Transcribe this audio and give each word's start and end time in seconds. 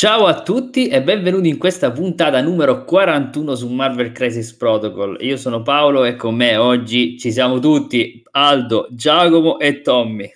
Ciao 0.00 0.24
a 0.24 0.40
tutti 0.40 0.88
e 0.88 1.02
benvenuti 1.02 1.50
in 1.50 1.58
questa 1.58 1.92
puntata 1.92 2.40
numero 2.40 2.86
41 2.86 3.54
su 3.54 3.68
Marvel 3.68 4.12
Crisis 4.12 4.54
Protocol. 4.54 5.18
Io 5.20 5.36
sono 5.36 5.60
Paolo 5.60 6.04
e 6.04 6.16
con 6.16 6.36
me 6.36 6.56
oggi 6.56 7.18
ci 7.18 7.30
siamo 7.30 7.58
tutti, 7.58 8.22
Aldo, 8.30 8.88
Giacomo 8.92 9.58
e 9.58 9.82
Tommy. 9.82 10.32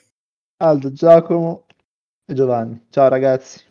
Aldo, 0.59 0.93
Giacomo 0.93 1.65
e 2.27 2.35
Giovanni. 2.35 2.89
Ciao 2.91 3.09
ragazzi. 3.09 3.65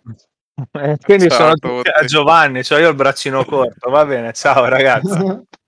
Eh, 0.72 0.98
quindi 1.00 1.30
ciao 1.30 1.38
sono 1.38 1.54
tutti 1.58 1.90
a 1.90 2.04
Giovanni, 2.06 2.64
cioè 2.64 2.80
io 2.80 2.88
ho 2.88 2.90
il 2.90 2.96
braccino 2.96 3.46
corto, 3.46 3.92
va 3.92 4.04
bene, 4.04 4.34
ciao 4.34 4.66
ragazzi. 4.66 5.46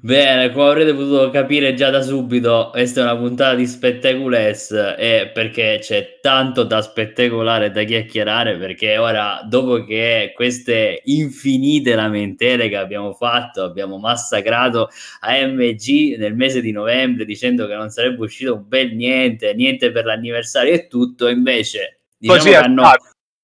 Bene, 0.00 0.52
come 0.52 0.68
avrete 0.68 0.94
potuto 0.94 1.28
capire 1.30 1.74
già 1.74 1.90
da 1.90 2.02
subito, 2.02 2.68
questa 2.70 3.00
è 3.00 3.02
una 3.02 3.16
puntata 3.16 3.56
di 3.56 3.66
Spectacules 3.66 4.70
e 4.96 5.32
perché 5.34 5.78
c'è 5.80 6.20
tanto 6.20 6.62
da 6.62 6.80
spettacolare 6.80 7.72
da 7.72 7.82
chiacchierare 7.82 8.58
perché 8.58 8.96
ora, 8.98 9.40
dopo 9.44 9.84
che 9.84 10.30
queste 10.36 11.00
infinite 11.06 11.96
lamentele 11.96 12.68
che 12.68 12.76
abbiamo 12.76 13.12
fatto, 13.12 13.64
abbiamo 13.64 13.98
massacrato 13.98 14.88
AMG 15.20 16.16
nel 16.16 16.36
mese 16.36 16.60
di 16.60 16.70
novembre 16.70 17.24
dicendo 17.24 17.66
che 17.66 17.74
non 17.74 17.90
sarebbe 17.90 18.22
uscito 18.22 18.54
un 18.54 18.68
bel 18.68 18.94
niente, 18.94 19.52
niente 19.54 19.90
per 19.90 20.04
l'anniversario 20.04 20.74
e 20.74 20.86
tutto, 20.86 21.26
invece 21.26 22.02
diciamo 22.16 22.38
così, 22.38 22.50
è 22.50 22.54
hanno... 22.54 22.84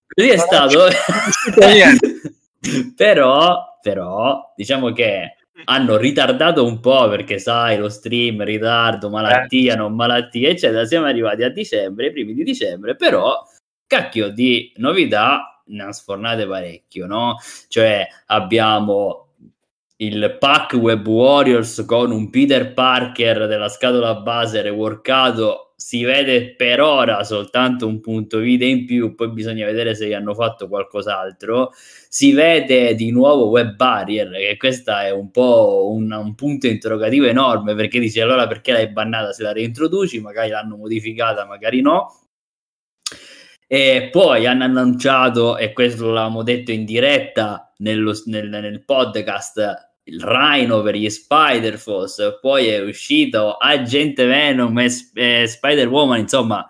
così 0.07 0.29
è 0.29 0.37
stato. 0.37 0.87
però, 2.95 3.79
però, 3.83 4.53
diciamo 4.55 4.93
che 4.93 5.33
hanno 5.65 5.97
ritardato 5.97 6.65
un 6.65 6.81
po' 6.81 7.09
perché 7.09 7.39
sai 7.39 7.79
lo 7.79 7.89
stream, 7.89 8.43
ritardo, 8.43 9.11
malattia, 9.11 9.75
eh. 9.75 9.77
non 9.77 9.95
malattia, 9.95 10.49
eccetera. 10.49 10.85
Siamo 10.85 11.07
arrivati 11.07 11.43
a 11.43 11.51
dicembre, 11.51 12.07
i 12.07 12.13
primi 12.13 12.35
di 12.35 12.45
dicembre, 12.45 12.97
però 12.97 13.43
cacchio 13.87 14.29
di 14.29 14.73
novità 14.77 15.63
ne 15.67 15.83
hanno 15.83 15.93
sfornate 15.93 16.47
parecchio, 16.47 17.07
no? 17.07 17.37
Cioè 17.69 18.07
abbiamo 18.27 19.29
il 19.97 20.37
pack 20.39 20.75
Web 20.75 21.07
Warriors 21.07 21.85
con 21.87 22.13
un 22.13 22.31
Peter 22.31 22.73
Parker 22.73 23.47
della 23.47 23.69
scatola 23.69 24.15
base 24.15 24.63
reworkato 24.63 25.68
si 25.81 26.03
vede 26.03 26.57
per 26.57 26.81
ora 26.81 27.23
soltanto 27.23 27.87
un 27.87 28.01
punto 28.01 28.39
vide 28.39 28.67
in 28.67 28.85
più, 28.85 29.15
poi 29.15 29.31
bisogna 29.31 29.65
vedere 29.65 29.95
se 29.95 30.13
hanno 30.13 30.35
fatto 30.35 30.67
qualcos'altro. 30.67 31.71
Si 32.09 32.33
vede 32.33 32.97
di 32.97 33.13
nuovo 33.13 33.47
Web 33.49 33.77
Barrier, 33.77 34.29
che 34.29 34.57
questo 34.57 34.91
è 34.97 35.11
un 35.11 35.31
po' 35.31 35.93
un, 35.93 36.11
un, 36.11 36.35
punto 36.35 36.67
interrogativo 36.67 37.27
enorme, 37.27 37.77
perché 37.77 38.01
dici 38.01 38.21
allora 38.21 38.49
perché 38.49 38.73
l'hai 38.73 38.91
bannata 38.91 39.33
se 39.33 39.45
la 39.45 39.53
reintroduci, 39.53 40.21
magari 40.21 40.51
l'hanno 40.51 40.77
modificata, 40.77 41.47
magari 41.47 41.81
no. 41.81 42.13
E 43.69 44.09
poi 44.11 44.47
hanno 44.47 44.65
annunciato, 44.65 45.57
e 45.59 45.73
questo 45.73 46.07
l'avevamo 46.07 46.43
detto 46.43 46.73
in 46.73 46.85
diretta 46.85 47.73
nello, 47.79 48.13
nel, 48.25 48.49
nel 48.49 48.85
podcast, 48.85 49.88
il 50.09 50.21
Rhino 50.23 50.83
per 50.83 50.95
gli 50.97 51.09
Spider-Force, 51.09 52.39
poi 52.41 52.69
è 52.69 52.81
uscito 52.81 53.57
Agente 53.57 54.25
Venom 54.25 54.79
e, 54.79 54.89
e 55.15 55.47
Spider-Woman, 55.47 56.19
insomma, 56.21 56.67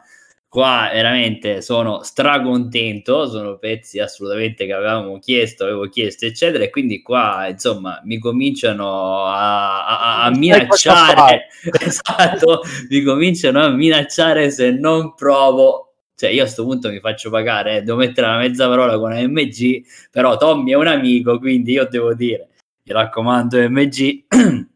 qua 0.49 0.91
veramente 0.93 1.63
sono 1.63 2.03
stracontento, 2.03 3.29
sono 3.29 3.59
pezzi 3.59 4.01
assolutamente 4.01 4.67
che 4.67 4.73
avevamo 4.73 5.19
chiesto, 5.19 5.65
avevo 5.65 5.89
chiesto, 5.89 6.27
eccetera, 6.27 6.65
e 6.65 6.71
quindi 6.71 7.01
qua, 7.01 7.47
insomma, 7.49 8.01
mi 8.05 8.19
cominciano 8.19 9.25
a, 9.25 9.87
a, 9.87 10.25
a 10.25 10.31
minacciare, 10.31 11.47
esatto, 11.81 12.63
mi 12.91 13.03
cominciano 13.03 13.63
a 13.63 13.69
minacciare 13.69 14.51
se 14.51 14.71
non 14.71 15.15
provo. 15.15 15.85
Cioè 16.19 16.31
io 16.31 16.41
a 16.41 16.45
questo 16.47 16.65
punto 16.65 16.91
mi 16.91 16.99
faccio 16.99 17.31
pagare, 17.31 17.77
eh, 17.77 17.83
devo 17.83 17.99
mettere 17.99 18.27
una 18.27 18.39
mezza 18.39 18.67
parola 18.67 18.99
con 18.99 19.13
AMG, 19.13 19.85
però 20.11 20.37
Tommy 20.37 20.73
è 20.73 20.75
un 20.75 20.89
amico, 20.89 21.39
quindi 21.39 21.71
io 21.71 21.87
devo 21.89 22.13
dire 22.13 22.49
mi 22.89 22.95
raccomando 22.95 23.59
MG, 23.69 24.25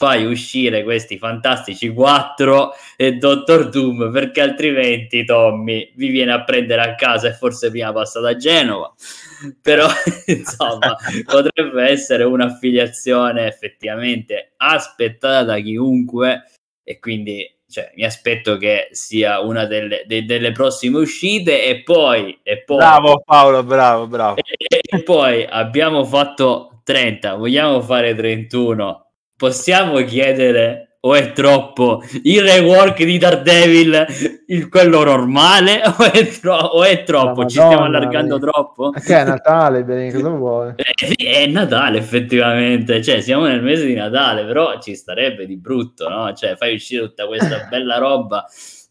fai 0.00 0.24
uscire 0.24 0.82
questi 0.82 1.18
fantastici 1.18 1.90
4 1.90 2.72
e 2.96 3.12
Dottor 3.14 3.68
Doom 3.68 4.10
perché 4.10 4.40
altrimenti 4.40 5.24
Tommy 5.24 5.92
vi 5.96 6.08
viene 6.08 6.32
a 6.32 6.44
prendere 6.44 6.82
a 6.82 6.94
casa 6.94 7.28
e 7.28 7.32
forse 7.34 7.70
prima 7.70 7.92
passa 7.92 8.20
da 8.20 8.36
Genova. 8.36 8.92
Però 9.60 9.88
insomma 10.26 10.96
potrebbe 11.24 11.84
essere 11.84 12.24
un'affiliazione 12.24 13.46
effettivamente 13.46 14.52
aspettata 14.56 15.44
da 15.44 15.58
chiunque 15.58 16.44
e 16.82 16.98
quindi 16.98 17.46
cioè, 17.70 17.92
mi 17.94 18.04
aspetto 18.04 18.56
che 18.56 18.88
sia 18.90 19.38
una 19.40 19.64
delle, 19.64 20.02
de, 20.04 20.24
delle 20.24 20.50
prossime 20.50 20.98
uscite 20.98 21.64
e 21.64 21.82
poi, 21.82 22.40
e 22.42 22.64
poi 22.64 22.78
bravo 22.78 23.22
Paolo 23.24 23.62
bravo 23.62 24.08
bravo. 24.08 24.36
e, 24.38 24.80
e 24.82 25.02
poi 25.04 25.46
abbiamo 25.48 26.04
fatto 26.04 26.79
30, 26.82 27.34
vogliamo 27.34 27.80
fare 27.80 28.14
31? 28.14 29.06
Possiamo 29.36 30.02
chiedere 30.04 30.90
o 31.02 31.14
è 31.14 31.32
troppo 31.32 32.02
il 32.24 32.42
rework 32.42 33.02
di 33.04 33.16
Daredevil 33.16 34.06
il, 34.48 34.68
quello 34.68 35.02
normale 35.02 35.80
o 35.86 36.10
è, 36.10 36.28
tro- 36.28 36.56
o 36.56 36.84
è 36.84 37.02
troppo? 37.04 37.46
Ci 37.46 37.56
stiamo 37.56 37.84
allargando 37.84 38.38
vedi. 38.38 38.50
troppo? 38.50 38.90
Che 38.90 39.16
è 39.16 39.24
Natale, 39.24 39.82
bene, 39.84 40.12
cosa 40.12 40.28
vuole? 40.28 40.74
È 40.76 41.46
Natale 41.46 41.98
effettivamente, 41.98 43.02
cioè 43.02 43.20
siamo 43.20 43.46
nel 43.46 43.62
mese 43.62 43.86
di 43.86 43.94
Natale, 43.94 44.44
però 44.44 44.78
ci 44.78 44.94
starebbe 44.94 45.46
di 45.46 45.56
brutto, 45.56 46.08
no? 46.08 46.32
Cioè 46.34 46.56
fai 46.56 46.74
uscire 46.74 47.06
tutta 47.06 47.26
questa 47.26 47.66
bella 47.70 47.96
roba 47.96 48.44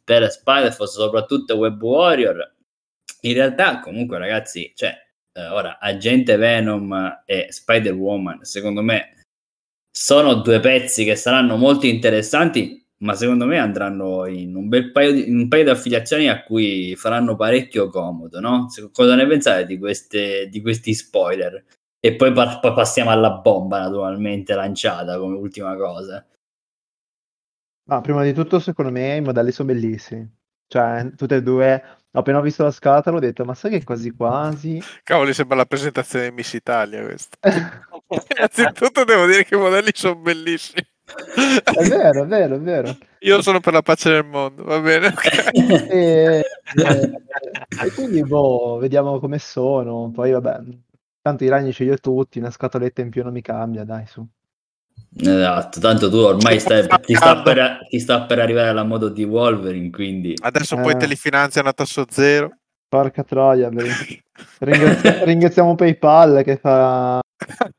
per 0.03 0.31
Spider-Force, 0.31 0.93
soprattutto 0.99 1.57
Web 1.57 1.81
Warrior. 1.81 2.55
In 3.21 3.33
realtà 3.33 3.79
comunque 3.81 4.17
ragazzi, 4.17 4.71
cioè 4.75 4.95
eh, 5.33 5.47
ora 5.47 5.79
Agente 5.79 6.35
Venom 6.37 7.21
e 7.25 7.47
Spider-Woman, 7.49 8.43
secondo 8.43 8.81
me 8.81 9.13
sono 9.91 10.35
due 10.35 10.59
pezzi 10.59 11.03
che 11.03 11.15
saranno 11.15 11.57
molto 11.57 11.85
interessanti, 11.85 12.85
ma 12.99 13.15
secondo 13.15 13.45
me 13.45 13.57
andranno 13.57 14.25
in 14.27 14.55
un 14.55 14.67
bel 14.67 14.91
paio 14.91 15.11
di, 15.13 15.29
un 15.29 15.47
paio 15.47 15.63
di 15.65 15.69
affiliazioni 15.69 16.29
a 16.29 16.43
cui 16.43 16.95
faranno 16.95 17.35
parecchio 17.35 17.89
comodo, 17.89 18.39
no? 18.39 18.67
Cosa 18.91 19.15
ne 19.15 19.27
pensate 19.27 19.65
di, 19.65 19.77
queste, 19.77 20.47
di 20.49 20.61
questi 20.61 20.93
spoiler? 20.93 21.63
E 21.99 22.15
poi, 22.15 22.31
pa- 22.31 22.59
passiamo 22.59 23.09
alla 23.09 23.31
bomba, 23.31 23.79
naturalmente, 23.79 24.53
lanciata 24.53 25.17
come 25.17 25.35
ultima 25.35 25.75
cosa. 25.75 26.25
Ma 27.89 28.01
prima 28.01 28.23
di 28.23 28.33
tutto, 28.33 28.59
secondo 28.59 28.91
me, 28.91 29.17
i 29.17 29.21
modelli 29.21 29.51
sono 29.51 29.73
bellissimi. 29.73 30.29
Cioè, 30.67 31.13
tutte 31.15 31.37
e 31.37 31.43
due 31.43 31.83
appena 32.11 32.39
ho 32.39 32.41
visto 32.41 32.63
la 32.63 32.71
scatola 32.71 33.17
ho 33.17 33.19
detto, 33.19 33.45
ma 33.45 33.53
sai 33.53 33.71
che 33.71 33.83
quasi 33.83 34.11
quasi... 34.11 34.81
Cavoli, 35.03 35.33
sembra 35.33 35.57
la 35.57 35.65
presentazione 35.65 36.29
di 36.29 36.35
Miss 36.35 36.53
Italia 36.53 37.03
questa. 37.03 37.37
Innanzitutto 38.35 39.03
devo 39.03 39.25
dire 39.25 39.43
che 39.43 39.55
i 39.55 39.59
modelli 39.59 39.91
sono 39.93 40.15
bellissimi. 40.15 40.85
È 41.63 41.87
vero, 41.87 42.23
è 42.23 42.27
vero, 42.27 42.55
è 42.55 42.59
vero. 42.59 42.97
Io 43.19 43.41
sono 43.41 43.59
per 43.59 43.73
la 43.73 43.81
pace 43.81 44.09
del 44.09 44.25
mondo, 44.25 44.63
va 44.63 44.79
bene? 44.79 45.07
Okay. 45.07 45.89
e, 45.89 46.43
e, 46.75 47.23
e, 47.83 47.91
quindi, 47.95 48.23
boh, 48.23 48.77
vediamo 48.79 49.19
come 49.19 49.39
sono. 49.39 50.11
Poi, 50.11 50.31
vabbè, 50.31 50.59
tanto 51.21 51.43
i 51.43 51.49
ragni 51.49 51.73
ce 51.73 51.83
li 51.83 51.91
ho 51.91 51.97
tutti, 51.97 52.39
una 52.39 52.51
scatoletta 52.51 53.01
in 53.01 53.09
più 53.09 53.23
non 53.23 53.33
mi 53.33 53.41
cambia, 53.41 53.83
dai, 53.83 54.05
su. 54.05 54.25
Esatto, 55.21 55.79
tanto 55.79 56.09
tu 56.09 56.17
ormai 56.17 56.59
stai, 56.59 56.87
ti, 57.01 57.15
sta 57.15 57.41
per, 57.41 57.87
ti, 57.89 57.99
sta 57.99 58.21
per, 58.21 58.39
arrivare 58.39 58.69
alla 58.69 58.83
modo 58.83 59.09
di 59.09 59.23
Wolverine, 59.23 59.89
quindi... 59.89 60.35
Adesso 60.39 60.77
eh. 60.77 60.81
poi 60.81 60.97
te 60.97 61.07
li 61.07 61.15
finanziano 61.15 61.69
a 61.69 61.73
tasso 61.73 62.05
zero. 62.09 62.51
Porca 62.87 63.23
troia, 63.23 63.69
ringraziamo, 64.59 65.23
ringraziamo 65.25 65.75
PayPal 65.75 66.43
che 66.43 66.57
fa... 66.57 67.19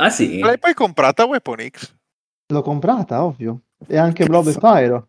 Ah 0.00 0.10
sì? 0.10 0.38
L'hai 0.38 0.60
poi 0.60 0.74
comprata 0.74 1.26
Weapon 1.26 1.58
X? 1.70 1.92
L'ho 2.52 2.62
comprata, 2.62 3.24
ovvio. 3.24 3.62
E 3.84 3.98
anche 3.98 4.26
Blob 4.26 4.46
e 4.46 4.54
Pyro. 4.56 5.06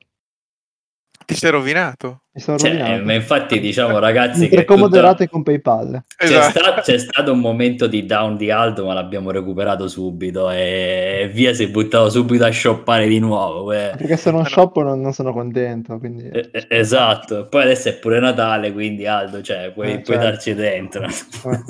Ti 1.30 1.36
sei 1.36 1.52
rovinato? 1.52 2.24
Mi 2.34 2.42
sono 2.42 2.58
cioè, 2.58 2.72
rovinato. 2.72 3.04
Ma 3.04 3.14
infatti 3.14 3.60
diciamo 3.60 4.00
ragazzi 4.00 4.50
che 4.50 4.66
tutta... 4.66 5.28
con 5.28 5.44
PayPal. 5.44 6.04
C'è, 6.18 6.26
esatto. 6.26 6.60
sta... 6.60 6.82
c'è, 6.82 6.98
stato 6.98 7.34
un 7.34 7.40
momento 7.40 7.86
di 7.86 8.08
down 8.08 8.36
di 8.36 8.50
Aldo 8.50 8.88
ma 8.88 8.96
l'abbiamo 8.96 9.30
recuperato 9.30 9.88
subito 9.88 10.50
e 10.50 11.30
via 11.32 11.54
si 11.54 11.66
è 11.66 11.70
buttato 11.70 12.10
subito 12.10 12.46
a 12.46 12.52
shoppare 12.52 13.08
di 13.08 13.20
nuovo. 13.20 13.72
Eh. 13.72 13.94
Perché 13.96 14.18
se 14.18 14.32
non 14.32 14.44
shoppo 14.44 14.82
non, 14.82 15.02
non 15.02 15.14
sono 15.14 15.32
contento. 15.32 16.00
Quindi... 16.00 16.30
Eh, 16.30 16.50
esatto, 16.68 17.46
poi 17.48 17.62
adesso 17.62 17.90
è 17.90 17.94
pure 17.94 18.20
Natale 18.20 18.74
quindi 18.74 19.06
Aldo 19.06 19.44
cioè, 19.44 19.70
puoi, 19.72 19.92
eh, 19.92 20.00
puoi 20.00 20.18
certo. 20.18 20.32
darci 20.32 20.56
dentro. 20.56 21.06
Eh, 21.06 21.14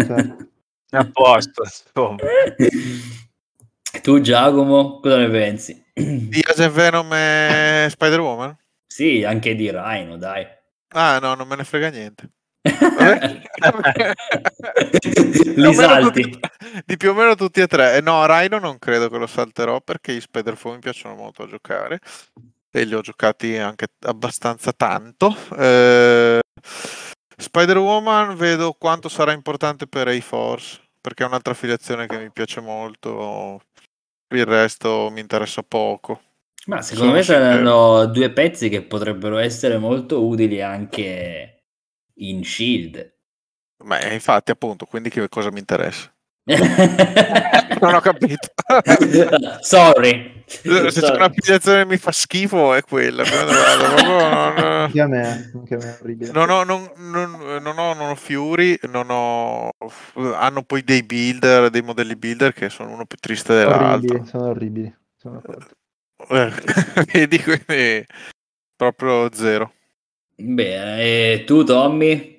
certo. 0.05 0.47
a 0.91 1.09
posto. 1.11 1.63
tu 4.01 4.21
Giacomo 4.21 5.01
cosa 5.01 5.17
ne 5.17 5.29
pensi? 5.29 5.83
Di 5.93 6.41
Joseph 6.47 6.71
Venom 6.71 7.11
e 7.11 7.87
Spider-Woman? 7.89 8.55
Sì, 8.91 9.23
anche 9.23 9.53
di 9.53 9.69
Rhino, 9.69 10.17
dai. 10.17 10.47
Ah, 10.89 11.19
no, 11.19 11.35
non 11.35 11.47
me 11.47 11.55
ne 11.55 11.63
frega 11.63 11.89
niente. 11.89 12.31
Li 15.55 15.73
salti. 15.73 16.21
Tutti, 16.23 16.39
di 16.85 16.97
più 16.97 17.11
o 17.11 17.13
meno 17.13 17.35
tutti 17.35 17.61
e 17.61 17.67
tre. 17.67 17.97
Eh, 17.97 18.01
no, 18.01 18.25
Rhino 18.25 18.57
non 18.57 18.79
credo 18.79 19.07
che 19.09 19.17
lo 19.17 19.27
salterò 19.27 19.79
perché 19.81 20.13
gli 20.13 20.19
Spider-Foam 20.19 20.75
mi 20.75 20.81
piacciono 20.81 21.13
molto 21.15 21.43
a 21.43 21.47
giocare 21.47 21.99
e 22.71 22.83
li 22.83 22.95
ho 22.95 23.01
giocati 23.01 23.57
anche 23.57 23.89
abbastanza 24.01 24.71
tanto. 24.73 25.35
Eh, 25.55 26.39
Spider-Woman 27.37 28.35
vedo 28.35 28.73
quanto 28.73 29.07
sarà 29.07 29.31
importante 29.33 29.85
per 29.87 30.07
A-Force, 30.07 30.81
perché 30.99 31.23
è 31.23 31.27
un'altra 31.27 31.53
affiliazione 31.53 32.07
che 32.07 32.17
mi 32.17 32.31
piace 32.31 32.59
molto. 32.59 33.61
Il 34.33 34.45
resto 34.45 35.09
mi 35.11 35.21
interessa 35.21 35.61
poco. 35.63 36.21
Ma 36.65 36.81
secondo 36.81 37.13
me 37.13 37.23
saranno 37.23 38.05
due 38.07 38.31
pezzi 38.31 38.69
che 38.69 38.81
potrebbero 38.83 39.37
essere 39.37 39.77
molto 39.77 40.25
utili 40.25 40.61
anche 40.61 41.63
in 42.15 42.43
Shield. 42.43 43.17
Ma 43.85 44.03
infatti, 44.11 44.51
appunto, 44.51 44.85
quindi 44.85 45.09
che 45.09 45.27
cosa 45.29 45.51
mi 45.51 45.59
interessa? 45.59 46.13
non 47.79 47.93
ho 47.93 47.99
capito. 48.01 48.49
Sorry. 49.61 50.43
Se 50.45 50.67
Sorry. 50.67 50.91
c'è 50.91 51.15
un'applicazione 51.15 51.83
che 51.83 51.89
mi 51.89 51.97
fa 51.97 52.11
schifo 52.11 52.73
è 52.73 52.81
quella. 52.81 53.23
Anche 54.89 55.01
a 55.01 55.07
me, 55.07 55.51
anche 55.53 55.75
a 55.75 55.77
me 55.77 55.83
è 55.83 55.97
orribile. 56.01 56.31
Non 56.31 56.49
ho, 56.49 56.63
non, 56.63 56.91
non, 56.97 57.37
non 57.61 57.77
ho, 57.77 57.93
non 57.93 58.09
ho 58.09 58.15
Fury, 58.15 58.79
non 58.89 59.09
ho... 59.11 59.69
hanno 60.33 60.63
poi 60.63 60.83
dei 60.83 61.03
builder, 61.03 61.69
dei 61.69 61.83
modelli 61.83 62.15
builder 62.15 62.53
che 62.53 62.69
sono 62.69 62.91
uno 62.91 63.05
più 63.05 63.17
triste 63.19 63.53
dell'altro. 63.53 64.15
Orribili, 64.15 64.25
sono 64.25 64.47
orribili. 64.47 64.95
Sono 65.15 65.41
eh, 65.45 65.57
Vedi, 67.11 67.41
quindi 67.41 68.05
proprio 68.75 69.29
zero. 69.33 69.73
Bene, 70.35 71.01
e 71.01 71.43
tu 71.45 71.63
Tommy? 71.63 72.37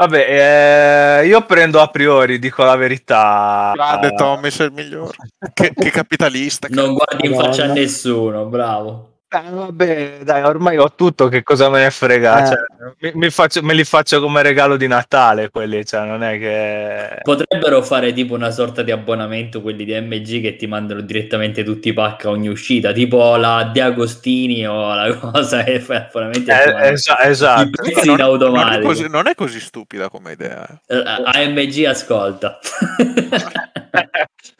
Vabbè, 0.00 1.20
eh, 1.20 1.26
io 1.26 1.44
prendo 1.44 1.80
a 1.80 1.88
priori, 1.88 2.38
dico 2.38 2.64
la 2.64 2.74
verità. 2.76 3.72
Grande 3.74 4.14
Tommy, 4.14 4.50
sei 4.50 4.68
il 4.68 4.72
migliore. 4.72 5.16
che, 5.52 5.74
che 5.74 5.90
capitalista. 5.90 6.68
Non 6.70 6.94
guardi 6.94 7.26
in 7.26 7.34
faccia 7.34 7.64
a 7.64 7.72
nessuno, 7.72 8.46
bravo. 8.46 9.09
Eh, 9.32 9.48
vabbè, 9.48 10.18
dai, 10.24 10.42
ormai 10.42 10.76
ho 10.76 10.92
tutto, 10.92 11.28
che 11.28 11.44
cosa 11.44 11.70
me 11.70 11.84
ne 11.84 11.90
frega? 11.92 12.42
Eh. 12.42 12.46
Cioè, 12.48 12.56
mi, 12.98 13.12
mi 13.14 13.30
faccio, 13.30 13.62
me 13.62 13.74
li 13.74 13.84
faccio 13.84 14.20
come 14.20 14.42
regalo 14.42 14.76
di 14.76 14.88
Natale 14.88 15.50
quelli, 15.50 15.86
cioè 15.86 16.04
non 16.04 16.24
è 16.24 16.36
che... 16.36 17.20
Potrebbero 17.22 17.80
fare 17.82 18.12
tipo 18.12 18.34
una 18.34 18.50
sorta 18.50 18.82
di 18.82 18.90
abbonamento 18.90 19.62
quelli 19.62 19.84
di 19.84 19.92
MG 19.92 20.40
che 20.40 20.56
ti 20.56 20.66
mandano 20.66 21.00
direttamente 21.02 21.62
tutti 21.62 21.90
i 21.90 21.92
pack 21.92 22.24
a 22.24 22.30
ogni 22.30 22.48
uscita, 22.48 22.90
tipo 22.90 23.36
la 23.36 23.70
De 23.72 23.80
Agostini 23.80 24.66
o 24.66 24.92
la 24.94 25.14
cosa 25.14 25.62
che 25.62 25.78
fai 25.78 25.98
abbonamenti 25.98 26.50
eh, 26.50 26.88
esa- 26.88 27.22
esatto. 27.22 27.84
I 27.84 28.20
automatico. 28.20 28.50
Non 28.50 28.72
è, 28.72 28.82
così, 28.82 29.08
non 29.08 29.28
è 29.28 29.36
così 29.36 29.60
stupida 29.60 30.08
come 30.08 30.32
idea. 30.32 30.66
Eh, 30.88 30.96
AMG 30.96 31.84
ascolta. 31.84 32.58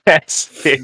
eh 0.05 0.23
sì. 0.27 0.81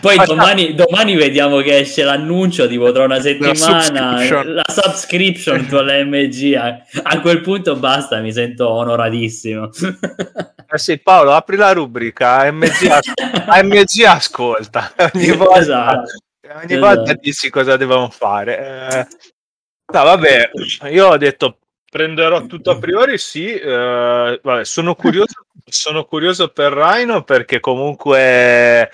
Poi 0.00 0.18
domani, 0.26 0.74
domani, 0.74 1.16
vediamo 1.16 1.60
che 1.60 1.78
esce 1.78 2.02
l'annuncio 2.02 2.68
tipo 2.68 2.92
tra 2.92 3.04
una 3.04 3.18
settimana 3.18 3.48
la 3.48 3.54
subscription, 3.54 4.54
la 4.54 4.64
subscription 4.66 5.66
tu 5.66 5.76
all'MG 5.76 6.54
a, 6.54 6.78
a, 7.02 7.20
quel 7.22 7.40
punto 7.40 7.74
basta 7.76 8.20
mi 8.20 8.30
sento 8.30 8.68
onoratissimo. 8.68 9.70
Eh 10.70 10.78
sì 10.78 10.98
Paolo 10.98 11.32
apri 11.32 11.56
la 11.56 11.72
rubrica 11.72 12.40
AMG, 12.40 13.00
AMG 13.46 14.04
ascolta. 14.04 14.92
Ogni 15.14 15.32
volta, 15.32 15.58
esatto. 15.60 16.12
ogni 16.42 16.64
esatto. 16.64 16.78
volta 16.80 17.12
dici 17.14 17.48
cosa 17.48 17.78
devono 17.78 18.10
fare. 18.10 18.58
Eh, 18.58 19.06
no 19.94 20.04
vabbè 20.04 20.50
io 20.90 21.06
ho 21.06 21.16
detto 21.16 21.60
prenderò 21.90 22.44
tutto 22.44 22.72
a 22.72 22.78
priori 22.78 23.16
sì 23.16 23.50
eh, 23.54 24.40
vabbè, 24.42 24.62
sono 24.66 24.94
curioso 24.94 25.46
sono 25.64 26.04
curioso 26.04 26.48
per 26.48 26.72
Rhino 26.72 27.24
perché 27.24 27.60
comunque 27.60 28.90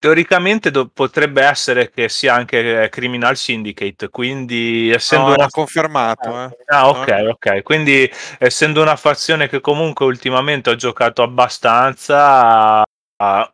Teoricamente 0.00 0.70
do- 0.70 0.88
potrebbe 0.88 1.42
essere 1.42 1.90
che 1.90 2.08
sia 2.08 2.32
anche 2.32 2.88
Criminal 2.90 3.36
Syndicate, 3.36 4.08
quindi 4.08 4.90
essendo 4.90 5.26
no, 5.26 5.34
una... 5.34 5.48
confermato. 5.50 6.30
Eh. 6.30 6.56
Ah, 6.68 6.88
ok, 6.88 7.26
ok. 7.28 7.62
Quindi 7.62 8.10
essendo 8.38 8.80
una 8.80 8.96
fazione 8.96 9.46
che 9.46 9.60
comunque 9.60 10.06
ultimamente 10.06 10.70
ho 10.70 10.74
giocato 10.74 11.22
abbastanza, 11.22 12.80
uh, 12.80 13.50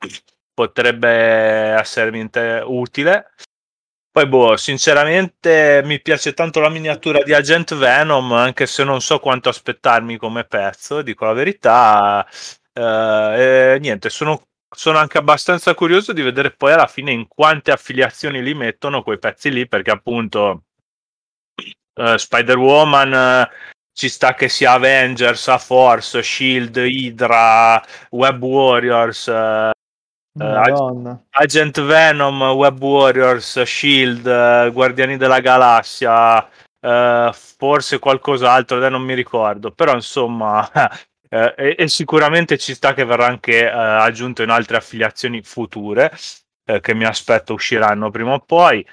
potrebbe 0.54 1.08
essermi 1.08 2.20
inter- 2.20 2.62
utile. 2.64 3.32
Poi, 4.08 4.28
boh, 4.28 4.56
sinceramente 4.56 5.82
mi 5.84 6.00
piace 6.00 6.32
tanto 6.32 6.60
la 6.60 6.68
miniatura 6.68 7.24
di 7.24 7.34
Agent 7.34 7.74
Venom, 7.74 8.32
anche 8.34 8.66
se 8.66 8.84
non 8.84 9.00
so 9.00 9.18
quanto 9.18 9.48
aspettarmi 9.48 10.16
come 10.16 10.44
pezzo, 10.44 11.02
dico 11.02 11.24
la 11.24 11.32
verità. 11.32 12.24
Uh, 12.72 13.76
niente, 13.80 14.10
sono 14.10 14.46
sono 14.74 14.98
anche 14.98 15.18
abbastanza 15.18 15.74
curioso 15.74 16.12
di 16.12 16.22
vedere 16.22 16.50
poi 16.50 16.72
alla 16.72 16.86
fine 16.86 17.12
in 17.12 17.26
quante 17.28 17.70
affiliazioni 17.72 18.42
li 18.42 18.54
mettono 18.54 19.02
quei 19.02 19.18
pezzi 19.18 19.50
lì, 19.50 19.68
perché 19.68 19.90
appunto 19.90 20.64
uh, 21.94 22.16
Spider-Woman 22.16 23.12
uh, 23.12 23.54
ci 23.92 24.08
sta 24.08 24.34
che 24.34 24.48
sia 24.48 24.72
Avengers, 24.72 25.48
A 25.48 25.58
Force, 25.58 26.22
Shield, 26.22 26.76
Hydra, 26.76 27.82
Web 28.10 28.42
Warriors, 28.42 29.26
uh, 29.26 29.70
Agent 31.30 31.80
Venom, 31.80 32.42
Web 32.42 32.82
Warriors, 32.82 33.62
Shield, 33.62 34.70
Guardiani 34.70 35.16
della 35.16 35.40
Galassia, 35.40 36.46
forse 37.32 37.98
qualcos'altro, 37.98 38.86
non 38.90 39.00
mi 39.00 39.14
ricordo, 39.14 39.70
però 39.70 39.94
insomma 39.94 40.70
eh, 41.36 41.54
e, 41.56 41.76
e, 41.78 41.88
sicuramente 41.88 42.56
ci 42.56 42.74
sta 42.74 42.94
che 42.94 43.04
verrà 43.04 43.26
anche 43.26 43.64
eh, 43.64 43.68
aggiunto 43.68 44.42
in 44.42 44.48
altre 44.48 44.78
affiliazioni 44.78 45.42
future 45.42 46.10
eh, 46.64 46.80
che 46.80 46.94
mi 46.94 47.04
aspetto 47.04 47.52
usciranno 47.52 48.10
prima 48.10 48.32
o 48.32 48.40
poi. 48.40 48.84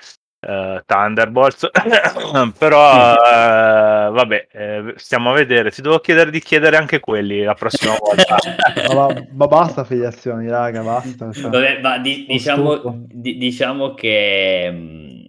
Uh, 0.45 0.81
Thunderbolts 0.85 1.69
però 2.59 3.13
uh, 3.13 4.11
vabbè 4.11 4.47
eh, 4.51 4.93
stiamo 4.97 5.29
a 5.29 5.33
vedere 5.35 5.71
ti 5.71 5.81
devo 5.81 5.99
chiedere 5.99 6.31
di 6.31 6.41
chiedere 6.41 6.75
anche 6.75 6.99
quelli 6.99 7.43
la 7.43 7.53
prossima 7.53 7.95
volta 7.97 8.35
ma, 8.93 9.07
ma, 9.31 9.47
basta 9.47 9.79
affiliazioni 9.79 10.49
raga 10.49 10.81
basta 10.81 11.31
cioè. 11.31 11.49
vabbè, 11.49 11.79
ma 11.79 11.97
di, 11.97 12.25
diciamo, 12.27 13.05
di, 13.07 13.37
diciamo 13.37 13.93
che 13.93 14.69
mm, 14.69 15.23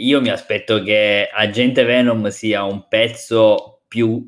io 0.00 0.20
mi 0.20 0.30
aspetto 0.30 0.82
che 0.82 1.30
Agente 1.32 1.84
Venom 1.84 2.26
sia 2.26 2.64
un 2.64 2.88
pezzo 2.88 3.82
più 3.86 4.24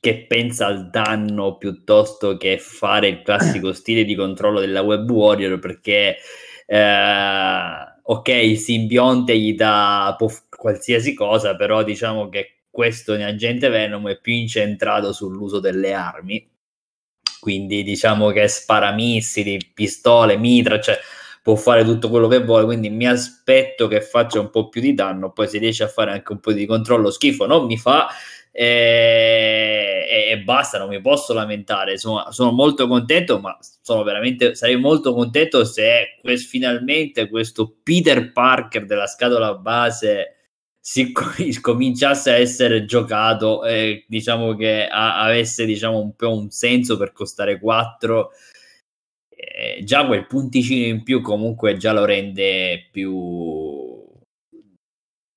che 0.00 0.26
pensa 0.26 0.66
al 0.66 0.90
danno 0.90 1.56
piuttosto 1.56 2.36
che 2.36 2.58
fare 2.58 3.08
il 3.08 3.22
classico 3.22 3.72
stile 3.74 4.04
di 4.04 4.14
controllo 4.14 4.60
della 4.60 4.82
web 4.82 5.10
warrior 5.10 5.58
perché 5.58 6.16
eh, 6.66 7.74
ok 8.02 8.28
il 8.28 8.58
simbionte 8.58 9.38
gli 9.38 9.54
dà 9.54 10.16
qualsiasi 10.48 11.14
cosa 11.14 11.56
però 11.56 11.82
diciamo 11.82 12.28
che 12.28 12.56
questo 12.76 13.14
in 13.14 13.22
agente 13.22 13.70
Venom 13.70 14.06
è 14.06 14.20
più 14.20 14.34
incentrato 14.34 15.10
sull'uso 15.10 15.60
delle 15.60 15.94
armi. 15.94 16.46
Quindi 17.40 17.82
diciamo 17.82 18.28
che 18.32 18.48
spara 18.48 18.92
missili 18.92 19.58
pistole 19.72 20.36
mitra 20.36 20.78
cioè 20.78 20.98
può 21.42 21.54
fare 21.54 21.84
tutto 21.84 22.10
quello 22.10 22.28
che 22.28 22.42
vuole 22.44 22.64
quindi 22.64 22.90
mi 22.90 23.06
aspetto 23.06 23.86
che 23.88 24.02
faccia 24.02 24.40
un 24.40 24.50
po' 24.50 24.68
più 24.68 24.80
di 24.80 24.94
danno 24.94 25.30
poi 25.32 25.48
se 25.48 25.58
riesce 25.58 25.84
a 25.84 25.88
fare 25.88 26.10
anche 26.10 26.32
un 26.32 26.40
po' 26.40 26.52
di 26.52 26.66
controllo 26.66 27.10
schifo 27.10 27.46
non 27.46 27.66
mi 27.66 27.78
fa 27.78 28.08
e, 28.58 30.30
e, 30.30 30.38
basta, 30.38 30.78
non 30.78 30.88
mi 30.88 30.98
posso 31.02 31.34
lamentare. 31.34 31.98
Sono, 31.98 32.30
sono, 32.30 32.52
molto 32.52 32.88
contento, 32.88 33.38
ma 33.38 33.54
sono 33.60 34.02
veramente 34.02 34.54
sarei 34.54 34.76
molto 34.76 35.12
contento 35.12 35.62
se 35.66 36.16
quest, 36.22 36.48
finalmente 36.48 37.28
questo 37.28 37.76
Peter 37.82 38.32
Parker 38.32 38.86
della 38.86 39.06
scatola 39.06 39.54
base 39.56 40.36
si 40.80 41.12
cominciasse 41.60 42.30
a 42.30 42.36
essere 42.36 42.86
giocato 42.86 43.62
e 43.62 44.06
diciamo 44.08 44.54
che 44.54 44.86
a, 44.86 45.20
avesse 45.20 45.66
diciamo 45.66 45.98
un 45.98 46.16
po' 46.16 46.34
un 46.34 46.48
senso 46.48 46.96
per 46.96 47.12
costare 47.12 47.58
4 47.58 48.30
eh, 49.28 49.84
già 49.84 50.06
quel 50.06 50.26
punticino 50.26 50.86
in 50.86 51.02
più 51.02 51.20
comunque 51.20 51.76
già 51.76 51.92
lo 51.92 52.04
rende 52.04 52.88
più 52.90 54.02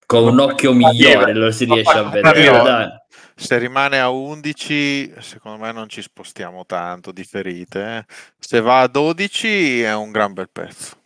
con 0.06 0.28
un 0.28 0.40
occhio 0.40 0.72
migliore 0.72 1.34
lo 1.34 1.52
si 1.52 1.66
riesce 1.66 1.98
a 1.98 2.04
vedere 2.04 2.99
se 3.40 3.58
rimane 3.58 4.00
a 4.00 4.10
11, 4.10 5.14
secondo 5.20 5.64
me 5.64 5.72
non 5.72 5.88
ci 5.88 6.02
spostiamo 6.02 6.66
tanto 6.66 7.14
di 7.14 7.24
ferite. 7.24 7.98
Eh. 7.98 8.14
Se 8.38 8.60
va 8.60 8.82
a 8.82 8.88
12 8.88 9.82
è 9.82 9.96
un 9.96 10.12
gran 10.12 10.34
bel 10.34 10.50
pezzo. 10.52 10.98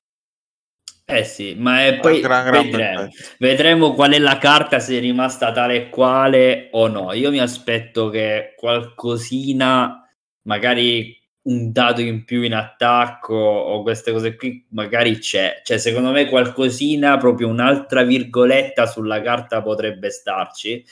Eh 1.05 1.25
sì, 1.25 1.53
ma 1.55 1.85
è 1.85 1.99
poi 1.99 2.21
gran, 2.21 2.45
gran 2.45 2.63
vedremo. 2.63 3.09
vedremo 3.37 3.93
qual 3.93 4.13
è 4.13 4.19
la 4.19 4.37
carta, 4.39 4.79
se 4.79 4.97
è 4.97 4.99
rimasta 4.99 5.51
tale 5.51 5.75
e 5.75 5.89
quale 5.89 6.69
o 6.71 6.87
no. 6.87 7.13
Io 7.13 7.29
mi 7.29 7.39
aspetto 7.39 8.09
che 8.09 8.53
qualcosina, 8.57 10.09
magari 10.43 11.15
un 11.43 11.71
dato 11.71 12.01
in 12.01 12.23
più 12.23 12.41
in 12.41 12.53
attacco 12.53 13.35
o 13.35 13.83
queste 13.83 14.11
cose 14.11 14.35
qui, 14.35 14.65
magari 14.69 15.19
c'è. 15.19 15.61
Cioè, 15.63 15.77
secondo 15.77 16.11
me 16.11 16.27
qualcosina, 16.27 17.17
proprio 17.17 17.47
un'altra 17.47 18.01
virgoletta 18.03 18.87
sulla 18.87 19.21
carta 19.21 19.61
potrebbe 19.61 20.09
starci 20.09 20.83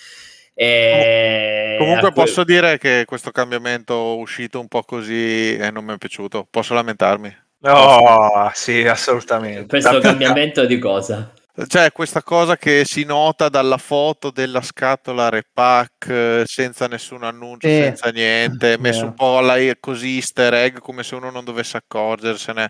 e 0.63 1.75
Comunque 1.79 2.11
posso 2.11 2.43
dire 2.43 2.77
che 2.77 3.05
questo 3.07 3.31
cambiamento 3.31 4.17
uscito 4.17 4.59
un 4.59 4.67
po' 4.67 4.83
così 4.83 5.55
e 5.57 5.71
non 5.71 5.83
mi 5.83 5.93
è 5.93 5.97
piaciuto. 5.97 6.47
Posso 6.47 6.75
lamentarmi? 6.75 7.35
No, 7.61 8.51
sì, 8.53 8.85
assolutamente. 8.85 9.65
Questo 9.65 9.99
cambiamento 9.99 10.65
di 10.65 10.77
cosa? 10.77 11.33
C'è 11.67 11.91
questa 11.91 12.21
cosa 12.23 12.55
che 12.57 12.83
si 12.85 13.03
nota 13.03 13.49
dalla 13.49 13.77
foto 13.77 14.31
della 14.31 14.61
scatola 14.61 15.29
repack 15.29 16.07
eh, 16.09 16.43
senza 16.45 16.87
nessun 16.87 17.23
annuncio, 17.23 17.67
Sì. 17.67 17.73
senza 17.75 18.09
niente, 18.09 18.77
messo 18.77 18.99
Vero. 18.99 19.07
un 19.07 19.13
po' 19.15 19.37
alla, 19.39 19.55
così 19.79 20.15
easter 20.15 20.53
egg 20.53 20.77
come 20.77 21.03
se 21.03 21.15
uno 21.15 21.29
non 21.29 21.43
dovesse 21.43 21.77
accorgersene. 21.77 22.69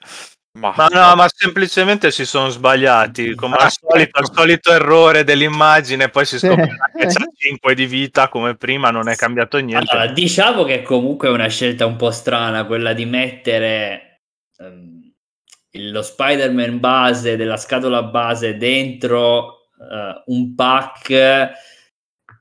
Ma, 0.54 0.74
Ma 0.76 0.88
no, 0.88 1.16
ma 1.16 1.28
semplicemente 1.34 2.12
si 2.12 2.26
sono 2.26 2.50
sbagliati, 2.50 3.36
come 3.36 3.56
al 3.56 3.72
solito, 3.72 4.20
ecco. 4.20 4.34
solito 4.34 4.72
errore 4.74 5.24
dell'immagine, 5.24 6.10
poi 6.10 6.26
si 6.26 6.38
Sì. 6.38 6.48
scoprirà 6.48 6.92
che 6.94 7.06
c'ha 7.06 7.26
5 7.38 7.74
di 7.74 7.86
vita 7.86 8.28
come 8.28 8.56
prima, 8.56 8.92
non 8.92 9.08
è 9.08 9.16
cambiato 9.16 9.58
niente. 9.60 9.90
Allora, 9.96 10.12
diciamo 10.12 10.66
che 10.66 10.82
comunque 10.82 11.30
è 11.30 11.32
una 11.32 11.48
scelta 11.48 11.86
un 11.86 11.96
po' 11.96 12.12
strana 12.12 12.66
quella 12.66 12.92
di 12.92 13.06
mettere 13.06 14.08
il- 15.72 15.92
lo 15.92 16.02
Spider-Man 16.02 16.80
base 16.82 17.38
della 17.38 17.56
scatola 17.58 18.04
base 18.04 18.58
dentro 18.58 19.70
eh, 19.80 20.22
un 20.26 20.54
pack 20.54 21.52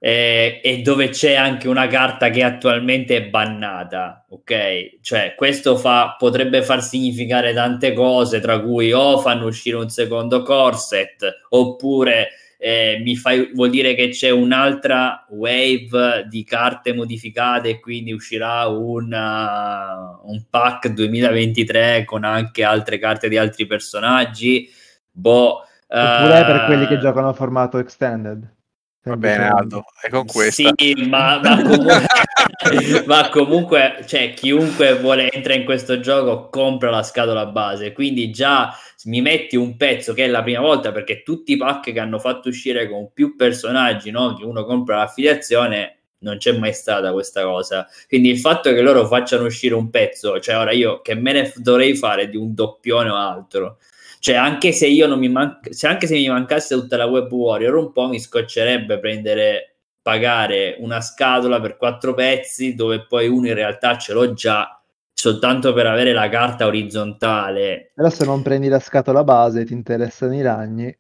eh, 0.03 0.63
e 0.65 0.79
dove 0.79 1.11
c'è 1.11 1.35
anche 1.35 1.69
una 1.69 1.87
carta 1.87 2.31
che 2.31 2.43
attualmente 2.43 3.17
è 3.17 3.29
bannata, 3.29 4.25
ok? 4.31 5.01
Cioè, 5.03 5.35
questo 5.37 5.77
fa, 5.77 6.17
potrebbe 6.19 6.63
far 6.63 6.83
significare 6.83 7.53
tante 7.53 7.93
cose, 7.93 8.41
tra 8.41 8.61
cui 8.61 8.93
o 8.93 9.19
fanno 9.19 9.47
uscire 9.47 9.77
un 9.77 9.91
secondo 9.91 10.43
corset, 10.43 11.41
oppure 11.51 12.31
eh, 12.57 13.01
mi 13.03 13.15
fai, 13.15 13.51
vuol 13.55 13.69
dire 13.69 13.95
che 13.95 14.09
c'è 14.09 14.31
un'altra 14.31 15.27
wave 15.31 16.27
di 16.29 16.45
carte 16.45 16.95
modificate 16.95 17.69
e 17.69 17.81
quindi 17.81 18.13
uscirà 18.13 18.67
una- 18.69 20.19
un 20.25 20.45
pack 20.49 20.89
2023 20.89 22.05
con 22.05 22.25
anche 22.25 22.65
altre 22.65 22.99
carte 22.99 23.29
di 23.29 23.37
altri 23.37 23.67
personaggi. 23.67 24.69
Boh, 25.11 25.65
Oppure 25.93 26.45
per 26.45 26.65
quelli 26.67 26.87
che 26.87 26.95
eh, 26.95 26.99
giocano 26.99 27.29
a 27.29 27.33
formato 27.33 27.79
extended. 27.79 28.59
Va 29.03 29.17
bene 29.17 29.49
Aldo, 29.49 29.85
e 30.03 30.11
con 30.11 30.27
questa. 30.27 30.73
Sì, 30.77 31.07
ma, 31.09 31.41
ma 31.43 31.63
comunque, 31.63 32.05
ma 33.07 33.29
comunque, 33.31 34.05
cioè, 34.07 34.35
chiunque 34.35 34.99
vuole 34.99 35.31
entrare 35.31 35.61
in 35.61 35.65
questo 35.65 36.01
gioco 36.01 36.51
compra 36.51 36.91
la 36.91 37.03
scatola 37.03 37.47
base. 37.47 37.93
Quindi 37.93 38.31
già 38.31 38.77
mi 39.05 39.23
metti 39.23 39.57
un 39.57 39.79
pezzo 39.79 40.13
che 40.13 40.25
è 40.25 40.29
la 40.29 40.43
prima 40.43 40.61
volta 40.61 40.93
perché 40.93 41.23
tutti 41.23 41.53
i 41.53 41.57
pack 41.57 41.93
che 41.93 41.99
hanno 41.99 42.19
fatto 42.19 42.51
uscire 42.51 42.91
con 42.91 43.11
più 43.15 43.37
personaggi, 43.37 44.11
no? 44.11 44.35
Che 44.35 44.45
uno 44.45 44.67
compra 44.67 44.97
l'affiliazione, 44.97 46.01
non 46.19 46.37
c'è 46.37 46.53
mai 46.59 46.75
stata 46.75 47.11
questa 47.13 47.43
cosa. 47.45 47.87
Quindi 48.07 48.29
il 48.29 48.39
fatto 48.39 48.71
che 48.71 48.83
loro 48.83 49.07
facciano 49.07 49.45
uscire 49.45 49.75
un 49.75 49.89
pezzo, 49.89 50.39
cioè 50.41 50.59
ora 50.59 50.73
io 50.73 51.01
che 51.01 51.15
me 51.15 51.33
ne 51.33 51.53
dovrei 51.57 51.97
fare 51.97 52.29
di 52.29 52.37
un 52.37 52.53
doppione 52.55 53.09
o 53.09 53.17
altro. 53.17 53.79
Cioè, 54.21 54.35
anche 54.37 54.73
se 54.73 54.87
io 54.87 55.07
non 55.07 55.19
mi 55.19 55.29
manca, 55.29 55.73
se 55.73 55.87
anche 55.87 56.07
se 56.07 56.15
mi 56.15 56.29
mancasse 56.29 56.75
tutta 56.77 56.97
la 56.97 57.07
web 57.07 57.33
warrior, 57.33 57.75
un 57.75 57.93
po' 57.93 58.07
mi 58.09 58.21
scoccerebbe 58.21 58.99
prendere, 58.99 59.77
pagare 60.03 60.77
una 60.79 61.01
scatola 61.01 61.61
per 61.61 61.77
quattro 61.79 62.15
pezzi 62.15 62.75
dove 62.75 63.07
poi 63.07 63.29
uno 63.29 63.49
in 63.49 63.55
realtà 63.55 63.97
ce 63.97 64.13
l'ho 64.13 64.33
già 64.35 64.81
soltanto 65.13 65.73
per 65.73 65.87
avere 65.87 66.13
la 66.13 66.29
carta 66.29 66.67
orizzontale. 66.67 67.93
Però 67.95 68.11
se 68.11 68.25
non 68.27 68.43
prendi 68.43 68.69
la 68.69 68.79
scatola 68.79 69.25
base 69.25 69.65
ti 69.65 69.73
interessano 69.73 70.35
i 70.35 70.43
ragni, 70.43 70.95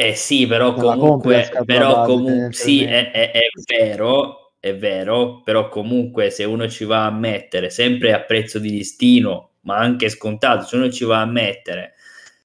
Eh 0.00 0.14
sì, 0.14 0.46
però 0.46 0.76
Non 0.76 0.96
comunque, 0.98 1.50
però 1.64 2.04
comunque 2.04 2.52
sì, 2.52 2.84
è, 2.84 3.10
è- 3.10 3.30
è 3.32 3.40
vero, 3.66 4.52
è 4.60 4.76
vero, 4.76 5.42
però 5.42 5.68
comunque 5.68 6.30
se 6.30 6.44
uno 6.44 6.68
ci 6.68 6.84
va 6.84 7.06
a 7.06 7.10
mettere 7.10 7.68
sempre 7.70 8.12
a 8.12 8.20
prezzo 8.20 8.58
di 8.60 8.70
listino, 8.70 9.54
ma 9.68 9.76
anche 9.76 10.08
scontato, 10.08 10.64
se 10.64 10.76
uno 10.76 10.90
ci 10.90 11.04
va 11.04 11.20
a 11.20 11.26
mettere 11.26 11.92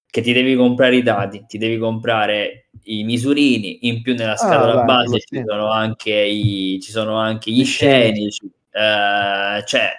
che 0.09 0.21
ti 0.21 0.33
devi 0.33 0.55
comprare 0.55 0.97
i 0.97 1.01
dati, 1.03 1.45
ti 1.47 1.57
devi 1.57 1.77
comprare 1.77 2.65
i 2.83 3.03
misurini, 3.03 3.87
in 3.87 4.01
più 4.01 4.13
nella 4.13 4.35
scatola 4.35 4.75
beh, 4.75 4.83
base 4.83 5.19
ci 5.21 5.41
sono 5.45 5.71
anche 5.71 6.11
i, 6.13 6.79
ci 6.81 6.91
sono 6.91 7.15
anche 7.15 7.49
gli 7.49 7.63
scenici, 7.63 8.45
eh, 8.71 9.63
cioè 9.65 9.89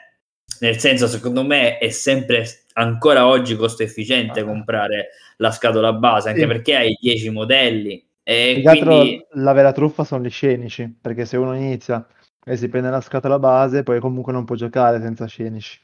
nel 0.60 0.78
senso 0.78 1.08
secondo 1.08 1.42
me 1.44 1.78
è 1.78 1.88
sempre 1.88 2.46
ancora 2.74 3.26
oggi 3.26 3.56
costo 3.56 3.82
efficiente 3.82 4.40
Ah. 4.40 4.44
comprare 4.44 5.08
la 5.38 5.50
scatola 5.50 5.92
base 5.94 6.28
anche 6.28 6.42
Sì. 6.42 6.46
perché 6.46 6.76
hai 6.76 6.96
10 7.00 7.30
modelli 7.30 8.06
e 8.22 8.62
quindi 8.62 9.26
la 9.32 9.52
vera 9.52 9.72
truffa 9.72 10.04
sono 10.04 10.22
gli 10.24 10.30
scenici, 10.30 10.96
perché 11.00 11.24
se 11.24 11.36
uno 11.38 11.56
inizia 11.56 12.06
e 12.46 12.56
si 12.56 12.68
prende 12.68 12.90
la 12.90 13.00
scatola 13.00 13.38
base, 13.38 13.82
poi 13.82 13.98
comunque 14.00 14.32
non 14.32 14.44
può 14.44 14.54
giocare 14.54 15.00
senza 15.00 15.26
scenici. 15.26 15.80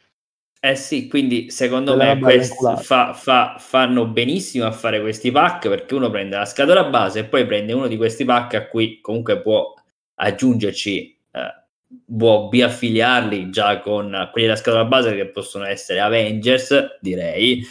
Eh 0.62 0.74
sì 0.76 1.08
quindi 1.08 1.50
secondo 1.50 1.96
me 1.96 2.18
fa- 2.82 3.14
fa- 3.14 3.56
fanno 3.58 4.04
benissimo 4.06 4.66
a 4.66 4.72
fare 4.72 5.00
questi 5.00 5.30
pack 5.30 5.68
perché 5.68 5.94
uno 5.94 6.10
prende 6.10 6.36
la 6.36 6.44
scatola 6.44 6.84
base 6.84 7.20
e 7.20 7.24
poi 7.24 7.46
prende 7.46 7.72
uno 7.72 7.86
di 7.86 7.96
questi 7.96 8.26
pack 8.26 8.54
a 8.54 8.66
cui 8.66 9.00
comunque 9.00 9.40
può 9.40 9.72
aggiungerci 10.16 11.16
eh, 11.32 11.60
può 12.04 12.48
biaffiliarli 12.48 13.50
già 13.50 13.80
con 13.80 14.28
quelli 14.32 14.46
della 14.46 14.58
scatola 14.58 14.84
base 14.84 15.16
che 15.16 15.28
possono 15.28 15.64
essere 15.64 16.00
Avengers 16.00 16.98
direi. 17.00 17.64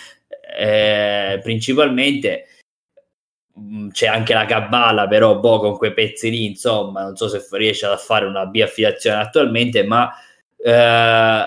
Eh, 0.57 1.39
principalmente 1.43 2.45
mh, 3.53 3.89
c'è 3.89 4.07
anche 4.07 4.33
la 4.33 4.45
cabala 4.45 5.07
però 5.07 5.37
boh, 5.37 5.59
con 5.59 5.77
quei 5.77 5.93
pezzi 5.93 6.31
lì 6.31 6.45
insomma 6.45 7.03
non 7.03 7.15
so 7.15 7.27
se 7.27 7.45
riesce 7.51 7.85
a 7.85 7.97
fare 7.97 8.25
una 8.25 8.47
biaffiliazione 8.47 9.21
attualmente 9.21 9.83
ma 9.83 10.11
eh, 10.57 11.43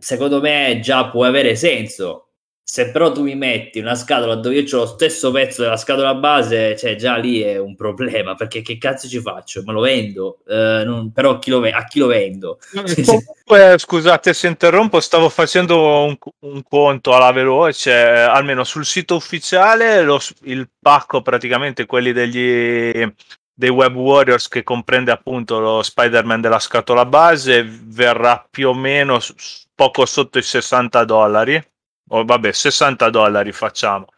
secondo 0.00 0.40
me 0.40 0.80
già 0.82 1.08
può 1.08 1.24
avere 1.24 1.54
senso 1.56 2.26
se 2.62 2.92
però 2.92 3.10
tu 3.10 3.24
mi 3.24 3.34
metti 3.34 3.80
una 3.80 3.96
scatola 3.96 4.36
dove 4.36 4.60
io 4.60 4.76
ho 4.76 4.80
lo 4.82 4.86
stesso 4.86 5.32
pezzo 5.32 5.62
della 5.62 5.76
scatola 5.76 6.14
base, 6.14 6.76
cioè 6.76 6.94
già 6.94 7.16
lì 7.16 7.40
è 7.40 7.58
un 7.58 7.74
problema, 7.74 8.36
perché 8.36 8.62
che 8.62 8.78
cazzo 8.78 9.08
ci 9.08 9.20
faccio? 9.20 9.64
Me 9.66 9.72
lo 9.72 9.80
vendo, 9.80 10.38
Eh, 10.46 10.82
non- 10.84 11.10
però 11.12 11.40
chi 11.40 11.50
lo 11.50 11.60
a 11.62 11.84
chi 11.84 11.98
lo 11.98 12.06
vendo? 12.06 12.60
Comunque, 13.04 13.76
scusate 13.76 14.32
se 14.32 14.46
interrompo, 14.46 15.00
stavo 15.00 15.28
facendo 15.28 16.04
un, 16.04 16.16
un 16.40 16.62
conto 16.62 17.12
alla 17.12 17.32
veloce, 17.32 17.90
eh, 17.90 18.20
almeno 18.20 18.62
sul 18.62 18.84
sito 18.84 19.16
ufficiale 19.16 20.02
lo 20.02 20.20
il 20.42 20.68
pacco 20.80 21.22
praticamente 21.22 21.86
quelli 21.86 22.12
degli 22.12 23.04
dei 23.52 23.68
Web 23.68 23.94
Warriors 23.94 24.48
che 24.48 24.62
comprende 24.62 25.10
appunto 25.10 25.58
lo 25.58 25.82
Spider-Man 25.82 26.40
della 26.40 26.58
scatola 26.58 27.04
base 27.04 27.62
verrà 27.62 28.42
più 28.48 28.68
o 28.70 28.74
meno 28.74 29.18
s- 29.20 29.34
s- 29.36 29.66
poco 29.80 30.04
sotto 30.04 30.36
i 30.36 30.42
60 30.42 31.04
dollari. 31.04 31.64
O 32.10 32.24
vabbè 32.24 32.52
60 32.52 33.08
dollari 33.08 33.50
facciamo. 33.50 34.08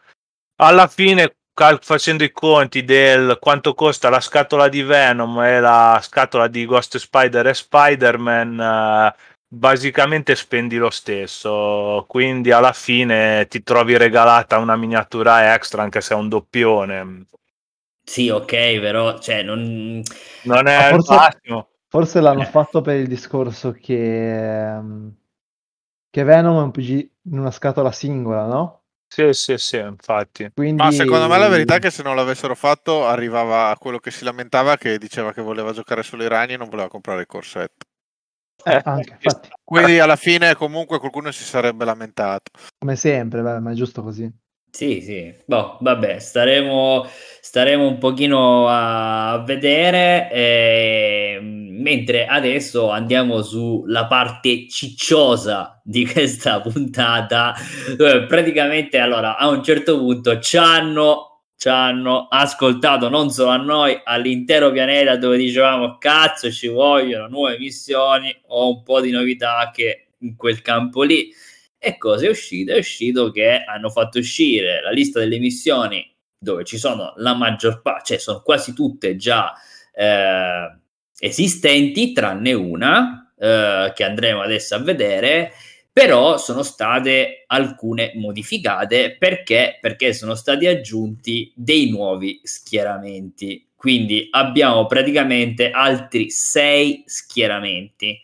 Alla 0.57 0.87
fine 0.87 1.37
cal- 1.53 1.79
facendo 1.81 2.25
i 2.25 2.31
conti 2.33 2.83
del 2.83 3.37
quanto 3.39 3.73
costa 3.73 4.09
la 4.09 4.19
scatola 4.19 4.67
di 4.67 4.81
Venom 4.81 5.39
e 5.41 5.61
la 5.61 5.99
scatola 6.01 6.47
di 6.47 6.65
Ghost 6.65 6.97
Spider 6.97 7.47
e 7.47 7.53
Spider-Man 7.53 8.59
eh, 8.59 9.15
basicamente 9.47 10.35
spendi 10.35 10.75
lo 10.75 10.89
stesso. 10.89 12.03
Quindi 12.09 12.51
alla 12.51 12.73
fine 12.73 13.47
ti 13.47 13.63
trovi 13.63 13.95
regalata 13.95 14.57
una 14.57 14.75
miniatura 14.75 15.53
extra 15.53 15.81
anche 15.81 16.01
se 16.01 16.13
è 16.13 16.17
un 16.17 16.27
doppione. 16.27 17.27
Sì, 18.03 18.27
ok, 18.27 18.79
però 18.81 19.17
cioè, 19.19 19.43
non... 19.43 20.01
non 20.43 20.67
è 20.67 20.87
il 20.87 20.95
forse- 20.95 21.15
massimo. 21.15 21.67
Forse 21.87 22.19
l'hanno 22.19 22.41
Eh. 22.41 22.45
fatto 22.47 22.81
per 22.81 22.97
il 22.97 23.07
discorso 23.07 23.71
che, 23.71 24.73
ehm, 24.73 25.13
che 26.13 26.21
Venom 26.21 26.59
è 26.59 26.61
un 26.61 26.69
PG 26.69 27.09
in 27.23 27.39
una 27.39 27.49
scatola 27.49 27.91
singola, 27.91 28.45
no? 28.45 28.81
sì 29.07 29.33
sì 29.33 29.57
sì 29.57 29.77
infatti 29.77 30.51
Quindi... 30.53 30.79
Ma 30.79 30.91
secondo 30.91 31.27
me 31.27 31.39
la 31.39 31.47
verità 31.47 31.75
è 31.75 31.79
che 31.79 31.89
se 31.89 32.03
non 32.03 32.15
l'avessero 32.15 32.53
fatto 32.53 33.07
arrivava 33.07 33.69
a 33.69 33.77
quello 33.77 33.97
che 33.97 34.11
si 34.11 34.23
lamentava 34.23 34.77
che 34.77 34.99
diceva 34.99 35.33
che 35.33 35.41
voleva 35.41 35.71
giocare 35.71 36.03
solo 36.03 36.23
i 36.23 36.27
ragni 36.27 36.53
e 36.53 36.57
non 36.57 36.69
voleva 36.69 36.87
comprare 36.87 37.21
il 37.21 37.25
corsetto. 37.25 37.85
Eh, 38.63 38.79
anche, 38.83 39.17
infatti, 39.19 39.49
Quindi 39.63 39.97
alla 39.97 40.15
fine 40.15 40.53
comunque 40.53 40.99
qualcuno 40.99 41.31
si 41.31 41.43
sarebbe 41.43 41.83
lamentato. 41.83 42.51
come 42.77 42.95
sempre, 42.95 43.41
beh, 43.41 43.59
ma 43.59 43.71
è 43.71 43.73
giusto 43.73 44.03
così. 44.03 44.31
Sì, 44.75 45.01
sì, 45.01 45.31
boh, 45.45 45.77
vabbè, 45.81 46.17
staremo, 46.17 47.05
staremo 47.41 47.85
un 47.87 47.99
pochino 47.99 48.65
a 48.67 49.43
vedere, 49.45 50.31
eh, 50.31 51.37
mentre 51.41 52.25
adesso 52.25 52.89
andiamo 52.89 53.43
sulla 53.43 54.07
parte 54.07 54.67
cicciosa 54.67 55.79
di 55.83 56.07
questa 56.11 56.59
puntata, 56.59 57.53
dove 57.95 58.25
praticamente 58.25 58.97
allora 58.97 59.37
a 59.37 59.47
un 59.49 59.61
certo 59.63 59.95
punto 59.99 60.39
ci 60.39 60.57
hanno, 60.57 61.43
ci 61.55 61.69
hanno 61.69 62.25
ascoltato 62.31 63.09
non 63.09 63.29
solo 63.29 63.51
a 63.51 63.57
noi, 63.57 64.01
all'intero 64.03 64.71
pianeta 64.71 65.15
dove 65.17 65.37
dicevamo 65.37 65.97
cazzo 65.99 66.49
ci 66.51 66.67
vogliono 66.67 67.27
nuove 67.27 67.59
missioni 67.59 68.35
o 68.47 68.69
un 68.69 68.81
po' 68.81 69.01
di 69.01 69.11
novità 69.11 69.69
che 69.71 70.07
in 70.21 70.35
quel 70.35 70.63
campo 70.63 71.03
lì. 71.03 71.31
E 71.85 71.97
cosa 71.97 72.27
è 72.27 72.29
uscito? 72.29 72.71
È 72.71 72.77
uscito 72.77 73.29
che 73.29 73.61
hanno 73.65 73.89
fatto 73.89 74.17
uscire 74.17 74.81
la 74.81 74.91
lista 74.91 75.19
delle 75.19 75.37
missioni 75.37 76.09
dove 76.37 76.63
ci 76.63 76.77
sono 76.77 77.13
la 77.17 77.33
maggior 77.33 77.81
parte, 77.81 78.03
cioè 78.05 78.17
sono 78.19 78.41
quasi 78.41 78.73
tutte 78.73 79.17
già 79.17 79.53
eh, 79.93 80.77
esistenti, 81.19 82.13
tranne 82.13 82.53
una 82.53 83.33
eh, 83.37 83.91
che 83.93 84.03
andremo 84.05 84.41
adesso 84.41 84.75
a 84.75 84.79
vedere. 84.79 85.51
però 85.91 86.37
sono 86.37 86.63
state 86.63 87.43
alcune 87.47 88.13
modificate 88.15 89.17
perché, 89.19 89.77
perché 89.81 90.13
sono 90.13 90.35
stati 90.35 90.65
aggiunti 90.67 91.51
dei 91.53 91.89
nuovi 91.89 92.39
schieramenti. 92.43 93.67
Quindi 93.75 94.29
abbiamo 94.31 94.85
praticamente 94.85 95.69
altri 95.69 96.29
sei 96.29 97.03
schieramenti 97.05 98.21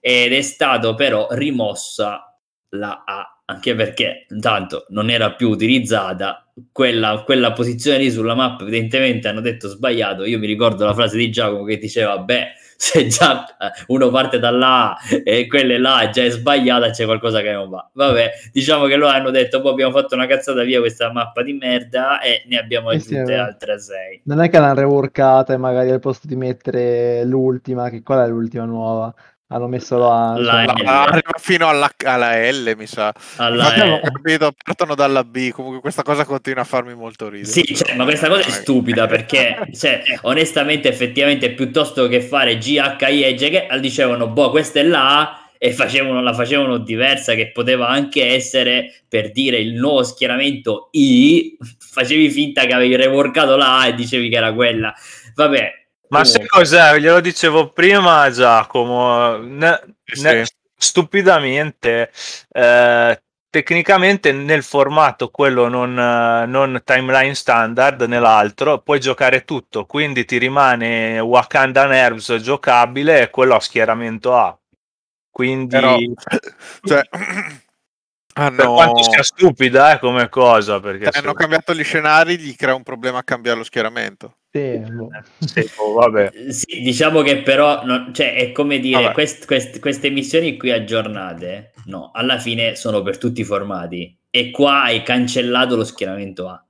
ed 0.00 0.32
è 0.32 0.42
stato 0.42 0.94
però 0.94 1.26
rimossa 1.32 2.33
la 2.74 3.04
A, 3.06 3.40
anche 3.46 3.74
perché 3.74 4.26
intanto 4.30 4.86
non 4.88 5.10
era 5.10 5.32
più 5.32 5.48
utilizzata 5.48 6.46
quella, 6.72 7.22
quella 7.24 7.52
posizione 7.52 7.98
lì 7.98 8.10
sulla 8.10 8.34
mappa, 8.34 8.62
evidentemente 8.62 9.28
hanno 9.28 9.40
detto 9.40 9.68
sbagliato. 9.68 10.24
Io 10.24 10.38
mi 10.38 10.46
ricordo 10.46 10.84
la 10.84 10.94
frase 10.94 11.16
di 11.16 11.30
Giacomo 11.30 11.64
che 11.64 11.78
diceva, 11.78 12.18
beh, 12.18 12.46
se 12.76 13.06
già 13.06 13.44
uno 13.86 14.10
parte 14.10 14.38
da 14.38 14.50
là 14.50 14.96
e 15.24 15.46
quella 15.46 15.78
là 15.78 16.10
già 16.10 16.22
è 16.22 16.30
sbagliata, 16.30 16.90
c'è 16.90 17.04
qualcosa 17.04 17.40
che 17.40 17.52
non 17.52 17.68
va. 17.68 17.88
Vabbè, 17.92 18.30
diciamo 18.52 18.86
che 18.86 18.96
loro 18.96 19.12
hanno 19.12 19.30
detto, 19.30 19.60
poi 19.60 19.72
abbiamo 19.72 19.92
fatto 19.92 20.14
una 20.14 20.26
cazzata 20.26 20.62
via 20.62 20.80
questa 20.80 21.10
mappa 21.12 21.42
di 21.42 21.54
merda 21.54 22.20
e 22.20 22.44
ne 22.46 22.58
abbiamo 22.58 22.90
aggiunte 22.90 23.26
sì, 23.26 23.32
altre 23.32 23.80
sei. 23.80 24.20
Non 24.24 24.40
è 24.40 24.50
che 24.50 24.58
l'hanno 24.58 24.80
reworkata 24.80 25.54
e 25.54 25.56
magari 25.56 25.90
al 25.90 26.00
posto 26.00 26.26
di 26.26 26.36
mettere 26.36 27.24
l'ultima, 27.24 27.88
che 27.90 28.02
qual 28.02 28.26
è 28.26 28.28
l'ultima 28.28 28.64
nuova? 28.64 29.14
Hanno 29.48 29.68
messo 29.68 29.98
la, 29.98 30.34
la 30.38 30.64
cioè, 30.66 30.86
arriva 30.86 31.32
fino 31.38 31.68
alla, 31.68 31.90
alla, 32.04 32.50
L 32.50 32.74
mi 32.76 32.86
sa. 32.86 33.12
Alla 33.36 33.68
L. 33.76 34.00
capito 34.00 34.52
partono 34.62 34.94
dalla 34.94 35.22
B 35.22 35.50
comunque 35.50 35.80
questa 35.80 36.02
cosa 36.02 36.24
continua 36.24 36.62
a 36.62 36.64
farmi 36.64 36.94
molto 36.94 37.28
ridere. 37.28 37.50
Sì 37.50 37.74
cioè, 37.74 37.94
ma 37.94 38.04
questa 38.04 38.28
cosa 38.28 38.40
è 38.40 38.50
stupida 38.50 39.06
perché 39.06 39.68
cioè, 39.76 40.02
onestamente 40.22 40.88
effettivamente 40.88 41.52
piuttosto 41.52 42.08
che 42.08 42.22
fare 42.22 42.56
G, 42.56 42.78
H, 42.78 43.08
I 43.10 43.22
e 43.22 43.34
J 43.34 43.50
che 43.50 43.80
dicevano 43.80 44.28
boh 44.28 44.50
questa 44.50 44.80
è 44.80 44.82
la 44.82 45.20
A 45.20 45.38
e 45.58 45.72
facevano, 45.72 46.20
la 46.22 46.32
facevano 46.32 46.78
diversa 46.78 47.34
che 47.34 47.50
poteva 47.52 47.88
anche 47.88 48.26
essere 48.26 49.02
per 49.08 49.30
dire 49.30 49.58
il 49.58 49.74
nuovo 49.74 50.02
schieramento 50.02 50.88
I 50.92 51.56
facevi 51.78 52.30
finta 52.30 52.64
che 52.64 52.72
avevi 52.72 52.96
reworkato 52.96 53.56
la 53.56 53.80
A 53.80 53.86
e 53.88 53.94
dicevi 53.94 54.30
che 54.30 54.36
era 54.36 54.54
quella. 54.54 54.92
Vabbè 55.34 55.83
ma 56.08 56.20
oh. 56.20 56.24
sai 56.24 56.46
cos'è? 56.46 56.98
Glielo 56.98 57.20
dicevo 57.20 57.70
prima 57.70 58.30
Giacomo, 58.30 59.36
ne, 59.38 59.80
ne, 60.20 60.44
stupidamente, 60.76 62.10
eh, 62.50 63.22
tecnicamente 63.48 64.32
nel 64.32 64.62
formato 64.62 65.30
quello 65.30 65.68
non, 65.68 65.94
non, 65.94 66.82
timeline 66.84 67.34
standard, 67.34 68.02
nell'altro, 68.02 68.80
puoi 68.80 69.00
giocare 69.00 69.44
tutto, 69.44 69.86
quindi 69.86 70.24
ti 70.24 70.38
rimane 70.38 71.18
Wakanda 71.20 71.86
Nerves 71.86 72.34
giocabile 72.36 73.22
e 73.22 73.30
quello 73.30 73.54
a 73.54 73.60
schieramento 73.60 74.36
A. 74.36 74.58
Quindi... 75.30 75.68
Però, 75.68 75.96
cioè, 76.84 77.02
hanno... 78.34 78.56
Per 78.56 78.66
quanto 78.66 79.02
sia 79.02 79.22
stupida 79.22 79.94
eh, 79.94 79.98
come 79.98 80.28
cosa. 80.28 80.80
Perché 80.80 81.08
hanno 81.12 81.30
se... 81.30 81.34
cambiato 81.34 81.74
gli 81.74 81.82
scenari, 81.82 82.38
gli 82.38 82.54
crea 82.54 82.74
un 82.74 82.82
problema 82.82 83.18
a 83.18 83.24
cambiare 83.24 83.58
lo 83.58 83.64
schieramento. 83.64 84.36
Sì, 84.50 84.80
sì, 85.40 85.68
oh, 85.78 85.94
vabbè. 85.94 86.30
sì 86.50 86.80
diciamo 86.80 87.22
che 87.22 87.42
però 87.42 87.84
non, 87.84 88.14
cioè, 88.14 88.36
è 88.36 88.52
come 88.52 88.78
dire 88.78 89.10
quest, 89.10 89.46
quest, 89.46 89.80
queste 89.80 90.10
missioni 90.10 90.56
qui 90.56 90.70
aggiornate, 90.70 91.72
no, 91.86 92.12
alla 92.14 92.38
fine 92.38 92.76
sono 92.76 93.02
per 93.02 93.18
tutti 93.18 93.40
i 93.40 93.44
formati 93.44 94.16
e 94.30 94.52
qua 94.52 94.84
hai 94.84 95.02
cancellato 95.02 95.74
lo 95.74 95.82
schieramento 95.82 96.48
A. 96.48 96.64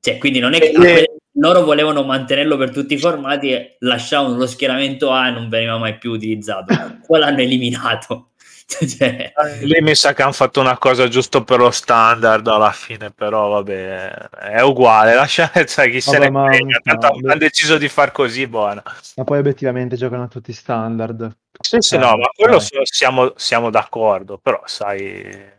Cioè, 0.00 0.16
quindi 0.16 0.38
non 0.38 0.54
è 0.54 0.58
che 0.58 0.70
eh, 0.70 1.10
loro 1.34 1.64
volevano 1.64 2.02
mantenerlo 2.02 2.56
per 2.56 2.70
tutti 2.70 2.94
i 2.94 2.98
formati 2.98 3.52
e 3.52 3.76
lasciavano 3.80 4.36
lo 4.36 4.46
schieramento 4.46 5.12
A 5.12 5.28
e 5.28 5.30
non 5.32 5.48
veniva 5.48 5.78
mai 5.78 5.96
più 5.98 6.12
utilizzato. 6.12 6.74
Qua 7.06 7.18
l'hanno 7.18 7.40
eliminato. 7.40 8.31
cioè... 8.86 9.32
Lì 9.62 9.80
mi 9.80 9.94
sa 9.94 10.12
che 10.12 10.22
hanno 10.22 10.32
fatto 10.32 10.60
una 10.60 10.78
cosa 10.78 11.08
giusto 11.08 11.44
per 11.44 11.58
lo 11.58 11.70
standard 11.70 12.46
alla 12.46 12.72
fine, 12.72 13.10
però 13.10 13.48
vabbè, 13.48 14.10
è 14.30 14.60
uguale. 14.62 15.14
Lasciate, 15.14 15.66
sai, 15.66 15.90
chi 15.92 16.00
vabbè, 16.00 16.24
se 16.24 16.30
ne 16.30 16.46
frega. 16.48 16.80
Tanto 16.82 17.06
no, 17.08 17.30
hanno 17.30 17.38
deciso 17.38 17.78
di 17.78 17.88
far 17.88 18.12
così, 18.12 18.46
buona. 18.46 18.82
Ma 19.16 19.24
poi 19.24 19.38
obiettivamente 19.38 19.96
giocano 19.96 20.28
tutti 20.28 20.52
standard. 20.52 21.36
Sì, 21.60 21.76
sì, 21.80 21.96
no, 21.98 22.16
ma 22.16 22.28
quello 22.34 22.58
siamo, 22.82 23.32
siamo 23.36 23.70
d'accordo, 23.70 24.38
però 24.38 24.62
sai... 24.64 25.50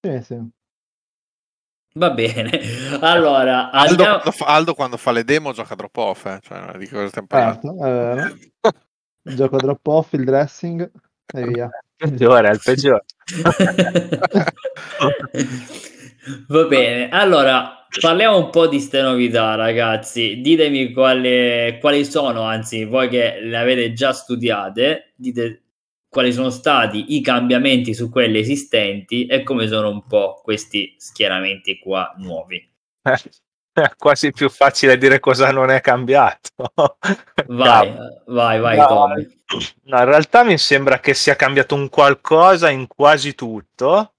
Sì, 0.00 0.22
sì. 0.22 0.48
Va 1.94 2.10
bene, 2.10 2.52
allora 3.00 3.70
Aldo, 3.72 3.90
andiamo... 3.90 4.12
quando 4.20 4.30
fa, 4.30 4.44
Aldo, 4.46 4.74
quando 4.74 4.96
fa 4.96 5.10
le 5.10 5.24
demo 5.24 5.52
gioca 5.52 5.74
drop 5.74 5.96
off, 5.96 6.24
eh? 6.26 6.38
cioè, 6.40 6.78
di 6.78 6.88
cosa 6.88 7.08
stiamo 7.08 7.26
parlando? 7.26 7.76
Certo, 7.80 8.68
eh, 9.24 9.34
gioco 9.34 9.56
drop 9.56 9.86
off, 9.88 10.12
il 10.12 10.24
dressing 10.24 10.88
e 11.34 11.46
via 11.46 11.68
peggiore, 12.00 12.50
il 12.50 12.60
peggiore. 12.62 13.04
Va 16.48 16.64
bene, 16.64 17.08
allora 17.10 17.86
parliamo 17.98 18.38
un 18.38 18.50
po' 18.50 18.66
di 18.66 18.76
queste 18.76 19.02
novità, 19.02 19.54
ragazzi. 19.54 20.40
Ditemi 20.40 20.92
quali, 20.92 21.78
quali 21.80 22.04
sono, 22.04 22.42
anzi, 22.42 22.84
voi 22.84 23.08
che 23.08 23.40
le 23.40 23.56
avete 23.56 23.92
già 23.92 24.12
studiate, 24.12 25.12
dite 25.16 25.62
quali 26.08 26.32
sono 26.32 26.50
stati 26.50 27.16
i 27.16 27.20
cambiamenti 27.20 27.94
su 27.94 28.10
quelle 28.10 28.40
esistenti 28.40 29.26
e 29.26 29.42
come 29.42 29.68
sono 29.68 29.90
un 29.90 30.06
po' 30.06 30.40
questi 30.42 30.94
schieramenti 30.98 31.78
qua 31.78 32.14
nuovi. 32.18 32.68
È 33.72 33.90
quasi 33.96 34.32
più 34.32 34.48
facile 34.50 34.98
dire 34.98 35.20
cosa 35.20 35.50
non 35.52 35.70
è 35.70 35.80
cambiato. 35.80 36.50
Vai, 37.46 37.96
vai, 38.26 38.60
vai, 38.60 38.76
no. 38.76 39.06
No, 39.84 39.98
in 39.98 40.04
realtà 40.04 40.44
mi 40.44 40.58
sembra 40.58 41.00
che 41.00 41.14
sia 41.14 41.34
cambiato 41.34 41.74
un 41.74 41.88
qualcosa 41.88 42.68
in 42.68 42.86
quasi 42.86 43.34
tutto. 43.34 44.12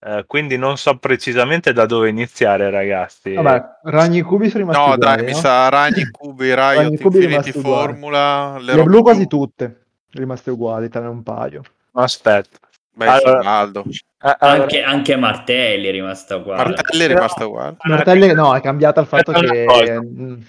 Eh, 0.00 0.24
quindi 0.26 0.58
non 0.58 0.76
so 0.76 0.98
precisamente 0.98 1.72
da 1.72 1.86
dove 1.86 2.10
iniziare, 2.10 2.68
ragazzi. 2.68 3.32
Vabbè, 3.32 3.62
ragni 3.84 4.20
cubi 4.20 4.50
sono 4.50 4.64
rimasti 4.64 4.80
No, 4.86 4.94
uguali, 4.94 5.16
dai, 5.16 5.16
no? 5.16 5.32
mi 5.32 5.34
sa 5.34 5.68
ragni 5.70 6.10
cubi, 6.10 6.54
Riot, 6.54 6.56
ragni 6.56 6.98
cubi 6.98 7.24
Infinity 7.24 7.52
Formula, 7.52 8.58
le, 8.58 8.74
le 8.74 8.82
blu 8.82 9.02
quasi 9.02 9.26
tutte 9.26 9.84
rimaste 10.14 10.50
uguali, 10.50 10.88
tranne 10.88 11.08
un 11.08 11.22
paio. 11.22 11.62
Aspetta. 11.92 12.58
Beh, 12.96 13.06
allora, 13.06 13.50
Aldo. 13.50 13.84
Anche, 14.18 14.82
anche, 14.82 15.16
Martelli 15.16 15.88
è 15.88 15.90
rimasta 15.90 16.36
uguale. 16.36 16.70
Martelli 16.70 17.04
è 17.04 17.06
rimasta 17.08 17.46
uguale. 17.46 17.76
Martelli 17.82 18.32
no, 18.32 18.54
è 18.54 18.60
cambiato 18.60 19.00
il 19.00 19.06
fatto 19.06 19.32
che 19.32 20.00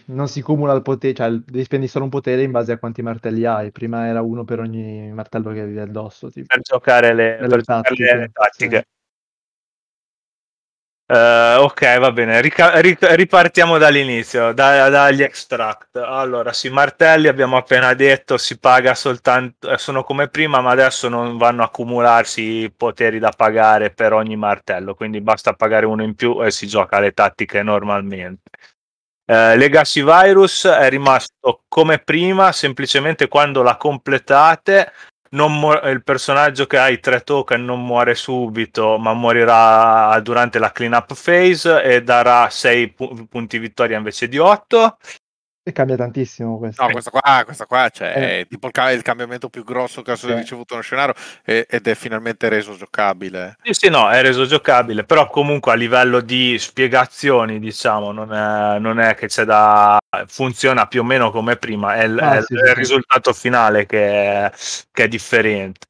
non 0.05 0.27
si 0.27 0.41
cumula 0.41 0.73
il 0.73 0.83
potere, 0.83 1.13
cioè 1.13 1.29
devi 1.31 1.63
spendere 1.63 1.91
solo 1.91 2.05
un 2.05 2.11
potere 2.11 2.43
in 2.43 2.51
base 2.51 2.71
a 2.71 2.77
quanti 2.77 3.01
martelli 3.01 3.45
hai. 3.45 3.71
Prima 3.71 4.07
era 4.07 4.21
uno 4.21 4.45
per 4.45 4.59
ogni 4.59 5.11
martello 5.11 5.51
che 5.51 5.61
avevi 5.61 5.79
addosso. 5.79 6.29
Tipo. 6.29 6.45
Per 6.47 6.61
giocare 6.61 7.13
le, 7.13 7.37
per 7.47 7.65
tattiche. 7.65 8.15
Le 8.15 8.29
tattiche. 8.31 8.87
Uh, 11.07 11.61
ok, 11.61 11.99
va 11.99 12.11
bene, 12.11 12.41
Rica- 12.41 12.79
ric- 12.79 13.05
ripartiamo 13.11 13.77
dall'inizio, 13.77 14.53
da- 14.53 14.89
dagli 14.89 15.21
extract. 15.21 15.97
Allora, 15.97 16.51
sì, 16.51 16.69
martelli 16.69 17.27
abbiamo 17.27 17.57
appena 17.57 17.93
detto, 17.93 18.39
si 18.39 18.57
paga 18.57 18.95
soltanto, 18.95 19.69
eh, 19.69 19.77
sono 19.77 20.03
come 20.03 20.29
prima, 20.29 20.61
ma 20.61 20.71
adesso 20.71 21.07
non 21.07 21.37
vanno 21.37 21.61
a 21.61 21.65
accumularsi 21.65 22.73
poteri 22.75 23.19
da 23.19 23.29
pagare 23.29 23.91
per 23.91 24.13
ogni 24.13 24.35
martello, 24.35 24.95
quindi 24.95 25.21
basta 25.21 25.53
pagare 25.53 25.85
uno 25.85 26.01
in 26.01 26.15
più 26.15 26.43
e 26.43 26.49
si 26.49 26.65
gioca 26.65 26.99
le 26.99 27.11
tattiche 27.11 27.61
normalmente. 27.61 28.49
Uh, 29.27 29.55
Legacy 29.57 30.03
Virus 30.03 30.65
è 30.65 30.89
rimasto 30.89 31.63
come 31.67 31.99
prima, 31.99 32.51
semplicemente 32.51 33.27
quando 33.27 33.61
la 33.61 33.77
completate 33.77 34.91
mu- 35.51 35.73
il 35.89 36.03
personaggio 36.03 36.65
che 36.67 36.77
ha 36.77 36.89
i 36.89 36.99
tre 36.99 37.21
token 37.21 37.63
non 37.65 37.83
muore 37.85 38.15
subito, 38.15 38.97
ma 38.97 39.13
morirà 39.13 40.19
durante 40.21 40.59
la 40.59 40.71
cleanup 40.71 41.13
phase 41.15 41.81
e 41.83 42.03
darà 42.03 42.49
6 42.49 42.91
pu- 42.93 43.27
punti 43.27 43.57
vittoria 43.57 43.97
invece 43.97 44.27
di 44.27 44.37
8. 44.37 44.97
E 45.67 45.71
cambia 45.71 45.95
tantissimo 45.95 46.59
questo. 46.59 46.83
No, 46.83 46.91
questa 46.91 47.09
qua, 47.09 47.41
questa 47.43 47.65
qua 47.65 47.89
cioè, 47.89 48.13
eh. 48.15 48.39
è 48.41 48.47
tipo 48.47 48.67
il, 48.67 49.01
cambiamento 49.01 49.49
più 49.49 49.63
grosso 49.63 50.03
che 50.03 50.11
ha 50.11 50.19
eh. 50.21 50.35
ricevuto 50.35 50.75
uno 50.75 50.83
scenario 50.83 51.15
ed 51.43 51.87
è 51.87 51.95
finalmente 51.95 52.49
reso 52.49 52.75
giocabile. 52.75 53.57
Sì, 53.63 53.73
sì, 53.73 53.89
no, 53.89 54.07
è 54.11 54.21
reso 54.21 54.45
giocabile, 54.45 55.05
però 55.05 55.27
comunque 55.27 55.71
a 55.71 55.75
livello 55.75 56.21
di 56.21 56.59
spiegazioni, 56.59 57.57
diciamo, 57.57 58.11
non 58.11 58.31
è, 58.31 58.77
non 58.77 58.99
è 58.99 59.15
che 59.15 59.25
c'è 59.25 59.43
da... 59.43 59.97
funziona 60.27 60.85
più 60.85 61.01
o 61.01 61.03
meno 61.03 61.31
come 61.31 61.55
prima, 61.55 61.95
è, 61.95 62.05
ah, 62.05 62.37
è 62.37 62.41
sì, 62.43 62.53
il 62.53 62.61
sì. 62.63 62.73
risultato 62.75 63.33
finale 63.33 63.87
che 63.87 64.07
è, 64.07 64.51
che 64.91 65.03
è 65.05 65.07
differente. 65.07 65.87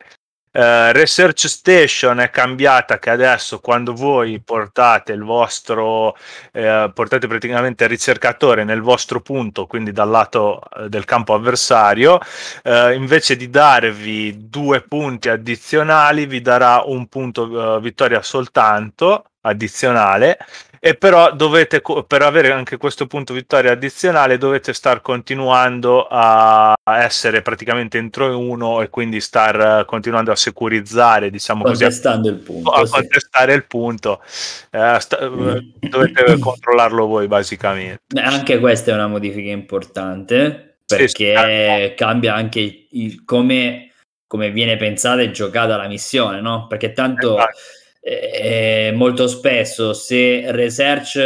Uh, 0.55 0.93
Research 0.93 1.49
Station 1.49 2.21
è 2.21 2.29
cambiata 2.29 2.97
che 2.97 3.09
adesso 3.09 3.59
quando 3.59 3.93
voi 3.93 4.39
portate 4.39 5.11
il 5.11 5.21
vostro 5.21 6.15
eh, 6.53 6.89
portate 6.93 7.27
praticamente 7.27 7.83
il 7.83 7.89
ricercatore 7.89 8.63
nel 8.63 8.79
vostro 8.79 9.19
punto 9.19 9.67
quindi 9.67 9.91
dal 9.91 10.09
lato 10.09 10.61
eh, 10.77 10.87
del 10.87 11.03
campo 11.03 11.33
avversario 11.33 12.19
eh, 12.63 12.93
invece 12.93 13.35
di 13.35 13.49
darvi 13.49 14.47
due 14.47 14.79
punti 14.79 15.27
addizionali 15.27 16.25
vi 16.25 16.39
darà 16.39 16.83
un 16.85 17.07
punto 17.07 17.43
uh, 17.49 17.81
vittoria 17.81 18.21
soltanto 18.21 19.31
addizionale 19.41 20.37
e 20.85 20.93
però 20.93 21.33
dovete 21.33 21.81
per 22.05 22.21
avere 22.21 22.51
anche 22.51 22.77
questo 22.77 23.07
punto 23.07 23.33
vittoria 23.33 23.71
addizionale 23.71 24.37
dovete 24.37 24.71
star 24.71 25.01
continuando 25.01 26.05
a 26.07 26.75
essere 26.99 27.41
praticamente 27.41 27.97
entro 27.97 28.37
uno 28.37 28.83
e 28.83 28.91
quindi 28.91 29.19
star 29.19 29.83
continuando 29.85 30.31
a 30.31 30.35
securizzare 30.35 31.31
diciamo 31.31 31.63
contestando 31.63 32.29
così, 32.29 32.39
il 32.39 32.45
punto 32.45 32.69
a 32.69 32.85
sì. 32.85 32.91
contestare 32.91 33.53
il 33.55 33.65
punto 33.65 34.21
eh, 34.69 34.97
sta, 34.99 35.27
mm. 35.27 35.57
dovete 35.89 36.37
controllarlo 36.37 37.07
voi 37.07 37.25
basicamente 37.25 38.03
anche 38.21 38.59
questa 38.59 38.91
è 38.91 38.93
una 38.93 39.07
modifica 39.07 39.49
importante 39.49 40.81
perché 40.85 41.07
sì, 41.35 41.87
sì. 41.87 41.93
cambia 41.95 42.35
anche 42.35 42.87
il, 42.91 43.25
come, 43.25 43.91
come 44.27 44.51
viene 44.51 44.77
pensata 44.77 45.23
e 45.23 45.31
giocata 45.31 45.77
la 45.77 45.87
missione 45.87 46.41
no? 46.41 46.67
perché 46.67 46.93
tanto 46.93 47.37
esatto 47.39 47.83
eh, 48.07 48.91
molto 48.93 49.27
spesso 49.27 49.93
se 49.93 50.51
research 50.51 51.19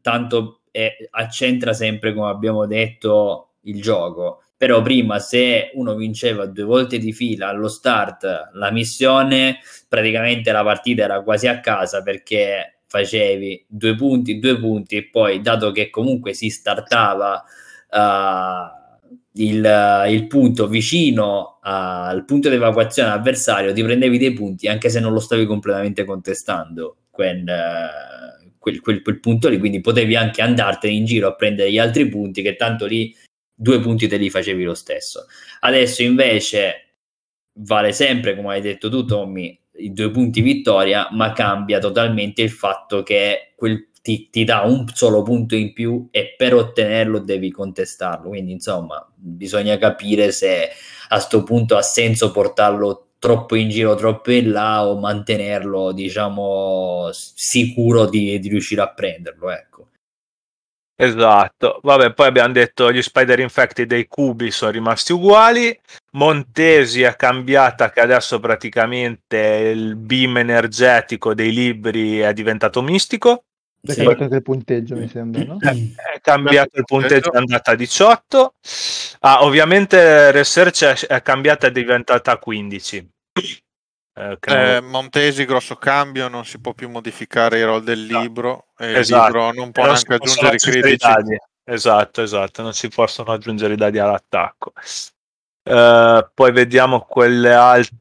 tanto 0.00 0.60
eh, 0.70 1.08
accentra 1.10 1.74
sempre 1.74 2.14
come 2.14 2.30
abbiamo 2.30 2.64
detto 2.64 3.56
il 3.64 3.82
gioco. 3.82 4.42
Però 4.56 4.80
prima 4.80 5.18
se 5.18 5.70
uno 5.74 5.94
vinceva 5.94 6.46
due 6.46 6.64
volte 6.64 6.96
di 6.98 7.12
fila 7.12 7.48
allo 7.48 7.68
start 7.68 8.52
la 8.54 8.70
missione 8.70 9.58
praticamente 9.86 10.50
la 10.50 10.62
partita 10.62 11.02
era 11.02 11.20
quasi 11.22 11.46
a 11.46 11.60
casa 11.60 12.02
perché 12.02 12.78
facevi 12.86 13.66
due 13.68 13.94
punti 13.94 14.38
due 14.38 14.58
punti 14.58 14.96
e 14.96 15.08
poi 15.10 15.42
dato 15.42 15.72
che 15.72 15.90
comunque 15.90 16.32
si 16.32 16.48
startava 16.48 17.44
uh, 17.90 18.83
il, 19.36 20.04
il, 20.08 20.26
punto 20.26 20.68
vicino 20.68 21.58
al 21.62 22.24
punto 22.24 22.48
di 22.48 22.54
evacuazione 22.54 23.10
avversario, 23.10 23.72
ti 23.72 23.82
prendevi 23.82 24.18
dei 24.18 24.32
punti 24.32 24.68
anche 24.68 24.90
se 24.90 25.00
non 25.00 25.12
lo 25.12 25.20
stavi 25.20 25.46
completamente 25.46 26.04
contestando 26.04 26.96
quel, 27.10 27.44
quel, 28.58 28.80
quel, 28.80 29.02
quel 29.02 29.20
punto 29.20 29.48
lì, 29.48 29.58
quindi 29.58 29.80
potevi 29.80 30.14
anche 30.14 30.42
andartene 30.42 30.94
in 30.94 31.04
giro 31.04 31.28
a 31.28 31.34
prendere 31.34 31.70
gli 31.72 31.78
altri 31.78 32.08
punti 32.08 32.42
che 32.42 32.56
tanto 32.56 32.86
lì 32.86 33.14
due 33.54 33.80
punti 33.80 34.06
te 34.06 34.16
li 34.16 34.30
facevi 34.30 34.62
lo 34.62 34.74
stesso. 34.74 35.26
Adesso 35.60 36.02
invece 36.02 36.96
vale 37.54 37.92
sempre, 37.92 38.36
come 38.36 38.54
hai 38.54 38.60
detto 38.60 38.88
tu 38.88 39.04
Tommy, 39.04 39.58
i 39.76 39.92
due 39.92 40.10
punti 40.10 40.40
vittoria, 40.40 41.08
ma 41.10 41.32
cambia 41.32 41.78
totalmente 41.78 42.42
il 42.42 42.50
fatto 42.50 43.02
che 43.02 43.52
quel 43.56 43.88
ti, 44.04 44.28
ti, 44.28 44.44
dà 44.44 44.60
un 44.60 44.86
solo 44.92 45.22
punto 45.22 45.54
in 45.54 45.72
più 45.72 46.08
e 46.10 46.34
per 46.36 46.54
ottenerlo 46.54 47.20
devi 47.20 47.50
contestarlo. 47.50 48.28
Quindi, 48.28 48.52
insomma, 48.52 49.02
bisogna 49.24 49.76
capire 49.78 50.32
se 50.32 50.70
a 51.08 51.16
questo 51.16 51.42
punto 51.42 51.76
ha 51.76 51.82
senso 51.82 52.30
portarlo 52.30 53.08
troppo 53.18 53.54
in 53.54 53.70
giro, 53.70 53.94
troppo 53.94 54.30
in 54.30 54.50
là 54.50 54.86
o 54.86 54.98
mantenerlo, 54.98 55.92
diciamo, 55.92 57.08
sicuro 57.12 58.06
di, 58.06 58.38
di 58.38 58.48
riuscire 58.48 58.82
a 58.82 58.92
prenderlo. 58.92 59.50
Ecco. 59.50 59.88
Esatto, 60.96 61.80
vabbè, 61.82 62.12
poi 62.12 62.26
abbiamo 62.28 62.52
detto 62.52 62.92
gli 62.92 63.02
Spider 63.02 63.40
Infected 63.40 63.88
dei 63.88 64.06
cubi 64.06 64.50
sono 64.52 64.70
rimasti 64.70 65.12
uguali. 65.12 65.76
Montesi 66.12 67.02
è 67.02 67.16
cambiata 67.16 67.90
che 67.90 68.00
adesso 68.00 68.38
praticamente 68.38 69.38
il 69.74 69.96
beam 69.96 70.36
energetico 70.36 71.34
dei 71.34 71.52
libri 71.52 72.18
è 72.18 72.32
diventato 72.32 72.80
mistico. 72.80 73.44
Sì. 73.86 74.00
È 74.00 74.04
cambiato 74.04 74.34
il 74.34 74.42
punteggio, 74.42 74.96
mi 74.96 75.08
sembra, 75.08 75.44
no? 75.44 75.58
È 75.60 76.20
cambiato 76.22 76.78
il 76.78 76.84
punteggio, 76.84 77.32
è 77.32 77.36
andata 77.36 77.72
a 77.72 77.74
18. 77.74 78.54
Ah, 79.20 79.44
ovviamente 79.44 80.30
Research 80.30 80.84
è, 80.84 81.06
è 81.06 81.22
cambiata, 81.22 81.66
è 81.66 81.70
diventata 81.70 82.32
a 82.32 82.38
15. 82.38 83.10
Eh, 84.16 84.38
eh, 84.40 84.80
Montesi, 84.80 85.44
grosso 85.44 85.74
cambio, 85.74 86.28
non 86.28 86.46
si 86.46 86.60
può 86.60 86.72
più 86.72 86.88
modificare 86.88 87.58
i 87.58 87.64
roll 87.64 87.82
del 87.82 88.06
libro 88.06 88.68
e 88.78 88.98
esatto. 88.98 89.26
il 89.26 89.32
libro 89.32 89.52
non 89.52 89.72
può 89.72 89.84
non 89.84 89.92
neanche 89.92 90.14
aggiungere 90.14 90.54
i 90.54 90.58
critici. 90.58 91.38
Esatto, 91.64 92.22
esatto, 92.22 92.62
non 92.62 92.72
si 92.72 92.88
possono 92.88 93.32
aggiungere 93.32 93.74
i 93.74 93.76
dadi 93.76 93.98
all'attacco. 93.98 94.72
Uh, 95.64 96.26
poi 96.32 96.52
vediamo 96.52 97.00
quelle 97.00 97.52
altre 97.52 97.96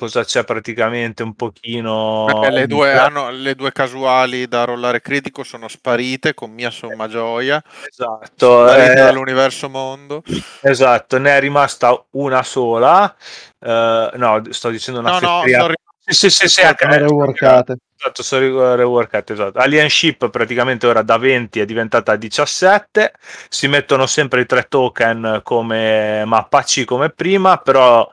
cosa 0.00 0.24
c'è 0.24 0.44
praticamente 0.44 1.22
un 1.22 1.34
pochino. 1.34 2.24
le, 2.48 2.66
due, 2.66 2.96
hanno, 2.96 3.28
le 3.28 3.54
due 3.54 3.70
casuali 3.70 4.48
da 4.48 4.64
rollare 4.64 5.02
critico 5.02 5.44
sono 5.44 5.68
sparite 5.68 6.32
con 6.32 6.50
mia 6.50 6.70
somma 6.70 7.06
gioia. 7.06 7.62
Esatto. 7.86 8.74
Eh, 8.74 8.94
dall'universo 8.94 9.68
mondo. 9.68 10.22
Esatto, 10.62 11.18
ne 11.18 11.36
è 11.36 11.40
rimasta 11.40 12.02
una 12.12 12.42
sola. 12.42 13.14
Uh, 13.58 14.16
no, 14.16 14.42
sto 14.48 14.70
dicendo 14.70 15.00
una 15.00 15.10
no, 15.10 15.18
no, 15.18 15.42
sono... 15.46 15.74
Sì, 15.98 16.14
sì, 16.14 16.30
sì, 16.30 16.48
sì, 16.48 16.62
anche 16.62 16.86
reworkate. 16.86 17.76
Esatto, 17.98 18.22
sono 18.22 18.74
reworkate, 18.74 19.34
esatto. 19.34 19.58
Alien 19.58 19.90
Ship 19.90 20.30
praticamente 20.30 20.86
ora 20.86 21.02
da 21.02 21.18
20 21.18 21.60
è 21.60 21.66
diventata 21.66 22.16
17. 22.16 23.12
Si 23.50 23.68
mettono 23.68 24.06
sempre 24.06 24.40
i 24.40 24.46
tre 24.46 24.64
token 24.66 25.42
come 25.44 26.24
mappa 26.24 26.62
C 26.62 26.86
come 26.86 27.10
prima, 27.10 27.58
però 27.58 28.10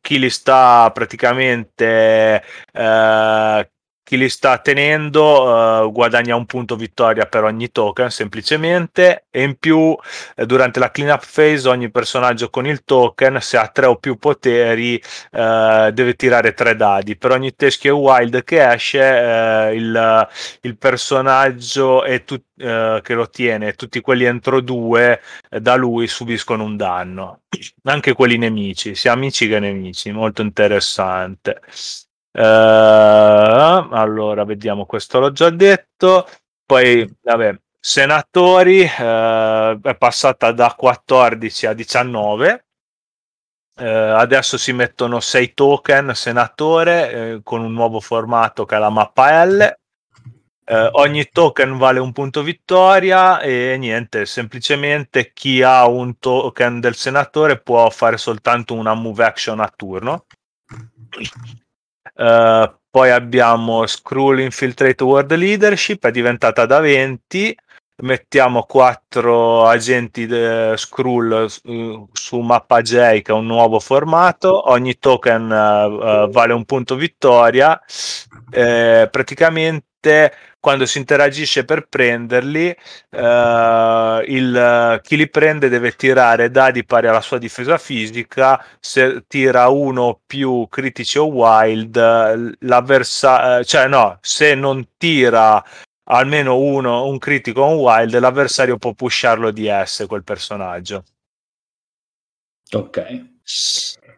chi 0.00 0.18
li 0.18 0.30
sta 0.30 0.90
praticamente 0.92 2.42
eh, 2.72 3.70
chi 4.06 4.16
li 4.16 4.28
sta 4.28 4.58
tenendo 4.58 5.82
uh, 5.82 5.90
guadagna 5.90 6.36
un 6.36 6.46
punto 6.46 6.76
vittoria 6.76 7.26
per 7.26 7.42
ogni 7.42 7.72
token 7.72 8.08
semplicemente. 8.08 9.24
E 9.32 9.42
in 9.42 9.56
più 9.58 9.96
eh, 10.36 10.46
durante 10.46 10.78
la 10.78 10.92
cleanup 10.92 11.26
phase 11.28 11.68
ogni 11.68 11.90
personaggio 11.90 12.48
con 12.48 12.66
il 12.66 12.84
token 12.84 13.40
se 13.40 13.56
ha 13.56 13.66
tre 13.66 13.86
o 13.86 13.96
più 13.96 14.16
poteri 14.16 14.94
uh, 15.32 15.90
deve 15.90 16.14
tirare 16.14 16.54
tre 16.54 16.76
dadi. 16.76 17.16
Per 17.16 17.32
ogni 17.32 17.56
teschio 17.56 17.96
wild 17.96 18.44
che 18.44 18.64
esce 18.70 19.00
uh, 19.00 19.74
il, 19.74 20.28
il, 20.60 20.76
personaggio 20.78 22.04
tu, 22.24 22.40
che 22.54 23.14
lo 23.14 23.28
tiene 23.28 23.72
tutti 23.72 24.00
quelli 24.00 24.24
entro 24.24 24.60
due 24.60 25.20
da 25.50 25.74
lui 25.74 26.06
subiscono 26.06 26.62
un 26.62 26.76
danno. 26.76 27.40
Anche 27.84 28.12
quelli 28.12 28.38
nemici 28.38 28.94
sia 28.94 29.10
amici 29.10 29.48
che 29.48 29.58
nemici 29.58 30.12
molto 30.12 30.42
interessante 30.42 31.60
allora, 32.42 34.44
vediamo, 34.44 34.86
questo 34.86 35.20
l'ho 35.20 35.32
già 35.32 35.50
detto. 35.50 36.26
Poi, 36.64 37.08
vabbè, 37.22 37.58
senatori 37.86 38.80
uh, 38.80 39.80
è 39.80 39.96
passata 39.96 40.50
da 40.50 40.74
14 40.76 41.66
a 41.66 41.72
19. 41.72 42.66
Uh, 43.78 43.82
eh, 43.82 43.88
adesso 43.88 44.58
si 44.58 44.72
mettono 44.72 45.20
6 45.20 45.54
token 45.54 46.12
senatore 46.14 47.10
eh, 47.10 47.40
con 47.44 47.60
un 47.60 47.72
nuovo 47.72 48.00
formato 48.00 48.64
che 48.64 48.74
è 48.74 48.78
la 48.78 48.90
mappa 48.90 49.44
L. 49.44 49.76
Uh, 50.68 50.88
ogni 50.92 51.28
token 51.30 51.78
vale 51.78 52.00
un 52.00 52.10
punto 52.10 52.42
vittoria 52.42 53.40
e 53.40 53.76
niente, 53.78 54.26
semplicemente 54.26 55.30
chi 55.32 55.62
ha 55.62 55.86
un 55.86 56.18
token 56.18 56.80
del 56.80 56.96
senatore 56.96 57.60
può 57.60 57.88
fare 57.90 58.16
soltanto 58.16 58.74
una 58.74 58.94
move 58.94 59.24
action 59.24 59.60
a 59.60 59.72
turno. 59.74 60.26
Uh, 62.16 62.74
poi 62.90 63.10
abbiamo 63.10 63.86
Skrull 63.86 64.40
Infiltrate 64.40 65.04
World 65.04 65.34
Leadership, 65.34 66.06
è 66.06 66.10
diventata 66.10 66.64
da 66.64 66.80
20. 66.80 67.54
Mettiamo 68.02 68.64
4 68.64 69.66
agenti 69.66 70.28
Skrull 70.76 71.48
uh, 71.62 72.08
su 72.12 72.40
mappa 72.40 72.82
J, 72.82 73.22
che 73.22 73.32
è 73.32 73.32
un 73.32 73.46
nuovo 73.46 73.80
formato. 73.80 74.70
Ogni 74.70 74.98
token 74.98 75.44
uh, 75.44 76.30
vale 76.30 76.52
un 76.52 76.66
punto 76.66 76.94
vittoria. 76.94 77.80
Eh, 78.50 79.08
praticamente 79.10 80.32
quando 80.66 80.84
si 80.84 80.98
interagisce 80.98 81.64
per 81.64 81.86
prenderli, 81.88 82.74
eh, 83.10 84.24
il, 84.26 85.00
chi 85.00 85.16
li 85.16 85.30
prende 85.30 85.68
deve 85.68 85.92
tirare 85.92 86.50
dadi 86.50 86.84
pari 86.84 87.06
alla 87.06 87.20
sua 87.20 87.38
difesa 87.38 87.78
fisica. 87.78 88.64
Se 88.80 89.24
tira 89.28 89.68
uno 89.68 90.20
più 90.26 90.66
critici 90.68 91.18
o 91.18 91.26
wild, 91.26 92.56
l'avversario, 92.60 93.64
cioè 93.64 93.86
no, 93.86 94.18
se 94.20 94.56
non 94.56 94.88
tira 94.96 95.62
almeno 96.08 96.58
uno, 96.58 97.06
un 97.06 97.18
critico 97.18 97.62
o 97.62 97.70
un 97.70 97.78
wild, 97.78 98.18
l'avversario 98.18 98.76
può 98.76 98.92
pusharlo 98.92 99.50
di 99.50 99.68
S 99.68 100.04
quel 100.06 100.24
personaggio. 100.24 101.04
Ok. 102.72 103.24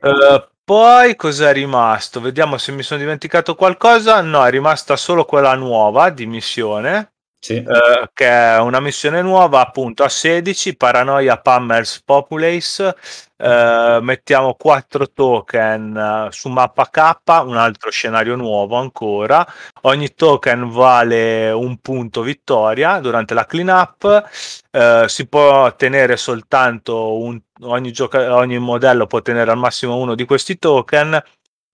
Uh, 0.01 0.49
poi 0.65 1.17
cos'è 1.17 1.53
rimasto? 1.53 2.21
Vediamo 2.21 2.59
se 2.59 2.73
mi 2.73 2.83
sono 2.83 3.01
dimenticato 3.01 3.55
qualcosa. 3.55 4.21
No, 4.21 4.45
è 4.45 4.51
rimasta 4.51 4.97
solo 4.97 5.25
quella 5.25 5.55
nuova 5.55 6.11
di 6.11 6.27
missione. 6.27 7.13
Sì. 7.41 7.55
Eh, 7.55 8.11
che 8.13 8.27
è 8.29 8.59
una 8.59 8.81
missione 8.81 9.23
nuova 9.23 9.61
appunto 9.61 10.03
a 10.03 10.09
16 10.09 10.77
Paranoia 10.77 11.39
Pammers 11.39 12.03
Populace. 12.05 12.97
Eh, 13.37 13.99
mettiamo 14.03 14.55
4 14.55 15.13
token 15.13 16.27
uh, 16.27 16.31
su 16.33 16.49
mappa 16.49 16.89
K 16.91 17.45
un 17.45 17.57
altro 17.57 17.91
scenario 17.91 18.35
nuovo 18.35 18.77
ancora. 18.77 19.47
Ogni 19.83 20.15
token 20.15 20.69
vale 20.69 21.51
un 21.53 21.79
punto 21.79 22.23
vittoria 22.23 22.99
durante 22.99 23.35
la 23.35 23.47
clean 23.47 23.69
up 23.69 24.27
eh, 24.71 25.05
si 25.09 25.27
può 25.27 25.75
tenere 25.77 26.17
soltanto 26.17 27.19
un, 27.19 27.41
ogni, 27.63 27.91
gioca- 27.91 28.35
ogni 28.37 28.59
modello 28.59 29.07
può 29.07 29.23
tenere 29.23 29.51
al 29.51 29.59
massimo 29.59 29.97
uno 29.97 30.15
di 30.15 30.25
questi 30.25 30.59
token 30.59 31.21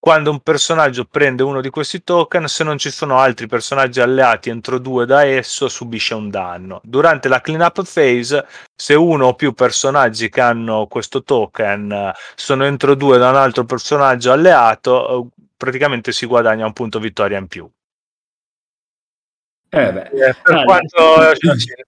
quando 0.05 0.31
un 0.31 0.41
personaggio 0.41 1.07
prende 1.07 1.43
uno 1.43 1.63
di 1.63 1.71
questi 1.71 2.05
token, 2.05 2.47
se 2.47 2.63
non 2.63 2.77
ci 2.77 2.91
sono 2.91 3.21
altri 3.21 3.47
personaggi 3.47 4.03
alleati 4.03 4.51
entro 4.51 4.79
due 4.79 5.07
da 5.07 5.25
esso, 5.25 5.67
subisce 5.67 6.13
un 6.13 6.29
danno. 6.29 6.83
Durante 6.85 7.27
la 7.27 7.41
cleanup 7.41 7.83
phase, 7.91 8.47
se 8.77 8.93
uno 8.93 9.29
o 9.29 9.35
più 9.35 9.55
personaggi 9.55 10.29
che 10.29 10.43
hanno 10.43 10.87
questo 10.89 11.23
token 11.23 11.91
eh, 11.91 12.13
sono 12.35 12.67
entro 12.67 12.95
due 12.95 13.17
da 13.17 13.31
un 13.31 13.37
altro 13.37 13.65
personaggio 13.65 14.31
alleato, 14.31 15.09
eh, 15.09 15.43
praticamente 15.57 16.13
si 16.13 16.27
guadagna 16.27 16.67
un 16.67 16.75
punto 16.75 16.99
vittoria 16.99 17.39
in 17.39 17.47
più. 17.47 17.67
Eh 19.75 19.93
beh. 19.93 20.03
Eh, 20.03 20.11
per, 20.11 20.37
Allora. 20.45 20.65
quanto, 20.65 21.03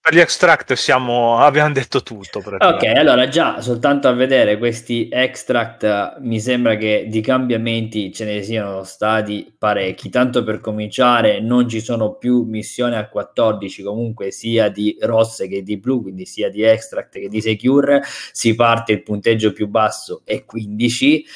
per 0.00 0.12
gli 0.12 0.18
extract 0.18 0.72
siamo, 0.72 1.38
abbiamo 1.38 1.72
detto 1.72 2.02
tutto. 2.02 2.42
Ok, 2.44 2.82
allora 2.84 3.28
già 3.28 3.60
soltanto 3.60 4.08
a 4.08 4.12
vedere 4.12 4.58
questi 4.58 5.08
extract 5.08 6.16
mi 6.18 6.40
sembra 6.40 6.74
che 6.74 7.06
di 7.08 7.20
cambiamenti 7.20 8.12
ce 8.12 8.24
ne 8.24 8.42
siano 8.42 8.82
stati 8.82 9.54
parecchi. 9.56 10.10
Tanto 10.10 10.42
per 10.42 10.58
cominciare, 10.58 11.40
non 11.40 11.68
ci 11.68 11.80
sono 11.80 12.14
più 12.14 12.42
missioni 12.42 12.96
a 12.96 13.08
14, 13.08 13.84
comunque 13.84 14.32
sia 14.32 14.68
di 14.68 14.96
rosse 15.02 15.46
che 15.46 15.62
di 15.62 15.76
blu, 15.76 16.02
quindi 16.02 16.26
sia 16.26 16.50
di 16.50 16.62
extract 16.62 17.20
che 17.20 17.28
di 17.28 17.40
secure. 17.40 18.02
Si 18.32 18.56
parte 18.56 18.92
il 18.92 19.04
punteggio 19.04 19.52
più 19.52 19.68
basso 19.68 20.22
è 20.24 20.44
15. 20.44 21.26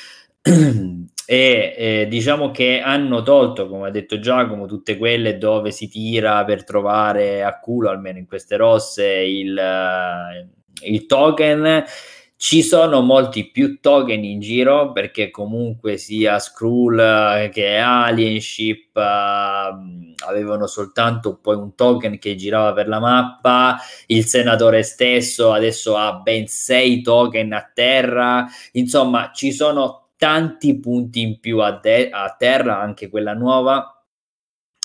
e 1.33 1.75
eh, 1.77 2.07
diciamo 2.09 2.51
che 2.51 2.81
hanno 2.81 3.23
tolto, 3.23 3.69
come 3.69 3.87
ha 3.87 3.91
detto 3.93 4.19
Giacomo, 4.19 4.67
tutte 4.67 4.99
quelle 4.99 5.39
dove 5.39 5.71
si 5.71 5.89
tira 5.89 6.45
per 6.45 6.65
trovare 6.65 7.45
a 7.45 7.57
culo, 7.61 7.89
almeno 7.89 8.19
in 8.19 8.27
queste 8.27 8.57
rosse, 8.57 9.07
il, 9.07 9.57
eh, 9.57 10.49
il 10.89 11.07
token. 11.07 11.85
Ci 12.35 12.65
sono 12.65 13.01
molti 13.03 13.49
più 13.49 13.79
token 13.79 14.25
in 14.25 14.41
giro 14.41 14.91
perché 14.91 15.31
comunque 15.31 15.99
sia 15.99 16.41
Skrull 16.41 16.99
eh, 16.99 17.49
che 17.53 17.77
Alienship 17.77 18.97
eh, 18.97 19.03
avevano 20.27 20.67
soltanto 20.67 21.39
poi 21.39 21.55
un 21.55 21.77
token 21.77 22.19
che 22.19 22.35
girava 22.35 22.73
per 22.73 22.89
la 22.89 22.99
mappa. 22.99 23.79
Il 24.07 24.25
senatore 24.25 24.83
stesso 24.83 25.53
adesso 25.53 25.97
ha 25.97 26.13
ben 26.15 26.49
6 26.49 27.03
token 27.03 27.53
a 27.53 27.71
terra. 27.73 28.49
Insomma, 28.73 29.31
ci 29.33 29.53
sono 29.53 30.01
tanti 30.21 30.79
punti 30.81 31.23
in 31.23 31.41
più 31.41 31.61
a, 31.61 31.81
de- 31.83 32.11
a 32.11 32.37
terra, 32.39 32.79
anche 32.79 33.09
quella 33.09 33.33
nuova. 33.33 34.05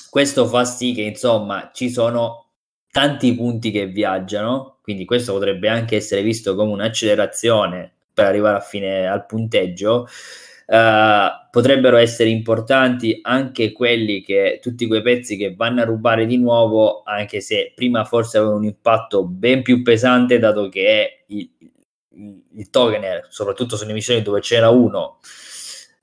Questo 0.09 0.45
fa 0.45 0.63
sì 0.63 0.93
che 0.93 1.01
insomma 1.01 1.71
ci 1.73 1.89
sono 1.89 2.51
tanti 2.89 3.35
punti 3.35 3.69
che 3.69 3.85
viaggiano, 3.87 4.77
quindi 4.81 5.03
questo 5.03 5.33
potrebbe 5.33 5.67
anche 5.67 5.97
essere 5.97 6.21
visto 6.21 6.55
come 6.55 6.71
un'accelerazione 6.71 7.91
per 8.13 8.27
arrivare 8.27 8.55
a 8.55 8.61
fine 8.61 9.07
al 9.07 9.25
punteggio. 9.25 10.07
Uh, 10.67 11.27
potrebbero 11.51 11.97
essere 11.97 12.29
importanti 12.29 13.19
anche 13.21 13.73
quelli 13.73 14.21
che 14.21 14.59
tutti 14.61 14.87
quei 14.87 15.01
pezzi 15.01 15.35
che 15.35 15.53
vanno 15.53 15.81
a 15.81 15.85
rubare 15.85 16.25
di 16.25 16.37
nuovo, 16.37 17.03
anche 17.03 17.41
se 17.41 17.73
prima 17.75 18.05
forse 18.05 18.37
avevano 18.37 18.59
un 18.59 18.65
impatto 18.65 19.25
ben 19.25 19.63
più 19.63 19.81
pesante, 19.83 20.39
dato 20.39 20.69
che 20.69 21.25
il, 21.27 21.49
il 22.53 22.69
token, 22.69 23.03
era, 23.03 23.25
soprattutto 23.29 23.77
sulle 23.77 23.93
missioni 23.93 24.21
dove 24.21 24.39
c'era 24.39 24.69
uno, 24.69 25.19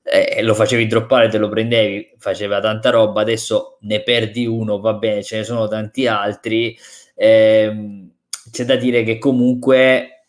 eh, 0.02 0.42
lo 0.42 0.54
facevi 0.54 0.86
droppare, 0.86 1.28
te 1.28 1.38
lo 1.38 1.48
prendevi, 1.48 2.14
faceva 2.18 2.60
tanta 2.60 2.90
roba. 2.90 3.20
Adesso 3.20 3.78
ne 3.82 4.02
perdi 4.02 4.46
uno, 4.46 4.80
va 4.80 4.94
bene, 4.94 5.22
ce 5.22 5.38
ne 5.38 5.44
sono 5.44 5.68
tanti 5.68 6.06
altri. 6.06 6.76
Eh, 7.14 8.08
c'è 8.50 8.64
da 8.64 8.76
dire 8.76 9.04
che 9.04 9.18
comunque 9.18 10.28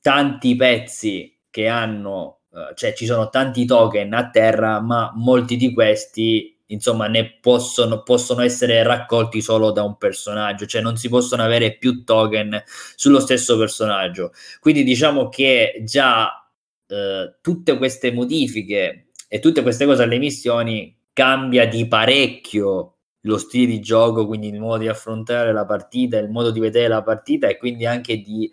tanti 0.00 0.54
pezzi 0.56 1.40
che 1.50 1.66
hanno, 1.68 2.40
eh, 2.52 2.74
cioè 2.74 2.92
ci 2.92 3.06
sono 3.06 3.30
tanti 3.30 3.64
token 3.64 4.12
a 4.12 4.28
terra, 4.30 4.80
ma 4.80 5.12
molti 5.14 5.56
di 5.56 5.72
questi 5.72 6.53
insomma 6.66 7.06
ne 7.08 7.38
possono, 7.40 8.02
possono 8.02 8.42
essere 8.42 8.82
raccolti 8.82 9.40
solo 9.40 9.70
da 9.70 9.82
un 9.82 9.96
personaggio, 9.96 10.66
cioè 10.66 10.82
non 10.82 10.96
si 10.96 11.08
possono 11.08 11.42
avere 11.42 11.76
più 11.76 12.04
token 12.04 12.62
sullo 12.94 13.20
stesso 13.20 13.58
personaggio. 13.58 14.32
Quindi 14.60 14.84
diciamo 14.84 15.28
che 15.28 15.82
già 15.84 16.30
eh, 16.86 17.36
tutte 17.40 17.76
queste 17.76 18.12
modifiche 18.12 19.08
e 19.28 19.40
tutte 19.40 19.62
queste 19.62 19.84
cose 19.86 20.02
alle 20.02 20.18
missioni 20.18 20.96
cambia 21.12 21.66
di 21.66 21.86
parecchio 21.86 22.90
lo 23.24 23.38
stile 23.38 23.66
di 23.66 23.80
gioco, 23.80 24.26
quindi 24.26 24.48
il 24.48 24.60
modo 24.60 24.78
di 24.78 24.88
affrontare 24.88 25.52
la 25.52 25.64
partita, 25.64 26.18
il 26.18 26.28
modo 26.30 26.50
di 26.50 26.60
vedere 26.60 26.88
la 26.88 27.02
partita 27.02 27.48
e 27.48 27.56
quindi 27.56 27.86
anche 27.86 28.20
di 28.20 28.50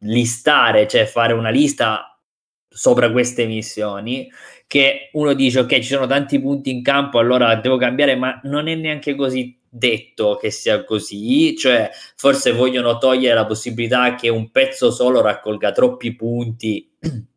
listare, 0.00 0.88
cioè 0.88 1.06
fare 1.06 1.32
una 1.32 1.50
lista 1.50 2.18
sopra 2.68 3.12
queste 3.12 3.46
missioni 3.46 4.28
che 4.66 5.10
uno 5.12 5.34
dice 5.34 5.60
ok 5.60 5.74
ci 5.76 5.82
sono 5.82 6.06
tanti 6.06 6.40
punti 6.40 6.70
in 6.70 6.82
campo 6.82 7.18
allora 7.18 7.54
devo 7.56 7.76
cambiare 7.76 8.16
ma 8.16 8.40
non 8.44 8.68
è 8.68 8.74
neanche 8.74 9.14
così 9.14 9.58
detto 9.68 10.36
che 10.36 10.50
sia 10.50 10.84
così 10.84 11.56
cioè 11.56 11.90
forse 12.16 12.52
vogliono 12.52 12.98
togliere 12.98 13.34
la 13.34 13.46
possibilità 13.46 14.14
che 14.14 14.28
un 14.28 14.50
pezzo 14.50 14.90
solo 14.90 15.20
raccolga 15.20 15.72
troppi 15.72 16.14
punti 16.14 16.90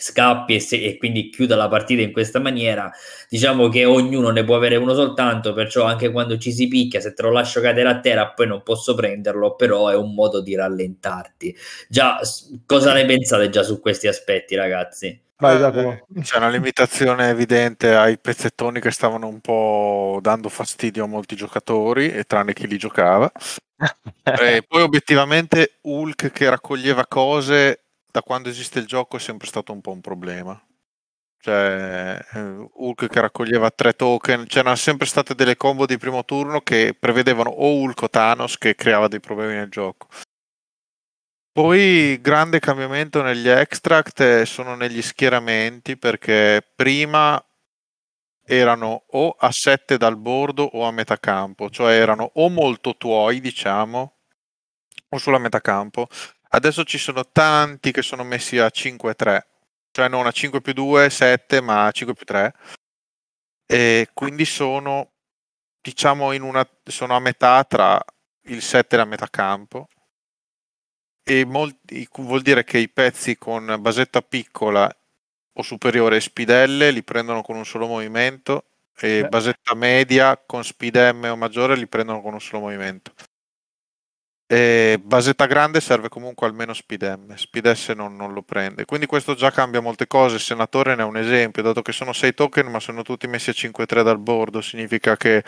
scappi 0.00 0.54
e, 0.54 0.60
se, 0.60 0.82
e, 0.82 0.96
quindi 0.96 1.30
chiuda 1.30 1.56
la 1.56 1.68
partita 1.68 2.02
in 2.02 2.12
questa 2.12 2.38
maniera. 2.38 2.90
Diciamo 3.28 3.68
che 3.68 3.84
ognuno 3.84 4.30
ne 4.30 4.44
può 4.44 4.56
avere 4.56 4.76
uno 4.76 4.94
soltanto 4.94 5.52
perciò 5.52 5.84
anche 5.84 6.10
quando 6.10 6.38
ci 6.38 6.52
si 6.52 6.68
picchia 6.68 7.00
se 7.00 7.12
te 7.12 7.22
lo 7.22 7.30
lascio 7.30 7.60
cadere 7.60 7.88
a 7.88 8.00
terra 8.00 8.30
poi 8.30 8.46
non 8.46 8.62
posso 8.62 8.94
prenderlo 8.94 9.56
però 9.56 9.88
è 9.88 9.96
un 9.96 10.14
modo 10.14 10.40
di 10.40 10.54
rallentarti. 10.54 11.56
Già 11.88 12.20
cosa 12.66 12.92
ne 12.92 13.04
pensate 13.04 13.50
già 13.50 13.62
su 13.62 13.80
questi 13.80 14.06
aspetti 14.06 14.54
ragazzi 14.54 15.20
Vai, 15.40 15.56
eh, 15.62 16.04
c'è 16.20 16.36
una 16.36 16.50
limitazione 16.50 17.30
evidente 17.30 17.94
ai 17.94 18.18
pezzettoni 18.18 18.78
che 18.78 18.90
stavano 18.90 19.26
un 19.26 19.40
po' 19.40 20.18
dando 20.20 20.50
fastidio 20.50 21.04
a 21.04 21.06
molti 21.06 21.34
giocatori, 21.34 22.10
e 22.12 22.24
tranne 22.24 22.52
chi 22.52 22.66
li 22.66 22.76
giocava. 22.76 23.30
e 24.22 24.62
poi 24.68 24.82
obiettivamente 24.82 25.78
Hulk 25.80 26.30
che 26.30 26.50
raccoglieva 26.50 27.06
cose 27.06 27.84
da 28.10 28.20
quando 28.22 28.50
esiste 28.50 28.80
il 28.80 28.86
gioco 28.86 29.16
è 29.16 29.20
sempre 29.20 29.46
stato 29.46 29.72
un 29.72 29.80
po' 29.80 29.92
un 29.92 30.02
problema. 30.02 30.62
Cioè, 31.38 32.18
Hulk 32.74 33.08
che 33.08 33.20
raccoglieva 33.20 33.70
tre 33.70 33.94
token, 33.94 34.46
c'erano 34.46 34.76
sempre 34.76 35.06
state 35.06 35.34
delle 35.34 35.56
combo 35.56 35.86
di 35.86 35.96
primo 35.96 36.22
turno 36.26 36.60
che 36.60 36.94
prevedevano 36.98 37.48
o 37.48 37.76
Hulk 37.80 38.02
o 38.02 38.10
Thanos 38.10 38.58
che 38.58 38.74
creava 38.74 39.08
dei 39.08 39.20
problemi 39.20 39.54
nel 39.54 39.70
gioco. 39.70 40.08
Poi 41.52 42.20
grande 42.20 42.60
cambiamento 42.60 43.22
negli 43.22 43.48
extract 43.48 44.42
sono 44.42 44.76
negli 44.76 45.02
schieramenti 45.02 45.96
perché 45.96 46.64
prima 46.76 47.44
erano 48.44 49.04
o 49.08 49.30
a 49.36 49.50
7 49.50 49.96
dal 49.96 50.16
bordo 50.16 50.62
o 50.62 50.84
a 50.86 50.92
metà 50.92 51.18
campo, 51.18 51.68
cioè 51.68 51.94
erano 51.94 52.30
o 52.34 52.48
molto 52.50 52.96
tuoi, 52.96 53.40
diciamo, 53.40 54.14
o 55.08 55.18
sulla 55.18 55.38
metà 55.38 55.60
campo. 55.60 56.06
Adesso 56.50 56.84
ci 56.84 56.98
sono 56.98 57.26
tanti 57.30 57.90
che 57.92 58.02
sono 58.02 58.22
messi 58.24 58.58
a 58.58 58.70
5-3, 58.72 59.40
cioè 59.90 60.08
non 60.08 60.26
a 60.26 60.30
5 60.32 60.60
più 60.60 60.72
2, 60.72 61.10
7, 61.10 61.60
ma 61.60 61.86
a 61.86 61.90
5 61.90 62.14
più 62.14 62.24
3. 62.26 62.54
E 63.66 64.08
quindi 64.14 64.44
sono, 64.44 65.12
diciamo, 65.80 66.28
una, 66.30 66.68
sono 66.84 67.16
a 67.16 67.20
metà 67.20 67.64
tra 67.64 68.00
il 68.44 68.62
7 68.62 68.94
e 68.94 68.98
la 68.98 69.04
metà 69.04 69.28
campo 69.28 69.88
e 71.30 71.44
molti, 71.44 72.08
vuol 72.18 72.42
dire 72.42 72.64
che 72.64 72.78
i 72.78 72.88
pezzi 72.88 73.38
con 73.38 73.76
basetta 73.78 74.20
piccola 74.20 74.92
o 75.52 75.62
superiore 75.62 76.16
e 76.16 76.20
spidelle 76.20 76.90
li 76.90 77.04
prendono 77.04 77.42
con 77.42 77.54
un 77.54 77.64
solo 77.64 77.86
movimento 77.86 78.64
e 78.98 79.22
Beh. 79.22 79.28
basetta 79.28 79.74
media 79.74 80.36
con 80.44 80.64
speed 80.64 80.96
M 80.96 81.28
o 81.30 81.36
maggiore 81.36 81.76
li 81.76 81.86
prendono 81.86 82.20
con 82.20 82.32
un 82.32 82.40
solo 82.40 82.62
movimento. 82.62 83.14
E 84.44 85.00
basetta 85.00 85.46
grande 85.46 85.80
serve 85.80 86.08
comunque 86.08 86.48
almeno 86.48 86.74
speed 86.74 87.02
M, 87.02 87.34
speed 87.36 87.70
S 87.70 87.90
non, 87.90 88.16
non, 88.16 88.32
lo 88.32 88.42
prende. 88.42 88.84
Quindi 88.84 89.06
questo 89.06 89.36
già 89.36 89.52
cambia 89.52 89.80
molte 89.80 90.08
cose. 90.08 90.34
Il 90.34 90.40
senatore 90.40 90.96
ne 90.96 91.02
è 91.02 91.04
un 91.04 91.16
esempio, 91.16 91.62
dato 91.62 91.80
che 91.82 91.92
sono 91.92 92.12
6 92.12 92.34
token 92.34 92.66
ma 92.66 92.80
sono 92.80 93.02
tutti 93.02 93.28
messi 93.28 93.50
a 93.50 93.52
5-3 93.52 94.02
dal 94.02 94.18
bordo, 94.18 94.60
significa 94.60 95.16
che 95.16 95.44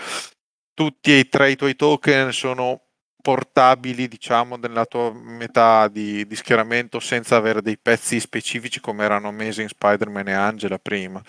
tutti 0.74 1.18
e 1.18 1.28
tre 1.28 1.50
i 1.50 1.56
tuoi 1.56 1.74
token 1.74 2.32
sono 2.32 2.91
portabili, 3.22 4.08
diciamo, 4.08 4.56
nella 4.56 4.84
tua 4.84 5.12
metà 5.14 5.88
di, 5.88 6.26
di, 6.26 6.36
schieramento 6.36 7.00
senza 7.00 7.36
avere 7.36 7.62
dei 7.62 7.78
pezzi 7.78 8.20
specifici 8.20 8.80
come 8.80 9.04
erano 9.04 9.28
Amazing 9.28 9.68
Spider-Man 9.68 10.28
e 10.28 10.32
Angela 10.32 10.78
prima. 10.78 11.22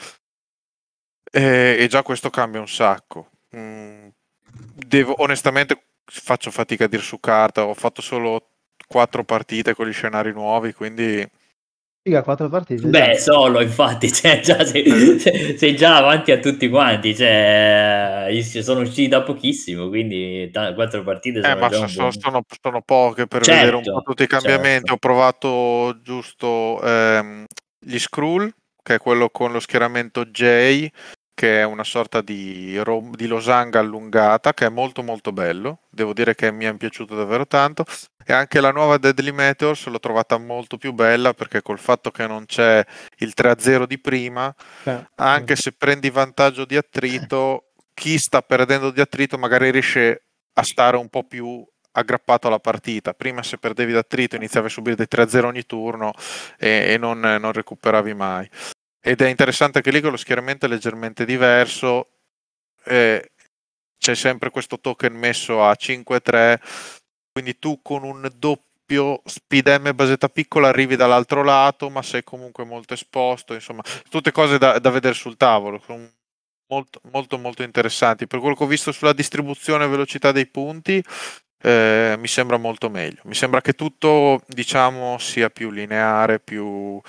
E, 1.32 1.78
e 1.80 1.88
già 1.88 2.04
questo 2.04 2.30
cambia 2.30 2.60
un 2.60 2.68
sacco. 2.68 3.30
Mm, 3.56 4.08
devo, 4.86 5.22
onestamente 5.22 5.84
faccio 6.06 6.52
fatica 6.52 6.86
a 6.86 6.88
dire 6.88 7.04
su 7.04 7.20
carta, 7.20 7.66
ho 7.66 7.74
fatto 7.74 8.02
solo 8.02 8.50
quattro 8.88 9.24
partite 9.24 9.76
con 9.76 9.88
gli 9.88 9.94
scenari 9.94 10.32
nuovi, 10.34 10.74
quindi 10.74 11.28
Figa, 12.06 12.22
quattro 12.22 12.50
partite. 12.50 12.86
Beh, 12.86 13.18
solo 13.18 13.62
infatti, 13.62 14.12
cioè, 14.14 14.42
già 14.42 14.66
sei, 14.66 15.18
sei, 15.58 15.74
già 15.74 15.96
avanti 15.96 16.34
a 16.34 16.40
tutti 16.40 16.68
quanti. 16.68 17.16
Cioè, 17.16 18.28
sono 18.62 18.82
usciti 18.82 19.08
da 19.08 19.22
pochissimo, 19.22 19.88
quindi 19.88 20.50
t- 20.52 20.74
quattro 20.74 21.02
partite 21.02 21.42
sono 21.42 21.54
eh, 21.54 21.58
ma 21.58 21.70
già 21.70 21.88
sono, 21.88 22.12
sono, 22.12 22.44
sono, 22.62 22.82
poche 22.82 23.26
per 23.26 23.42
certo, 23.42 23.60
vedere 23.60 23.76
un 23.78 23.84
po' 23.84 24.02
tutti 24.02 24.24
i 24.24 24.28
cambiamenti. 24.28 24.90
Certo. 24.90 24.94
Ho 24.94 24.98
provato 24.98 26.02
giusto 26.02 26.82
ehm, 26.84 27.46
gli 27.80 27.98
Skrull 27.98 28.54
che 28.84 28.96
è 28.96 28.98
quello 29.00 29.30
con 29.30 29.54
lo 29.54 29.62
schieramento 29.62 30.26
J, 30.26 30.90
che 31.34 31.60
è 31.60 31.64
una 31.64 31.84
sorta 31.84 32.22
di, 32.22 32.78
rom- 32.80 33.16
di 33.16 33.28
losanga 33.28 33.80
allungata, 33.80 34.54
che 34.54 34.66
è 34.68 34.70
molto 34.70 35.04
molto 35.04 35.32
bello. 35.32 35.80
Devo 35.90 36.14
dire 36.14 36.36
che 36.36 36.52
mi 36.52 36.66
è 36.66 36.76
piaciuto 36.76 37.16
davvero 37.16 37.48
tanto. 37.48 37.86
E 38.26 38.32
anche 38.32 38.62
la 38.62 38.72
nuova 38.72 38.98
Deadly 38.98 39.32
Meteors 39.32 39.86
l'ho 39.88 40.00
trovata 40.00 40.38
molto 40.38 40.78
più 40.78 40.94
bella 40.94 41.34
perché 41.34 41.62
col 41.62 41.80
fatto 41.80 42.10
che 42.12 42.26
non 42.28 42.46
c'è 42.46 42.86
il 43.18 43.34
3-0 43.36 43.86
di 43.86 44.00
prima, 44.00 44.54
Eh, 44.84 45.08
anche 45.16 45.56
se 45.56 45.74
prendi 45.74 46.10
vantaggio 46.10 46.66
di 46.66 46.78
attrito, 46.78 47.72
chi 47.94 48.18
sta 48.18 48.42
perdendo 48.42 48.92
di 48.92 49.02
attrito 49.02 49.38
magari 49.38 49.72
riesce 49.72 50.26
a 50.54 50.64
stare 50.64 50.98
un 50.98 51.10
po' 51.10 51.24
più 51.24 51.66
aggrappato 51.92 52.48
alla 52.48 52.60
partita. 52.60 53.14
Prima 53.14 53.44
se 53.44 53.58
perdevi 53.58 53.92
d'attrito 53.92 54.36
iniziavi 54.36 54.68
a 54.68 54.70
subire 54.70 54.96
dei 54.96 55.08
3-0 55.10 55.46
ogni 55.46 55.66
turno 55.66 56.14
e, 56.58 56.94
e 56.94 56.98
non, 56.98 57.20
non 57.20 57.52
recuperavi 57.52 58.14
mai. 58.14 58.50
Ed 59.06 59.22
è 59.22 59.28
interessante 59.28 59.82
che 59.82 59.92
lì 59.92 60.00
che 60.00 60.10
lo 60.10 60.16
schieramento 60.18 60.66
è 60.66 60.70
leggermente 60.70 61.26
diverso. 61.26 62.08
eh, 62.86 63.32
c'è 63.98 64.16
sempre 64.16 64.50
questo 64.50 64.80
token 64.80 65.14
messo 65.14 65.64
a 65.64 65.76
5-3, 65.78 66.60
quindi 67.32 67.58
tu 67.60 67.82
con 67.82 68.04
un 68.04 68.30
doppio 68.36 69.22
speed 69.26 69.68
M 69.82 69.96
basetta 69.96 70.30
piccola 70.30 70.70
arrivi 70.70 70.96
dall'altro 70.96 71.44
lato, 71.44 71.90
ma 71.90 72.02
sei 72.02 72.24
comunque 72.24 72.66
molto 72.66 72.94
esposto. 72.94 73.54
Insomma, 73.54 73.82
tutte 74.10 74.32
cose 74.32 74.58
da, 74.58 74.80
da 74.80 74.90
vedere 74.90 75.14
sul 75.14 75.38
tavolo. 75.38 75.82
Sono 75.86 76.10
molto, 76.68 77.02
molto, 77.12 77.38
molto 77.38 77.64
interessanti. 77.64 78.28
Per 78.28 78.40
quello 78.40 78.56
che 78.56 78.64
ho 78.64 78.68
visto 78.68 78.92
sulla 78.92 79.14
distribuzione 79.14 79.86
e 79.86 79.88
velocità 79.88 80.32
dei 80.32 80.48
punti, 80.48 81.04
eh, 81.62 82.16
mi 82.18 82.28
sembra 82.28 82.58
molto 82.58 82.90
meglio. 82.90 83.22
Mi 83.26 83.36
sembra 83.36 83.62
che 83.62 83.74
tutto, 83.74 84.44
diciamo, 84.48 85.18
sia 85.18 85.50
più 85.50 85.72
lineare, 85.72 86.40
più... 86.40 87.02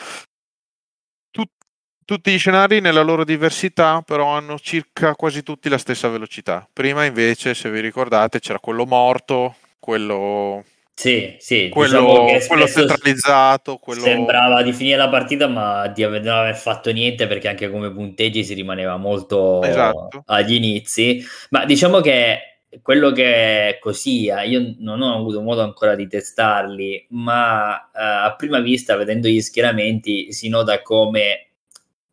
tut- 2.04 2.22
tutti 2.24 2.32
gli 2.32 2.38
scenari 2.38 2.80
nella 2.80 3.02
loro 3.02 3.24
diversità, 3.24 4.02
però 4.04 4.28
hanno 4.28 4.58
circa 4.58 5.14
quasi 5.14 5.42
tutti 5.42 5.68
la 5.68 5.78
stessa 5.78 6.08
velocità. 6.08 6.68
Prima 6.72 7.04
invece, 7.04 7.54
se 7.54 7.70
vi 7.70 7.80
ricordate, 7.80 8.40
c'era 8.40 8.58
quello 8.58 8.86
morto, 8.86 9.56
quello, 9.78 10.64
Sì, 10.94 11.36
sì, 11.38 11.68
quello, 11.70 12.00
diciamo 12.00 12.46
quello 12.46 12.66
centralizzato, 12.68 13.76
quello... 13.78 14.02
sembrava 14.02 14.62
di 14.62 14.72
finire 14.72 14.96
la 14.96 15.08
partita, 15.08 15.48
ma 15.48 15.88
di 15.88 16.02
non 16.02 16.28
aver 16.28 16.56
fatto 16.56 16.92
niente 16.92 17.26
perché 17.26 17.48
anche 17.48 17.70
come 17.70 17.90
punteggi 17.92 18.44
si 18.44 18.54
rimaneva 18.54 18.96
molto 18.96 19.62
Esatto. 19.62 20.22
agli 20.26 20.54
inizi. 20.54 21.24
Ma 21.50 21.64
diciamo 21.64 22.00
che 22.00 22.38
quello 22.82 23.12
che 23.12 23.68
è 23.68 23.78
così, 23.78 24.26
eh, 24.26 24.48
io 24.48 24.74
non 24.78 25.00
ho 25.02 25.16
avuto 25.16 25.40
modo 25.40 25.62
ancora 25.62 25.94
di 25.94 26.06
testarli, 26.06 27.06
ma 27.10 27.90
eh, 27.90 28.26
a 28.26 28.34
prima 28.36 28.60
vista, 28.60 28.96
vedendo 28.96 29.28
gli 29.28 29.40
schieramenti, 29.40 30.32
si 30.32 30.48
nota 30.48 30.80
come 30.82 31.48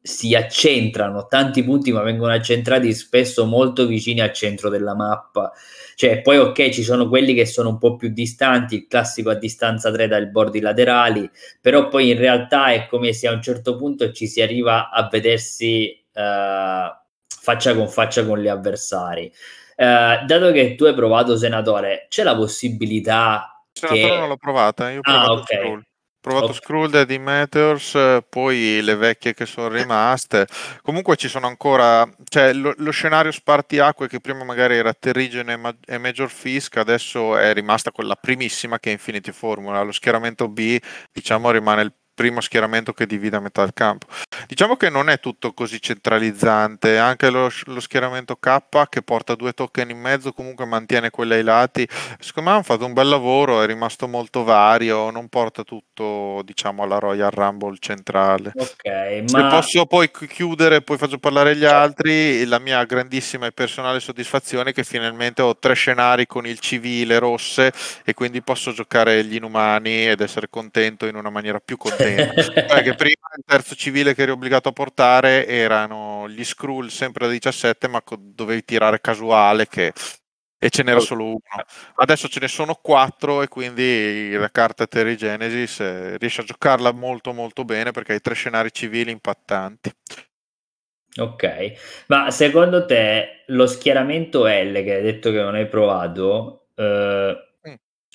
si 0.01 0.33
accentrano 0.35 1.27
tanti 1.27 1.63
punti, 1.63 1.91
ma 1.91 2.01
vengono 2.01 2.33
accentrati 2.33 2.91
spesso 2.93 3.45
molto 3.45 3.85
vicini 3.85 4.19
al 4.19 4.33
centro 4.33 4.69
della 4.69 4.95
mappa. 4.95 5.51
Cioè, 5.95 6.21
poi 6.21 6.37
ok, 6.37 6.69
ci 6.69 6.83
sono 6.83 7.07
quelli 7.07 7.33
che 7.33 7.45
sono 7.45 7.69
un 7.69 7.77
po' 7.77 7.95
più 7.95 8.09
distanti, 8.09 8.75
il 8.75 8.87
classico 8.87 9.29
a 9.29 9.35
distanza 9.35 9.91
3 9.91 10.07
dai 10.07 10.27
bordi 10.29 10.59
laterali, 10.59 11.29
però 11.59 11.87
poi 11.89 12.09
in 12.09 12.17
realtà 12.17 12.71
è 12.71 12.87
come 12.87 13.13
se 13.13 13.27
a 13.27 13.33
un 13.33 13.41
certo 13.41 13.75
punto 13.75 14.11
ci 14.11 14.27
si 14.27 14.41
arriva 14.41 14.89
a 14.89 15.07
vedersi 15.07 15.89
eh, 16.13 16.95
faccia 17.27 17.75
con 17.75 17.87
faccia 17.87 18.25
con 18.25 18.39
gli 18.39 18.47
avversari. 18.47 19.31
Eh, 19.75 20.23
dato 20.25 20.51
che 20.51 20.75
tu 20.75 20.85
hai 20.85 20.93
provato 20.95 21.37
senatore, 21.37 22.07
c'è 22.09 22.23
la 22.23 22.35
possibilità 22.35 23.63
Senatore 23.71 24.09
che... 24.09 24.17
non 24.17 24.27
l'ho 24.27 24.37
provata, 24.37 24.89
io 24.91 24.99
ho 24.99 25.01
Ah, 25.03 25.25
provato 25.25 25.41
ok. 25.41 25.81
Provato 26.21 26.45
Ok. 26.45 26.53
Skrull, 26.53 26.89
Deadly 26.89 27.17
Meteors, 27.17 27.95
eh, 27.95 28.23
poi 28.29 28.79
le 28.81 28.95
vecchie 28.95 29.33
che 29.33 29.47
sono 29.47 29.69
rimaste. 29.69 30.47
Comunque 30.83 31.15
ci 31.15 31.27
sono 31.27 31.47
ancora, 31.47 32.07
cioè 32.29 32.53
lo, 32.53 32.73
lo 32.77 32.91
scenario 32.91 33.31
spartiacque 33.31 34.07
che 34.07 34.19
prima 34.19 34.43
magari 34.43 34.75
era 34.75 34.93
Terrigen 34.93 35.49
e, 35.49 35.75
e 35.87 35.97
Major 35.97 36.29
Fisk, 36.29 36.77
adesso 36.77 37.35
è 37.37 37.53
rimasta 37.53 37.91
quella 37.91 38.15
primissima 38.15 38.77
che 38.79 38.89
è 38.89 38.93
Infinity 38.93 39.31
Formula. 39.31 39.81
Lo 39.81 39.91
schieramento 39.91 40.47
B, 40.47 40.79
diciamo, 41.11 41.49
rimane 41.49 41.81
il 41.81 41.93
primo 42.21 42.39
schieramento 42.39 42.93
che 42.93 43.07
divide 43.07 43.37
a 43.37 43.39
metà 43.39 43.63
del 43.63 43.73
campo. 43.73 44.05
Diciamo 44.45 44.75
che 44.77 44.89
non 44.89 45.09
è 45.09 45.19
tutto 45.19 45.53
così 45.53 45.81
centralizzante, 45.81 46.99
anche 46.99 47.31
lo, 47.31 47.49
lo 47.65 47.79
schieramento 47.79 48.35
K 48.35 48.59
che 48.89 49.01
porta 49.01 49.33
due 49.33 49.53
token 49.53 49.89
in 49.89 49.99
mezzo 49.99 50.31
comunque 50.31 50.65
mantiene 50.65 51.09
quelli 51.09 51.33
ai 51.33 51.43
lati. 51.43 51.87
Secondo 52.19 52.49
me 52.49 52.55
hanno 52.57 52.65
fatto 52.65 52.85
un 52.85 52.93
bel 52.93 53.07
lavoro, 53.07 53.63
è 53.63 53.65
rimasto 53.65 54.07
molto 54.07 54.43
vario, 54.43 55.09
non 55.09 55.29
porta 55.29 55.63
tutto 55.63 56.41
diciamo 56.45 56.83
alla 56.83 56.99
Royal 56.99 57.31
Rumble 57.31 57.77
centrale. 57.79 58.51
Ok, 58.55 59.23
Se 59.25 59.25
ma... 59.31 59.47
posso 59.47 59.87
poi 59.87 60.11
chi- 60.11 60.27
chiudere, 60.27 60.83
poi 60.83 60.97
faccio 60.97 61.17
parlare 61.17 61.55
gli 61.55 61.61
Certo. 61.61 61.75
altri, 61.75 62.45
la 62.45 62.59
mia 62.59 62.83
grandissima 62.83 63.47
e 63.47 63.51
personale 63.51 63.99
soddisfazione 63.99 64.69
è 64.69 64.73
che 64.73 64.83
finalmente 64.83 65.41
ho 65.41 65.57
tre 65.57 65.73
scenari 65.73 66.27
con 66.27 66.45
il 66.45 66.59
civile 66.59 67.17
rosse 67.17 67.71
e 68.05 68.13
quindi 68.13 68.43
posso 68.43 68.73
giocare 68.73 69.23
gli 69.23 69.35
inumani 69.35 70.07
ed 70.07 70.21
essere 70.21 70.49
contento 70.49 71.07
in 71.07 71.15
una 71.15 71.31
maniera 71.31 71.59
più 71.59 71.77
contenta. 71.77 72.09
Cioè 72.15 72.83
che 72.83 72.95
prima 72.95 73.27
il 73.35 73.43
terzo 73.45 73.75
civile 73.75 74.13
che 74.13 74.23
eri 74.23 74.31
obbligato 74.31 74.69
a 74.69 74.73
portare 74.73 75.47
erano 75.47 76.27
gli 76.29 76.43
Skrull 76.43 76.87
sempre 76.87 77.25
da 77.25 77.31
17, 77.31 77.87
ma 77.87 78.01
co- 78.01 78.17
dovevi 78.19 78.63
tirare 78.63 79.01
casuale 79.01 79.67
che... 79.67 79.93
e 80.57 80.69
ce 80.69 80.83
n'era 80.83 80.99
solo 80.99 81.25
uno. 81.25 81.39
Adesso 81.95 82.27
ce 82.27 82.39
ne 82.39 82.47
sono 82.47 82.75
quattro 82.75 83.41
e 83.41 83.47
quindi 83.47 84.31
la 84.31 84.49
carta 84.49 84.87
Terry 84.87 85.15
Genesis 85.15 85.79
eh, 85.79 86.17
riesce 86.17 86.41
a 86.41 86.45
giocarla 86.45 86.91
molto 86.91 87.33
molto 87.33 87.65
bene 87.65 87.91
perché 87.91 88.13
hai 88.13 88.21
tre 88.21 88.33
scenari 88.35 88.71
civili 88.71 89.11
impattanti. 89.11 89.91
Ok, 91.17 92.05
ma 92.07 92.31
secondo 92.31 92.85
te 92.85 93.43
lo 93.47 93.67
schieramento 93.67 94.45
L 94.45 94.71
che 94.83 94.93
hai 94.95 95.01
detto 95.01 95.29
che 95.31 95.41
non 95.41 95.55
hai 95.55 95.67
provato, 95.67 96.67
eh. 96.75 97.50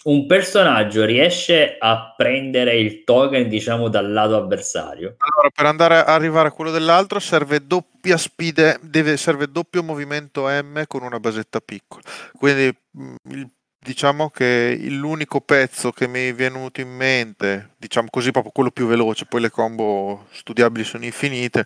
Un 0.07 0.27
personaggio 0.27 1.05
riesce 1.05 1.77
a 1.79 2.15
prendere 2.17 2.77
il 2.77 3.05
token, 3.05 3.49
diciamo, 3.49 3.89
dal 3.89 4.11
lato 4.11 4.37
avversario? 4.37 5.17
Allora, 5.19 5.51
per 5.53 5.67
andare 5.67 5.97
a 5.99 6.05
arrivare 6.15 6.49
a 6.49 6.53
quello 6.53 6.71
dell'altro 6.71 7.19
serve 7.19 7.67
doppia 7.67 8.17
speed, 8.17 8.81
deve, 8.83 9.17
serve 9.17 9.51
doppio 9.51 9.83
movimento 9.83 10.47
M 10.49 10.85
con 10.87 11.03
una 11.03 11.19
basetta 11.19 11.61
piccola. 11.61 12.03
Quindi 12.37 12.77
mh, 12.93 13.15
il- 13.31 13.51
diciamo 13.79 14.31
che 14.31 14.77
l'unico 14.89 15.41
pezzo 15.41 15.93
che 15.93 16.09
mi 16.09 16.29
è 16.29 16.35
venuto 16.35 16.81
in 16.81 16.89
mente, 16.89 17.75
diciamo 17.77 18.09
così, 18.11 18.33
proprio 18.33 18.51
quello 18.53 18.71
più 18.73 18.87
veloce, 18.87 19.27
poi 19.27 19.41
le 19.43 19.51
combo 19.51 20.27
studiabili 20.33 20.85
sono 20.85 21.05
infinite. 21.05 21.65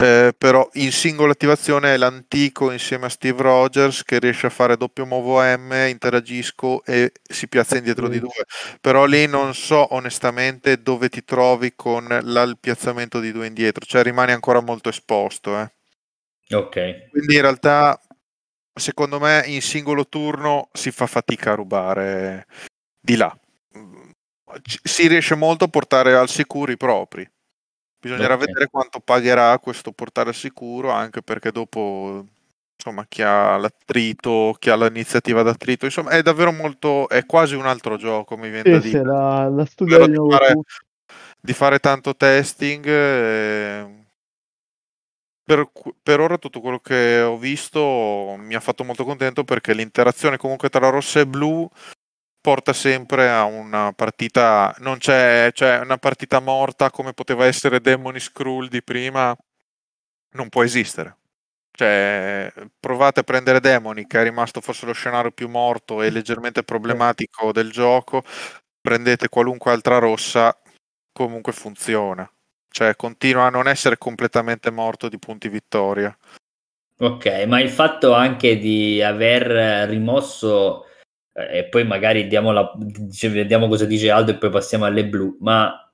Eh, 0.00 0.34
però 0.36 0.68
in 0.74 0.92
singola 0.92 1.32
attivazione 1.32 1.94
è 1.94 1.96
l'antico 1.96 2.70
insieme 2.70 3.06
a 3.06 3.08
Steve 3.08 3.42
Rogers 3.42 4.02
che 4.02 4.18
riesce 4.18 4.46
a 4.46 4.50
fare 4.50 4.76
doppio 4.76 5.04
movo 5.06 5.40
M, 5.42 5.72
interagisco 5.88 6.82
e 6.84 7.12
si 7.22 7.48
piazza 7.48 7.76
indietro 7.76 8.08
di 8.08 8.14
Sì. 8.14 8.20
due. 8.20 8.44
Però 8.80 9.04
lì 9.04 9.26
non 9.26 9.54
so 9.54 9.94
onestamente 9.94 10.82
dove 10.82 11.08
ti 11.08 11.22
trovi 11.24 11.74
con 11.76 12.06
la- 12.22 12.42
il 12.42 12.58
piazzamento 12.58 13.20
di 13.20 13.32
due 13.32 13.46
indietro, 13.46 13.84
cioè 13.84 14.02
rimani 14.02 14.32
ancora 14.32 14.60
molto 14.60 14.88
esposto. 14.88 15.58
eh. 15.58 15.72
Ok, 16.54 17.08
Quindi 17.10 17.34
in 17.36 17.42
realtà, 17.42 18.00
secondo 18.74 19.20
me, 19.20 19.42
in 19.46 19.62
singolo 19.62 20.06
turno 20.08 20.68
si 20.72 20.90
fa 20.90 21.06
fatica 21.06 21.52
a 21.52 21.54
rubare 21.54 22.46
di 23.00 23.16
là. 23.16 23.36
Mm, 23.76 24.10
Si 24.84 25.06
riesce 25.08 25.34
molto 25.36 25.64
a 25.64 25.68
portare 25.68 26.14
al 26.16 26.28
sicuro 26.28 26.72
i 26.72 26.76
propri. 26.76 27.28
Bisognerà 28.00 28.34
Ok. 28.34 28.46
vedere 28.46 28.66
quanto 28.68 29.00
pagherà 29.00 29.58
questo 29.58 29.92
portare 29.92 30.30
al 30.30 30.34
sicuro, 30.34 30.90
anche 30.90 31.20
perché 31.20 31.52
dopo, 31.52 32.24
insomma, 32.74 33.04
chi 33.06 33.20
ha 33.20 33.58
l'attrito, 33.58 34.56
chi 34.58 34.70
ha 34.70 34.76
l'iniziativa 34.76 35.42
d'attrito, 35.42 35.84
insomma, 35.84 36.10
è 36.10 36.22
davvero 36.22 36.50
molto, 36.50 37.08
è 37.10 37.26
quasi 37.26 37.54
un 37.54 37.66
altro 37.66 37.98
gioco, 37.98 38.38
mi 38.38 38.48
viene 38.48 38.70
da 38.70 38.78
Sì, 38.78 38.88
sì, 38.88 38.92
dire. 38.92 39.04
la, 39.04 39.48
la 39.50 39.66
di 40.06 40.14
fare- 40.30 40.60
di 41.40 41.52
fare 41.52 41.78
tanto 41.78 42.16
testing. 42.16 42.86
eh, 42.86 43.98
Per, 45.44 45.68
per 46.02 46.20
ora 46.20 46.38
tutto 46.38 46.60
quello 46.60 46.78
che 46.78 47.20
ho 47.22 47.36
visto 47.36 48.36
mi 48.38 48.54
ha 48.54 48.60
fatto 48.60 48.84
molto 48.84 49.04
contento 49.04 49.42
perché 49.42 49.74
l'interazione 49.74 50.36
comunque 50.36 50.68
tra 50.68 50.88
rossa 50.90 51.18
e 51.18 51.26
blu 51.26 51.68
porta 52.40 52.72
sempre 52.72 53.30
a 53.30 53.44
una 53.44 53.92
partita, 53.92 54.74
non 54.78 54.98
c'è, 54.98 55.50
cioè 55.52 55.78
una 55.80 55.98
partita 55.98 56.40
morta 56.40 56.90
come 56.90 57.12
poteva 57.12 57.46
essere 57.46 57.80
Demony 57.80 58.18
Skrull 58.18 58.68
di 58.68 58.82
prima, 58.82 59.36
non 60.32 60.48
può 60.48 60.62
esistere. 60.64 61.16
Cioè, 61.72 62.52
provate 62.78 63.20
a 63.20 63.22
prendere 63.22 63.60
Demony, 63.60 64.06
che 64.06 64.20
è 64.20 64.22
rimasto 64.24 64.60
forse 64.60 64.86
lo 64.86 64.92
scenario 64.92 65.30
più 65.30 65.48
morto 65.48 66.02
e 66.02 66.10
leggermente 66.10 66.62
problematico 66.62 67.52
del 67.52 67.70
gioco, 67.70 68.22
prendete 68.80 69.28
qualunque 69.28 69.70
altra 69.70 69.98
rossa, 69.98 70.58
comunque 71.12 71.52
funziona. 71.52 72.30
Cioè, 72.68 72.96
continua 72.96 73.46
a 73.46 73.50
non 73.50 73.68
essere 73.68 73.98
completamente 73.98 74.70
morto 74.70 75.08
di 75.08 75.18
punti 75.18 75.48
vittoria. 75.48 76.16
ok, 76.98 77.44
ma 77.46 77.60
il 77.60 77.70
fatto 77.70 78.12
anche 78.14 78.58
di 78.58 79.02
aver 79.02 79.88
rimosso, 79.88 80.86
e 81.32 81.64
poi 81.68 81.84
magari 81.84 82.26
diamo, 82.26 82.52
la, 82.52 82.72
vediamo 83.22 83.68
cosa 83.68 83.84
dice 83.84 84.10
Aldo 84.10 84.32
e 84.32 84.38
poi 84.38 84.50
passiamo 84.50 84.84
alle 84.84 85.06
blu, 85.06 85.36
ma 85.40 85.90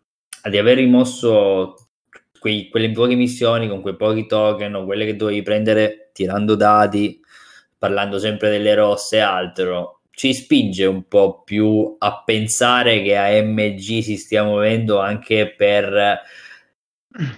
di 0.49 0.59
aver 0.59 0.77
rimosso 0.77 1.89
quei, 2.39 2.69
quelle 2.69 2.91
poche 2.93 3.15
missioni 3.15 3.69
con 3.69 3.81
quei 3.81 3.97
pochi 3.97 4.27
token 4.27 4.75
o 4.75 4.85
quelle 4.85 5.05
che 5.05 5.17
dovevi 5.17 5.43
prendere 5.43 6.11
tirando 6.13 6.55
dati, 6.55 7.21
parlando 7.77 8.19
sempre 8.19 8.51
delle 8.51 8.75
rosse 8.75 9.17
e 9.17 9.21
altro, 9.21 10.01
ci 10.11 10.33
spinge 10.33 10.87
un 10.87 11.07
po' 11.09 11.43
più 11.43 11.95
a 11.99 12.23
pensare 12.25 13.03
che 13.03 13.17
AMG 13.17 14.01
si 14.01 14.17
stia 14.17 14.45
muovendo 14.45 14.99
anche 14.99 15.55
per 15.55 16.21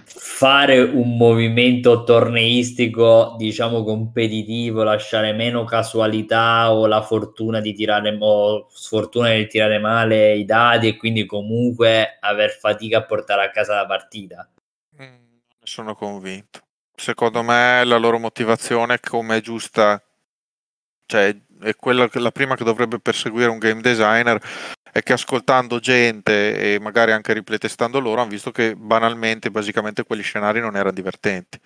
fare 0.03 0.79
un 0.81 1.15
movimento 1.15 2.03
torneistico, 2.03 3.35
diciamo 3.37 3.83
competitivo, 3.83 4.83
lasciare 4.83 5.31
meno 5.33 5.63
casualità 5.63 6.73
o 6.73 6.85
la 6.85 7.01
fortuna 7.01 7.61
di 7.61 7.73
tirare 7.73 8.15
o 8.19 8.67
sfortuna 8.69 9.31
di 9.31 9.47
tirare 9.47 9.79
male 9.79 10.35
i 10.35 10.45
dati 10.45 10.87
e 10.87 10.97
quindi 10.97 11.25
comunque 11.25 12.17
aver 12.19 12.51
fatica 12.51 12.97
a 12.99 13.05
portare 13.05 13.45
a 13.45 13.51
casa 13.51 13.75
la 13.75 13.85
partita. 13.85 14.49
Mm, 15.01 15.15
sono 15.63 15.95
convinto. 15.95 16.59
Secondo 16.93 17.41
me 17.43 17.83
la 17.85 17.97
loro 17.97 18.19
motivazione, 18.19 18.99
come 18.99 19.39
giusta, 19.39 20.03
cioè 21.05 21.33
è 21.61 21.75
quella 21.75 22.07
la 22.11 22.31
prima 22.31 22.55
che 22.55 22.63
dovrebbe 22.63 22.99
perseguire 22.99 23.49
un 23.49 23.57
game 23.57 23.81
designer, 23.81 24.41
è 24.91 25.01
che 25.01 25.13
ascoltando 25.13 25.79
gente 25.79 26.75
e 26.75 26.79
magari 26.79 27.11
anche 27.11 27.33
ripletestando 27.33 27.99
loro 27.99 28.21
hanno 28.21 28.29
visto 28.29 28.51
che 28.51 28.75
banalmente, 28.75 29.51
basicamente 29.51 30.03
quegli 30.03 30.23
scenari 30.23 30.59
non 30.59 30.75
erano 30.75 30.91
divertenti. 30.91 31.59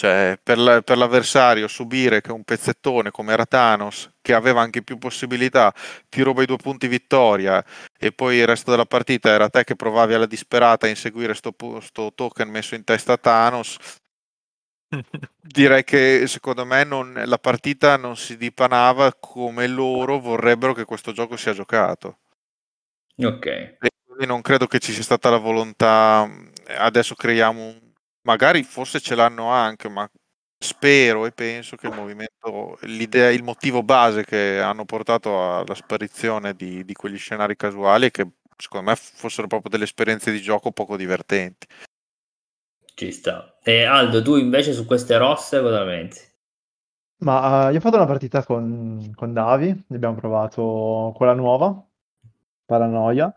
Cioè, 0.00 0.38
per, 0.42 0.56
la, 0.56 0.80
per, 0.80 0.96
l'avversario 0.96 1.68
subire 1.68 2.22
che 2.22 2.32
un 2.32 2.42
pezzettone 2.42 3.10
come 3.10 3.34
era 3.34 3.44
Thanos, 3.44 4.08
che 4.22 4.32
aveva 4.32 4.62
anche 4.62 4.82
più 4.82 4.96
possibilità, 4.96 5.74
ti 6.08 6.22
ruba 6.22 6.42
i 6.42 6.46
due 6.46 6.56
punti 6.56 6.88
vittoria 6.88 7.62
e 7.98 8.10
poi 8.10 8.36
il 8.36 8.46
resto 8.46 8.70
della 8.70 8.86
partita 8.86 9.28
era 9.28 9.50
te 9.50 9.62
che 9.62 9.76
provavi 9.76 10.14
alla 10.14 10.24
disperata 10.24 10.86
a 10.86 10.88
inseguire 10.88 11.34
sto, 11.34 11.54
sto 11.82 12.12
token 12.14 12.48
messo 12.48 12.74
in 12.74 12.84
testa 12.84 13.12
a 13.12 13.18
Thanos, 13.18 13.76
direi 15.40 15.84
che 15.84 16.24
secondo 16.26 16.64
me 16.64 16.84
non, 16.84 17.22
la 17.24 17.38
partita 17.38 17.96
non 17.96 18.16
si 18.16 18.36
dipanava 18.36 19.14
come 19.14 19.66
loro 19.66 20.18
vorrebbero 20.18 20.72
che 20.74 20.84
questo 20.84 21.12
gioco 21.12 21.36
sia 21.36 21.52
giocato. 21.52 22.18
Ok. 23.16 23.46
E 23.46 23.90
quindi 24.04 24.26
non 24.26 24.40
credo 24.40 24.66
che 24.66 24.78
ci 24.78 24.92
sia 24.92 25.02
stata 25.02 25.30
la 25.30 25.38
volontà, 25.38 26.28
adesso 26.78 27.14
creiamo 27.14 27.62
un... 27.62 27.78
magari 28.22 28.62
forse 28.62 29.00
ce 29.00 29.14
l'hanno 29.14 29.50
anche, 29.50 29.88
ma 29.88 30.10
spero 30.62 31.24
e 31.24 31.32
penso 31.32 31.76
che 31.76 31.86
il 31.86 31.94
movimento, 31.94 32.78
l'idea, 32.82 33.30
il 33.30 33.42
motivo 33.42 33.82
base 33.82 34.24
che 34.24 34.60
hanno 34.60 34.84
portato 34.84 35.58
alla 35.58 35.74
sparizione 35.74 36.54
di, 36.54 36.84
di 36.84 36.92
quegli 36.92 37.16
scenari 37.18 37.56
casuali 37.56 38.06
è 38.06 38.10
che 38.10 38.28
secondo 38.56 38.90
me 38.90 38.96
fossero 38.96 39.46
proprio 39.46 39.70
delle 39.70 39.84
esperienze 39.84 40.30
di 40.30 40.40
gioco 40.40 40.70
poco 40.70 40.96
divertenti. 40.96 41.66
Ci 43.00 43.12
sta. 43.12 43.56
E 43.62 43.84
Aldo, 43.84 44.20
tu 44.20 44.36
invece 44.36 44.74
su 44.74 44.84
queste 44.84 45.16
rosse 45.16 45.62
cosa 45.62 45.82
pensi? 45.84 46.22
Ma 47.20 47.68
uh, 47.68 47.70
io 47.70 47.78
ho 47.78 47.80
fatto 47.80 47.96
una 47.96 48.04
partita 48.04 48.44
con, 48.44 49.10
con 49.14 49.32
Davi, 49.32 49.84
abbiamo 49.88 50.16
provato 50.16 51.10
quella 51.16 51.32
nuova, 51.32 51.82
Paranoia, 52.66 53.34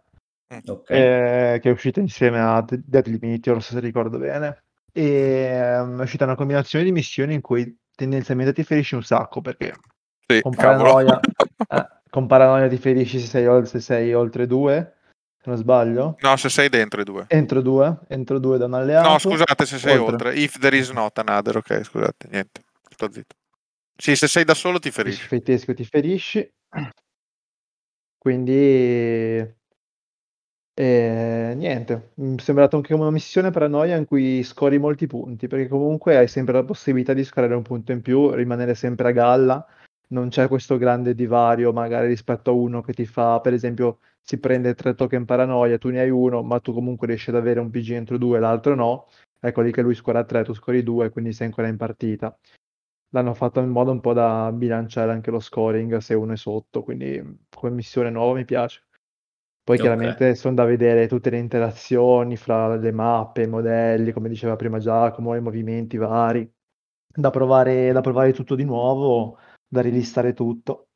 mm, 0.54 0.58
okay. 0.68 0.98
eh, 0.98 1.60
che 1.62 1.70
è 1.70 1.72
uscita 1.72 2.02
insieme 2.02 2.42
a 2.42 2.62
Deadly 2.68 3.20
Meteor, 3.22 3.64
se 3.64 3.80
ricordo 3.80 4.18
bene. 4.18 4.64
E 4.92 5.80
um, 5.80 5.98
è 6.00 6.04
uscita 6.04 6.26
una 6.26 6.36
combinazione 6.36 6.84
di 6.84 6.92
missioni 6.92 7.34
in 7.34 7.40
cui 7.40 7.80
tendenzialmente 7.96 8.52
ti 8.52 8.64
ferisci 8.64 8.96
un 8.96 9.04
sacco 9.04 9.40
perché 9.40 9.76
sì, 10.28 10.42
con, 10.42 10.54
paranoia, 10.54 11.22
eh, 11.70 11.88
con, 12.10 12.28
paranoia, 12.28 12.68
ti 12.68 12.76
ferisci 12.76 13.18
se 13.18 13.28
sei, 13.28 13.66
se 13.66 13.80
sei 13.80 14.14
oltre 14.14 14.46
due, 14.46 14.94
se 15.44 15.50
non 15.50 15.58
sbaglio. 15.58 16.16
No, 16.22 16.38
se 16.38 16.48
sei 16.48 16.70
dentro 16.70 17.02
i 17.02 17.04
due. 17.04 17.26
Entro 17.28 17.62
due, 17.62 18.00
entro 18.08 18.40
due 18.40 18.58
da 18.58 18.66
un 18.66 18.76
alleato. 18.76 19.10
No, 19.10 19.20
scusate, 19.20 19.66
se 19.66 19.78
sei 19.78 19.98
oltre. 19.98 20.30
oltre. 20.30 20.42
If 20.42 20.58
there 20.58 20.78
is 20.78 20.90
not 20.92 21.18
another, 21.18 21.58
ok, 21.58 21.84
scusate, 21.84 22.28
niente, 22.32 22.62
sto 22.90 23.12
zitto. 23.12 23.36
Sì, 23.96 24.16
se 24.16 24.28
sei 24.28 24.46
da 24.46 24.54
solo 24.54 24.80
ti 24.80 24.90
ferisci. 24.90 25.28
Se 25.28 25.58
sei 25.58 25.76
ti 25.76 25.84
ferisci. 25.84 26.50
Quindi, 28.18 28.54
eh, 30.76 31.54
niente, 31.58 32.12
mi 32.16 32.38
è 32.38 32.40
sembrato 32.42 32.78
anche 32.78 32.94
una 32.94 33.12
missione 33.12 33.52
paranoia 33.52 33.98
in 33.98 34.06
cui 34.06 34.44
scori 34.44 34.78
molti 34.80 35.08
punti, 35.08 35.48
perché 35.48 35.68
comunque 35.68 36.16
hai 36.16 36.30
sempre 36.30 36.54
la 36.54 36.64
possibilità 36.64 37.12
di 37.12 37.26
scorare 37.26 37.54
un 37.54 37.64
punto 37.64 37.92
in 37.92 38.02
più, 38.02 38.32
rimanere 38.32 38.76
sempre 38.76 39.10
a 39.10 39.12
galla, 39.12 39.68
non 40.08 40.30
c'è 40.30 40.48
questo 40.48 40.78
grande 40.78 41.14
divario 41.14 41.74
magari 41.74 42.08
rispetto 42.08 42.52
a 42.52 42.54
uno 42.54 42.82
che 42.82 42.94
ti 42.94 43.06
fa, 43.06 43.42
per 43.42 43.52
esempio, 43.52 44.00
si 44.24 44.40
prende 44.40 44.74
tre 44.74 44.96
token 44.96 45.26
paranoia, 45.26 45.78
tu 45.78 45.90
ne 45.90 46.00
hai 46.00 46.10
uno, 46.10 46.42
ma 46.44 46.60
tu 46.60 46.74
comunque 46.74 47.08
riesci 47.08 47.30
ad 47.30 47.36
avere 47.36 47.60
un 47.60 47.70
PG 47.70 47.92
entro 47.92 48.18
due, 48.18 48.40
l'altro 48.40 48.74
no, 48.76 49.08
ecco 49.40 49.62
lì 49.62 49.72
che 49.72 49.82
lui 49.82 49.96
scora 49.96 50.24
tre, 50.24 50.44
tu 50.44 50.54
scori 50.54 50.82
due, 50.82 51.10
quindi 51.10 51.34
sei 51.34 51.48
ancora 51.48 51.68
in 51.68 51.78
partita 51.78 52.36
l'hanno 53.14 53.34
fatto 53.34 53.60
in 53.60 53.70
modo 53.70 53.92
un 53.92 54.02
po' 54.02 54.14
da 54.14 54.52
bilanciare 54.52 55.12
anche 55.12 55.32
lo 55.32 55.40
scoring 55.40 55.98
se 55.98 56.14
uno 56.14 56.34
è 56.34 56.38
sotto, 56.38 56.84
quindi 56.84 57.22
come 57.50 57.74
missione 57.74 58.10
nuova 58.10 58.34
mi 58.34 58.46
piace. 58.46 58.84
Poi 59.64 59.78
okay. 59.78 59.88
chiaramente 59.88 60.36
sono 60.36 60.56
da 60.56 60.66
vedere 60.66 61.08
tutte 61.08 61.30
le 61.30 61.38
interazioni 61.38 62.36
fra 62.36 62.76
le 62.76 62.92
mappe, 62.92 63.44
i 63.44 63.48
modelli, 63.48 64.12
come 64.12 64.28
diceva 64.28 64.56
prima 64.58 64.80
Giacomo, 64.80 65.36
i 65.36 65.42
movimenti 65.42 65.96
vari, 65.96 66.52
da 67.08 67.30
provare, 67.30 67.92
da 67.94 68.02
provare 68.02 68.34
tutto 68.34 68.56
di 68.56 68.66
nuovo, 68.66 69.38
da 69.66 69.82
rilistare 69.82 70.34
tutto. 70.34 70.88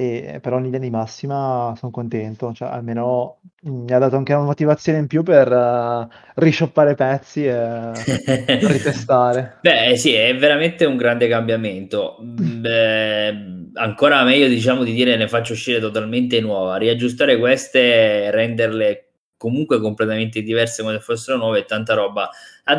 E, 0.00 0.38
però 0.40 0.56
in 0.56 0.62
linea 0.62 0.78
di 0.78 0.88
massima 0.88 1.74
sono 1.76 1.92
contento, 1.92 2.54
cioè 2.54 2.68
almeno 2.68 3.40
mi 3.64 3.92
ha 3.92 3.98
dato 3.98 4.16
anche 4.16 4.32
una 4.32 4.46
motivazione 4.46 4.96
in 4.96 5.06
più 5.06 5.22
per 5.22 5.52
uh, 5.52 6.08
rishoppare 6.36 6.94
pezzi 6.94 7.44
e 7.44 7.92
ritestare. 8.66 9.58
Beh, 9.60 9.98
sì, 9.98 10.14
è 10.14 10.34
veramente 10.34 10.86
un 10.86 10.96
grande 10.96 11.28
cambiamento. 11.28 12.16
Beh, 12.18 13.28
ancora 13.74 14.24
meglio, 14.24 14.48
diciamo, 14.48 14.84
di 14.84 14.94
dire 14.94 15.16
ne 15.16 15.28
faccio 15.28 15.52
uscire 15.52 15.80
totalmente 15.80 16.40
nuova. 16.40 16.78
Riaggiustare 16.78 17.36
queste 17.36 18.30
renderle 18.30 19.08
comunque 19.36 19.80
completamente 19.80 20.40
diverse 20.40 20.80
come 20.80 20.94
se 20.94 21.00
fossero 21.00 21.36
nuove 21.36 21.58
e 21.58 21.64
tanta 21.66 21.92
roba. 21.92 22.30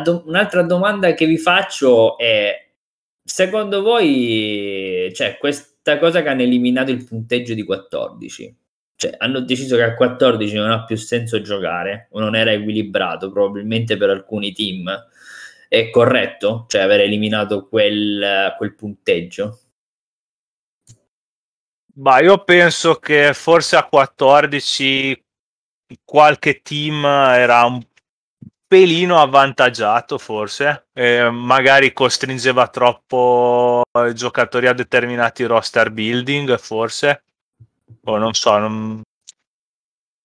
Do- 0.02 0.24
un'altra 0.26 0.62
domanda 0.62 1.14
che 1.14 1.26
vi 1.26 1.38
faccio 1.38 2.18
è: 2.18 2.52
secondo 3.22 3.80
voi, 3.80 5.08
cioè, 5.14 5.38
questa 5.82 5.98
cosa 5.98 6.22
che 6.22 6.28
hanno 6.28 6.42
eliminato 6.42 6.90
il 6.90 7.04
punteggio 7.04 7.54
di 7.54 7.64
14? 7.64 8.56
cioè, 9.02 9.14
hanno 9.18 9.40
deciso 9.40 9.74
che 9.74 9.82
a 9.82 9.96
14 9.96 10.54
non 10.54 10.70
ha 10.70 10.84
più 10.84 10.94
senso 10.96 11.40
giocare 11.40 12.06
o 12.12 12.20
non 12.20 12.36
era 12.36 12.52
equilibrato 12.52 13.32
probabilmente 13.32 13.96
per 13.96 14.10
alcuni 14.10 14.52
team 14.52 14.88
è 15.68 15.90
corretto? 15.90 16.66
Cioè 16.68 16.82
aver 16.82 17.00
eliminato 17.00 17.66
quel, 17.66 18.54
quel 18.56 18.74
punteggio? 18.76 19.58
Ma 21.94 22.20
io 22.20 22.44
penso 22.44 22.94
che 22.96 23.34
forse 23.34 23.74
a 23.74 23.88
14 23.88 25.24
qualche 26.04 26.62
team 26.62 27.04
era 27.04 27.64
un 27.64 27.82
pelino 28.72 29.20
avvantaggiato 29.20 30.16
forse, 30.16 30.86
eh, 30.94 31.28
magari 31.28 31.92
costringeva 31.92 32.68
troppo 32.68 33.82
i 34.08 34.14
giocatori 34.14 34.66
a 34.66 34.72
determinati 34.72 35.44
roster 35.44 35.90
building 35.90 36.56
forse, 36.56 37.22
oh, 38.04 38.16
non 38.16 38.32
so, 38.32 38.56
non... 38.56 39.02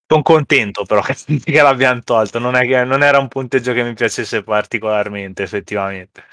sono 0.09 0.21
contento 0.21 0.85
però 0.85 1.01
che, 1.03 1.15
che 1.43 1.61
l'abbiamo 1.61 1.99
tolto, 2.03 2.39
non, 2.39 2.53
che, 2.53 2.85
non, 2.85 3.03
era 3.03 3.19
un 3.19 3.27
punteggio 3.27 3.73
che 3.73 3.83
mi 3.83 3.93
piacesse 3.93 4.41
particolarmente 4.43 5.43
effettivamente. 5.43 6.23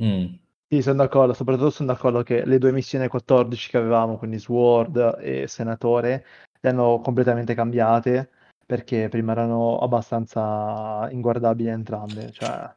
Mm. 0.00 0.26
Sì, 0.68 0.82
sono 0.82 0.98
d'accordo, 0.98 1.32
soprattutto 1.32 1.70
sono 1.70 1.92
d'accordo 1.92 2.22
che 2.22 2.46
le 2.46 2.58
due 2.58 2.70
missioni 2.70 3.08
14 3.08 3.70
che 3.70 3.76
avevamo, 3.76 4.18
quindi 4.18 4.38
Sword 4.38 5.18
e 5.20 5.48
Senatore, 5.48 6.24
le 6.60 6.70
hanno 6.70 7.00
completamente 7.00 7.54
cambiate 7.54 8.30
perché 8.66 9.08
prima 9.08 9.32
erano 9.32 9.78
abbastanza 9.78 11.08
inguardabili 11.10 11.68
entrambe, 11.68 12.32
cioè 12.32 12.68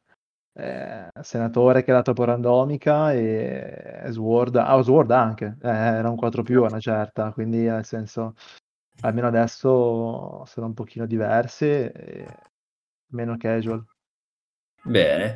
eh, 0.54 1.10
Senatore 1.22 1.84
che 1.84 1.92
era 1.92 2.02
troppo 2.02 2.26
randomica 2.26 3.12
e 3.14 4.04
Sword, 4.10 4.58
ah, 4.58 4.82
Sword 4.82 5.12
anche, 5.12 5.58
eh, 5.62 5.68
era 5.68 6.10
un 6.10 6.16
4 6.16 6.44
più 6.44 6.64
una 6.64 6.80
certa, 6.80 7.32
quindi 7.32 7.64
nel 7.64 7.86
senso, 7.86 8.36
almeno 9.02 9.28
adesso 9.28 10.44
sono 10.46 10.68
un 10.68 10.74
pochino 10.74 11.06
diverse 11.06 11.92
e 11.92 12.28
meno 13.12 13.36
casual. 13.38 13.84
Bene. 14.84 15.36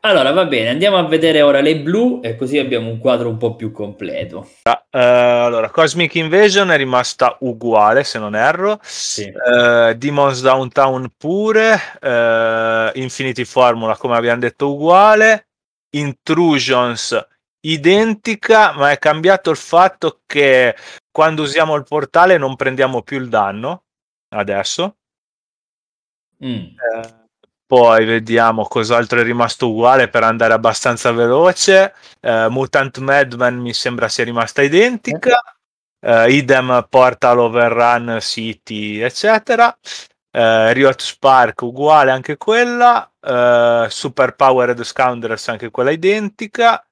Allora, 0.00 0.30
va 0.32 0.44
bene, 0.44 0.68
andiamo 0.68 0.96
a 0.96 1.06
vedere 1.06 1.42
ora 1.42 1.60
le 1.60 1.76
blu 1.78 2.20
e 2.22 2.36
così 2.36 2.58
abbiamo 2.58 2.88
un 2.88 2.98
quadro 2.98 3.28
un 3.28 3.36
po' 3.36 3.56
più 3.56 3.72
completo. 3.72 4.48
Ah, 4.62 4.84
uh, 4.90 5.46
allora, 5.46 5.70
Cosmic 5.70 6.14
Invasion 6.14 6.70
è 6.70 6.76
rimasta 6.76 7.36
uguale, 7.40 8.04
se 8.04 8.18
non 8.18 8.36
erro. 8.36 8.78
Sì. 8.82 9.24
Uh, 9.24 9.94
Demons 9.94 10.40
Downtown 10.42 11.10
pure. 11.16 11.76
Uh, 12.00 12.96
Infinity 12.98 13.44
Formula, 13.44 13.96
come 13.96 14.16
abbiamo 14.16 14.40
detto, 14.40 14.72
uguale. 14.72 15.48
Intrusions 15.90 17.26
identica, 17.60 18.72
ma 18.72 18.90
è 18.90 18.98
cambiato 18.98 19.50
il 19.50 19.56
fatto 19.56 20.20
che 20.26 20.76
quando 21.10 21.42
usiamo 21.42 21.74
il 21.74 21.84
portale 21.84 22.38
non 22.38 22.56
prendiamo 22.56 23.02
più 23.02 23.18
il 23.18 23.28
danno 23.28 23.84
adesso. 24.28 24.96
Mm. 26.44 26.66
Poi 27.68 28.06
vediamo 28.06 28.64
cos'altro 28.64 29.20
è 29.20 29.22
rimasto 29.22 29.68
uguale 29.68 30.08
per 30.08 30.22
andare 30.22 30.54
abbastanza 30.54 31.12
veloce. 31.12 31.92
Uh, 32.22 32.48
Mutant 32.48 32.96
Madman 32.96 33.58
mi 33.58 33.74
sembra 33.74 34.08
sia 34.08 34.24
rimasta 34.24 34.62
identica. 34.62 35.38
Uh, 36.00 36.30
idem 36.30 36.86
Portal 36.88 37.40
Overrun 37.40 38.16
City, 38.22 39.00
eccetera. 39.00 39.66
Uh, 40.30 40.72
Riot 40.72 41.02
Spark 41.02 41.60
uguale 41.60 42.10
anche 42.10 42.38
quella. 42.38 43.12
Super 43.88 44.34
Powered 44.34 44.82
Scoundrels 44.82 45.48
anche 45.48 45.70
quella 45.70 45.90
identica. 45.90 46.82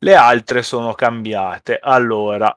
Le 0.00 0.14
altre 0.16 0.62
sono 0.64 0.94
cambiate. 0.94 1.78
Allora, 1.80 2.54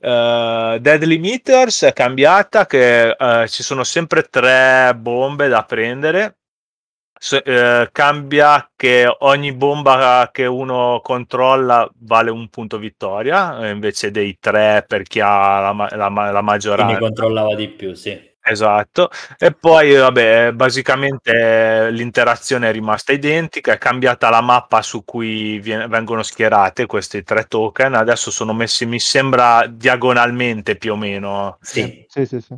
Uh, 0.00 0.78
Deadly 0.78 1.18
Meters 1.18 1.82
è 1.82 1.92
cambiata 1.92 2.66
che 2.66 3.16
uh, 3.18 3.48
ci 3.48 3.64
sono 3.64 3.82
sempre 3.82 4.22
tre 4.30 4.94
bombe 4.94 5.48
da 5.48 5.64
prendere 5.64 6.36
So, 7.18 7.42
uh, 7.44 7.88
cambia 7.90 8.70
che 8.76 9.12
ogni 9.20 9.52
bomba 9.52 10.30
che 10.32 10.46
uno 10.46 11.00
controlla 11.02 11.90
vale 12.00 12.30
un 12.30 12.48
punto 12.48 12.78
vittoria 12.78 13.68
invece 13.68 14.10
dei 14.10 14.36
tre 14.40 14.84
per 14.86 15.02
chi 15.02 15.20
ha 15.20 15.72
la, 15.72 15.88
la, 15.90 16.30
la 16.30 16.42
maggioranza. 16.42 16.96
Quindi 16.96 17.14
controllava 17.14 17.54
di 17.54 17.68
più, 17.68 17.94
sì. 17.94 18.26
Esatto, 18.40 19.10
e 19.36 19.52
poi 19.52 19.94
vabbè, 19.94 20.52
basicamente 20.52 21.90
l'interazione 21.90 22.70
è 22.70 22.72
rimasta 22.72 23.12
identica, 23.12 23.72
è 23.72 23.78
cambiata 23.78 24.30
la 24.30 24.40
mappa 24.40 24.80
su 24.80 25.04
cui 25.04 25.58
viene, 25.58 25.86
vengono 25.86 26.22
schierate 26.22 26.86
questi 26.86 27.22
tre 27.24 27.44
token, 27.44 27.92
adesso 27.92 28.30
sono 28.30 28.54
messi, 28.54 28.86
mi 28.86 29.00
sembra, 29.00 29.66
diagonalmente 29.66 30.76
più 30.76 30.92
o 30.92 30.96
meno. 30.96 31.58
Sì, 31.60 32.06
sì, 32.08 32.24
sì. 32.24 32.40
sì. 32.40 32.54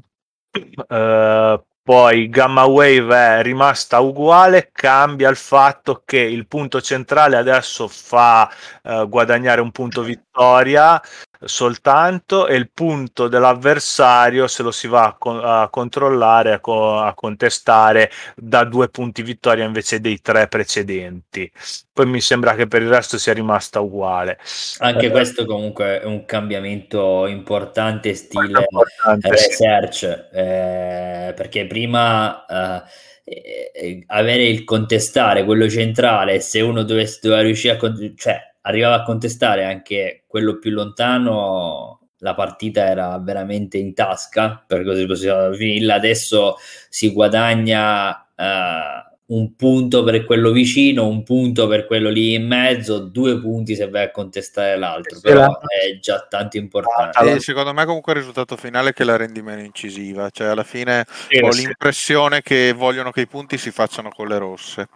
Uh, 0.89 1.61
poi 1.91 2.29
Gamma 2.29 2.67
Wave 2.67 3.17
è 3.17 3.43
rimasta 3.43 3.99
uguale, 3.99 4.71
cambia 4.71 5.29
il 5.29 5.35
fatto 5.35 6.03
che 6.05 6.21
il 6.21 6.47
punto 6.47 6.81
centrale 6.81 7.37
adesso 7.37 7.89
fa 7.89 8.49
uh, 8.85 9.09
guadagnare 9.09 9.61
un 9.61 9.73
punto 9.73 10.03
vittoria 10.03 11.03
soltanto 11.43 12.47
e 12.47 12.57
il 12.57 12.71
punto 12.71 13.29
dell'avversario 13.29 14.47
se 14.47 14.63
lo 14.63 14.71
si 14.71 14.87
va 14.87 15.07
a, 15.07 15.17
con- 15.19 15.41
a 15.43 15.69
controllare, 15.69 16.53
a, 16.53 16.61
co- 16.61 16.99
a, 16.99 17.15
contestare 17.15 18.11
da 18.37 18.65
due 18.65 18.89
punti 18.89 19.23
vittoria 19.23 19.65
invece 19.65 20.01
dei 20.01 20.21
tre 20.21 20.49
precedenti. 20.49 21.51
Poi 21.93 22.07
mi 22.07 22.21
sembra 22.21 22.55
che 22.55 22.67
per 22.67 22.83
il 22.83 22.89
resto 22.89 23.19
sia 23.19 23.33
rimasta 23.33 23.81
uguale. 23.81 24.39
Anche 24.79 25.07
eh, 25.07 25.11
questo 25.11 25.45
comunque 25.45 26.01
è 26.01 26.05
un 26.05 26.25
cambiamento 26.25 27.27
importante 27.27 28.15
stile 28.15 28.61
importante, 28.61 29.29
research, 29.31 29.97
sì. 29.97 30.07
eh, 30.07 31.33
perché 31.35 31.67
prima... 31.67 32.45
Eh, 32.47 33.09
eh, 33.23 34.03
avere 34.09 34.43
il 34.45 34.65
contestare 34.65 35.45
quello 35.45 35.69
centrale 35.69 36.41
se 36.41 36.61
uno 36.63 36.83
dovesse 36.83 37.21
doveva 37.23 37.43
riuscire 37.43 37.75
a 37.75 37.77
con- 37.77 38.15
cioè 38.17 38.50
arrivava 38.63 38.97
a 38.97 39.03
contestare 39.03 39.65
anche 39.65 40.25
quello 40.27 40.59
più 40.59 40.71
lontano, 40.71 42.09
la 42.19 42.35
partita 42.35 42.87
era 42.87 43.19
veramente 43.19 43.79
in 43.79 43.95
tasca, 43.95 44.63
per 44.67 44.85
così 44.85 45.07
possiamo. 45.07 45.55
Adesso 45.93 46.57
si 46.89 47.13
guadagna 47.13 48.11
uh, 48.11 49.35
un 49.35 49.55
punto 49.55 50.03
per 50.03 50.25
quello 50.25 50.51
vicino, 50.51 51.07
un 51.07 51.23
punto 51.23 51.67
per 51.67 51.87
quello 51.87 52.11
lì 52.11 52.35
in 52.35 52.47
mezzo, 52.47 52.99
due 52.99 53.41
punti 53.41 53.75
se 53.75 53.89
vai 53.89 54.05
a 54.05 54.11
contestare 54.11 54.77
l'altro, 54.77 55.17
sì, 55.17 55.23
però 55.23 55.41
la... 55.41 55.61
è 55.69 55.99
già 55.99 56.27
tanto 56.29 56.57
importante. 56.57 57.35
E 57.35 57.41
secondo 57.41 57.73
me 57.73 57.85
comunque 57.85 58.13
il 58.13 58.19
risultato 58.19 58.57
finale 58.57 58.91
è 58.91 58.93
che 58.93 59.05
la 59.05 59.17
rendi 59.17 59.41
meno 59.41 59.63
incisiva, 59.63 60.31
cioè 60.31 60.49
alla 60.49 60.65
fine 60.65 61.07
sì, 61.29 61.39
ho 61.39 61.51
sì. 61.53 61.63
l'impressione 61.63 62.43
che 62.43 62.73
vogliono 62.73 63.13
che 63.13 63.23
i 63.23 63.27
punti 63.29 63.57
si 63.57 63.71
facciano 63.71 64.11
con 64.11 64.29
le 64.29 64.39
rosse. 64.39 64.89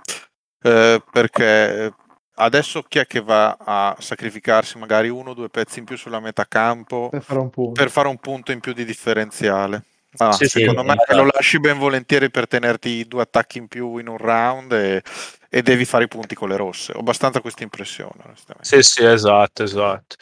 Eh, 0.60 1.02
perché 1.12 1.94
Adesso 2.36 2.82
chi 2.82 2.98
è 2.98 3.06
che 3.06 3.20
va 3.20 3.56
a 3.58 3.96
sacrificarsi 3.98 4.76
magari 4.78 5.08
uno 5.08 5.30
o 5.30 5.34
due 5.34 5.48
pezzi 5.48 5.78
in 5.78 5.84
più 5.84 5.96
sulla 5.96 6.18
metà 6.18 6.46
campo 6.46 7.08
per 7.10 7.22
fare 7.22 7.38
un 7.38 7.50
punto, 7.50 7.72
per 7.72 7.90
fare 7.90 8.08
un 8.08 8.18
punto 8.18 8.50
in 8.50 8.60
più 8.60 8.72
di 8.72 8.84
differenziale? 8.84 9.84
Ah, 10.16 10.32
sì, 10.32 10.46
secondo 10.46 10.80
sì, 10.80 10.86
me 10.86 10.92
infatti. 10.92 11.16
lo 11.16 11.28
lasci 11.32 11.58
ben 11.58 11.78
volentieri 11.78 12.30
per 12.30 12.46
tenerti 12.46 13.06
due 13.06 13.22
attacchi 13.22 13.58
in 13.58 13.68
più 13.68 13.98
in 13.98 14.08
un 14.08 14.16
round 14.16 14.72
e, 14.72 15.02
e 15.48 15.62
devi 15.62 15.84
fare 15.84 16.04
i 16.04 16.08
punti 16.08 16.34
con 16.34 16.48
le 16.48 16.56
rosse. 16.56 16.92
Ho 16.94 17.00
abbastanza 17.00 17.40
questa 17.40 17.62
impressione. 17.62 18.34
Sì, 18.60 18.82
sì, 18.82 19.04
esatto, 19.04 19.62
esatto. 19.62 20.16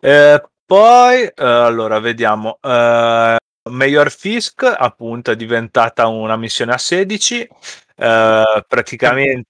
Eh, 0.00 0.42
poi, 0.64 1.22
eh, 1.22 1.32
allora, 1.36 1.98
vediamo. 2.00 2.58
Eh, 2.60 3.36
Mayor 3.70 4.10
Fisk 4.10 4.62
appunto 4.62 5.30
è 5.30 5.36
diventata 5.36 6.06
una 6.06 6.36
missione 6.36 6.72
a 6.72 6.78
16. 6.78 7.48
Eh, 7.96 8.64
praticamente 8.66 9.48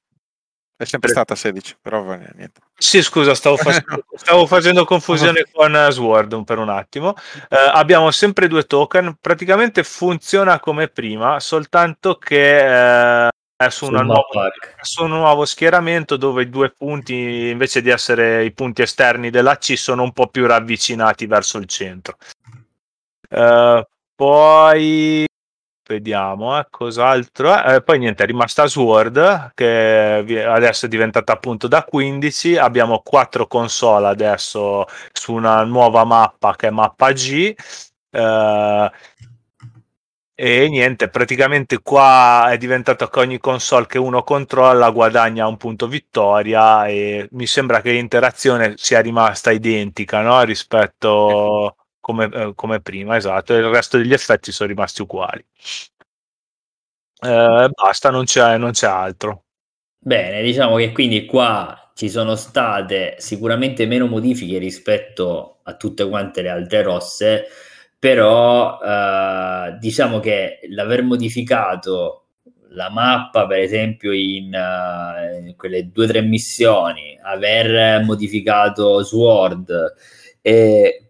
è 0.76 0.84
sempre 0.84 1.10
stata 1.10 1.34
16, 1.36 1.76
però 1.80 2.02
niente. 2.34 2.60
Sì, 2.76 3.00
scusa, 3.00 3.34
stavo, 3.34 3.56
facendo, 3.56 4.04
stavo 4.16 4.46
facendo 4.46 4.84
confusione 4.84 5.44
con 5.52 5.72
uh, 5.72 5.90
Sword 5.90 6.44
per 6.44 6.58
un 6.58 6.68
attimo. 6.68 7.10
Uh, 7.48 7.70
abbiamo 7.72 8.10
sempre 8.10 8.48
due 8.48 8.64
token, 8.64 9.16
praticamente 9.20 9.84
funziona 9.84 10.58
come 10.58 10.88
prima, 10.88 11.38
soltanto 11.38 12.16
che 12.16 12.58
uh, 12.58 13.28
è 13.56 13.68
su, 13.70 13.88
nuovo, 13.88 14.26
su, 14.80 15.04
un 15.04 15.10
nuovo 15.10 15.44
schieramento 15.44 16.16
dove 16.16 16.42
i 16.42 16.50
due 16.50 16.70
punti, 16.70 17.50
invece 17.50 17.80
di 17.80 17.90
essere 17.90 18.44
i 18.44 18.52
punti 18.52 18.82
esterni 18.82 19.30
della 19.30 19.56
C, 19.56 19.78
sono 19.78 20.02
un 20.02 20.12
po' 20.12 20.26
più 20.26 20.44
ravvicinati 20.44 21.26
verso 21.26 21.58
il 21.58 21.66
centro. 21.66 22.16
poi 24.16 25.24
Vediamo, 25.86 26.58
eh, 26.58 26.66
cos'altro. 26.70 27.62
Eh, 27.62 27.82
poi 27.82 27.98
niente, 27.98 28.22
è 28.22 28.26
rimasta 28.26 28.66
Sword, 28.66 29.52
che 29.54 30.44
adesso 30.48 30.86
è 30.86 30.88
diventata 30.88 31.32
appunto 31.32 31.68
da 31.68 31.84
15. 31.84 32.56
Abbiamo 32.56 33.00
quattro 33.00 33.46
console 33.46 34.06
adesso 34.06 34.86
su 35.12 35.34
una 35.34 35.62
nuova 35.64 36.04
mappa 36.04 36.56
che 36.56 36.68
è 36.68 36.70
mappa 36.70 37.12
G. 37.12 37.54
Eh, 38.10 38.90
e 40.36 40.68
niente, 40.68 41.08
praticamente 41.08 41.80
qua 41.80 42.48
è 42.50 42.56
diventato 42.58 43.06
che 43.08 43.20
ogni 43.20 43.38
console 43.38 43.86
che 43.86 43.98
uno 43.98 44.24
controlla 44.24 44.90
guadagna 44.90 45.46
un 45.46 45.56
punto 45.56 45.86
vittoria 45.86 46.86
e 46.86 47.28
mi 47.32 47.46
sembra 47.46 47.80
che 47.80 47.92
l'interazione 47.92 48.74
sia 48.76 49.00
rimasta 49.00 49.52
identica 49.52 50.22
no? 50.22 50.42
rispetto 50.42 51.76
come, 52.04 52.28
eh, 52.30 52.52
come 52.54 52.82
prima, 52.82 53.16
esatto, 53.16 53.54
e 53.54 53.60
il 53.60 53.70
resto 53.70 53.96
degli 53.96 54.12
effetti 54.12 54.52
sono 54.52 54.68
rimasti 54.68 55.00
uguali. 55.00 55.42
Eh, 57.18 57.70
basta, 57.72 58.10
non 58.10 58.24
c'è, 58.24 58.58
non 58.58 58.72
c'è 58.72 58.86
altro. 58.86 59.44
Bene, 59.98 60.42
diciamo 60.42 60.76
che 60.76 60.92
quindi 60.92 61.24
qua 61.24 61.90
ci 61.94 62.10
sono 62.10 62.34
state 62.34 63.14
sicuramente 63.16 63.86
meno 63.86 64.06
modifiche 64.06 64.58
rispetto 64.58 65.60
a 65.62 65.76
tutte 65.76 66.06
quante 66.06 66.42
le 66.42 66.50
altre 66.50 66.82
rosse, 66.82 67.46
però 67.98 68.78
eh, 68.82 69.78
diciamo 69.80 70.20
che 70.20 70.58
l'aver 70.68 71.02
modificato 71.04 72.26
la 72.72 72.90
mappa, 72.90 73.46
per 73.46 73.60
esempio, 73.60 74.12
in, 74.12 74.52
uh, 74.52 75.46
in 75.46 75.54
quelle 75.56 75.90
due 75.90 76.04
o 76.04 76.08
tre 76.08 76.20
missioni, 76.20 77.16
aver 77.22 78.02
modificato 78.02 79.02
Sword 79.04 79.94
e 80.42 81.03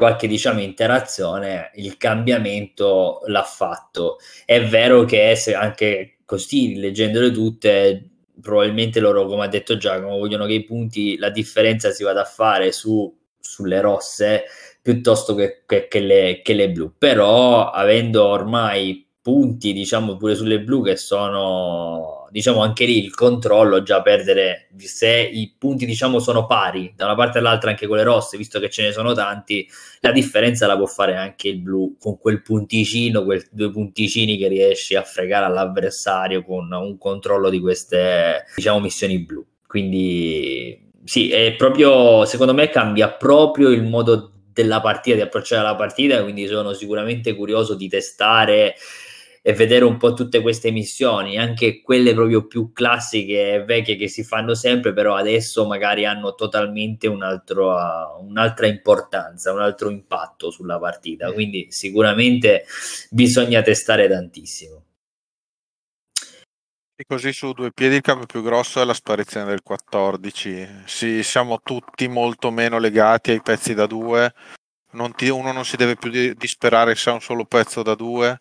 qualche 0.00 0.26
diciamo 0.26 0.60
interazione 0.62 1.72
il 1.74 1.98
cambiamento 1.98 3.20
l'ha 3.26 3.42
fatto. 3.42 4.16
È 4.46 4.64
vero 4.64 5.04
che 5.04 5.36
se 5.36 5.54
anche 5.54 6.20
così 6.24 6.76
leggendole 6.76 7.30
tutte 7.30 8.08
probabilmente 8.40 8.98
loro 8.98 9.26
come 9.26 9.44
ha 9.44 9.48
detto 9.48 9.76
Giacomo 9.76 10.16
vogliono 10.16 10.46
che 10.46 10.54
i 10.54 10.64
punti 10.64 11.18
la 11.18 11.28
differenza 11.28 11.90
si 11.90 12.02
vada 12.02 12.22
a 12.22 12.24
fare 12.24 12.72
su, 12.72 13.14
sulle 13.38 13.82
rosse 13.82 14.44
piuttosto 14.80 15.34
che, 15.34 15.64
che, 15.66 15.86
che, 15.86 16.00
le, 16.00 16.40
che 16.42 16.54
le 16.54 16.70
blu. 16.70 16.94
Però 16.96 17.70
avendo 17.70 18.24
ormai 18.24 19.06
punti 19.20 19.74
diciamo 19.74 20.16
pure 20.16 20.34
sulle 20.34 20.62
blu 20.62 20.82
che 20.82 20.96
sono 20.96 22.19
diciamo 22.30 22.62
anche 22.62 22.84
lì 22.84 23.04
il 23.04 23.14
controllo 23.14 23.82
già 23.82 24.02
perdere 24.02 24.68
se 24.76 25.30
i 25.32 25.54
punti 25.58 25.86
diciamo 25.86 26.18
sono 26.18 26.46
pari 26.46 26.92
da 26.96 27.04
una 27.06 27.14
parte 27.14 27.38
all'altra 27.38 27.70
anche 27.70 27.86
con 27.86 27.96
le 27.96 28.02
rosse 28.02 28.36
visto 28.36 28.60
che 28.60 28.70
ce 28.70 28.82
ne 28.82 28.92
sono 28.92 29.12
tanti 29.12 29.68
la 30.00 30.12
differenza 30.12 30.66
la 30.66 30.76
può 30.76 30.86
fare 30.86 31.16
anche 31.16 31.48
il 31.48 31.58
blu 31.58 31.96
con 31.98 32.18
quel 32.18 32.42
punticino 32.42 33.24
quei 33.24 33.44
due 33.50 33.70
punticini 33.70 34.36
che 34.36 34.48
riesci 34.48 34.96
a 34.96 35.02
fregare 35.02 35.44
all'avversario 35.44 36.44
con 36.44 36.70
un 36.72 36.98
controllo 36.98 37.50
di 37.50 37.60
queste 37.60 38.44
diciamo 38.56 38.80
missioni 38.80 39.18
blu. 39.20 39.44
Quindi 39.66 40.88
sì 41.04 41.30
è 41.30 41.54
proprio 41.54 42.24
secondo 42.24 42.52
me 42.52 42.68
cambia 42.68 43.10
proprio 43.10 43.68
il 43.70 43.84
modo 43.84 44.32
della 44.52 44.80
partita 44.80 45.16
di 45.16 45.22
approcciare 45.22 45.62
la 45.62 45.76
partita 45.76 46.22
quindi 46.22 46.46
sono 46.46 46.72
sicuramente 46.72 47.34
curioso 47.34 47.74
di 47.74 47.88
testare 47.88 48.74
e 49.42 49.52
vedere 49.54 49.84
un 49.84 49.96
po' 49.96 50.12
tutte 50.12 50.40
queste 50.42 50.70
missioni, 50.70 51.38
anche 51.38 51.80
quelle 51.80 52.12
proprio 52.12 52.46
più 52.46 52.72
classiche 52.72 53.54
e 53.54 53.64
vecchie 53.64 53.96
che 53.96 54.08
si 54.08 54.22
fanno 54.22 54.54
sempre, 54.54 54.92
però 54.92 55.14
adesso 55.14 55.66
magari 55.66 56.04
hanno 56.04 56.34
totalmente 56.34 57.06
un 57.08 57.22
altro, 57.22 57.70
uh, 57.74 58.22
un'altra 58.24 58.66
importanza, 58.66 59.52
un 59.52 59.62
altro 59.62 59.88
impatto 59.88 60.50
sulla 60.50 60.78
partita. 60.78 61.32
Quindi 61.32 61.68
sicuramente 61.70 62.64
bisogna 63.10 63.62
testare 63.62 64.08
tantissimo. 64.08 64.84
E 67.00 67.04
così 67.06 67.32
su 67.32 67.52
due 67.52 67.72
piedi 67.72 67.94
il 67.94 68.02
cambio 68.02 68.26
più 68.26 68.42
grosso 68.42 68.78
è 68.78 68.84
la 68.84 68.92
sparizione 68.92 69.46
del 69.46 69.62
14. 69.62 70.82
Sì, 70.84 71.22
siamo 71.22 71.62
tutti 71.62 72.06
molto 72.08 72.50
meno 72.50 72.78
legati 72.78 73.30
ai 73.30 73.40
pezzi 73.40 73.72
da 73.72 73.86
due. 73.86 74.34
Non 74.92 75.14
ti- 75.14 75.30
uno 75.30 75.50
non 75.50 75.64
si 75.64 75.76
deve 75.76 75.96
più 75.96 76.10
di- 76.10 76.34
disperare 76.34 76.94
se 76.94 77.08
ha 77.08 77.14
un 77.14 77.22
solo 77.22 77.46
pezzo 77.46 77.82
da 77.82 77.94
due. 77.94 78.38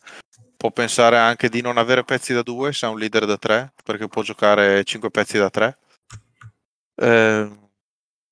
Può 0.59 0.71
pensare 0.71 1.17
anche 1.17 1.47
di 1.47 1.61
non 1.61 1.77
avere 1.77 2.03
pezzi 2.03 2.33
da 2.33 2.41
due 2.41 2.73
se 2.73 2.85
ha 2.85 2.89
un 2.89 2.99
leader 2.99 3.25
da 3.25 3.37
tre, 3.37 3.71
perché 3.81 4.09
può 4.09 4.23
giocare 4.23 4.83
5 4.83 5.09
pezzi 5.09 5.37
da 5.37 5.49
tre. 5.49 5.77
Eh, 6.95 7.49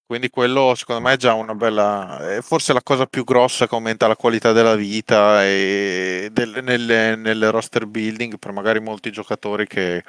quindi 0.05 0.29
quello 0.29 0.75
secondo 0.75 1.01
me 1.01 1.13
è 1.13 1.17
già 1.17 1.33
una 1.35 1.55
bella, 1.55 2.35
è 2.35 2.41
forse 2.41 2.73
la 2.73 2.83
cosa 2.83 3.05
più 3.05 3.23
grossa 3.23 3.65
che 3.65 3.75
aumenta 3.75 4.07
la 4.07 4.17
qualità 4.17 4.51
della 4.51 4.75
vita 4.75 5.45
e 5.45 6.27
del, 6.33 6.59
nelle, 6.63 7.15
nelle 7.15 7.49
roster 7.49 7.85
building 7.85 8.37
per 8.37 8.51
magari 8.51 8.81
molti 8.81 9.09
giocatori 9.09 9.65
che 9.65 10.03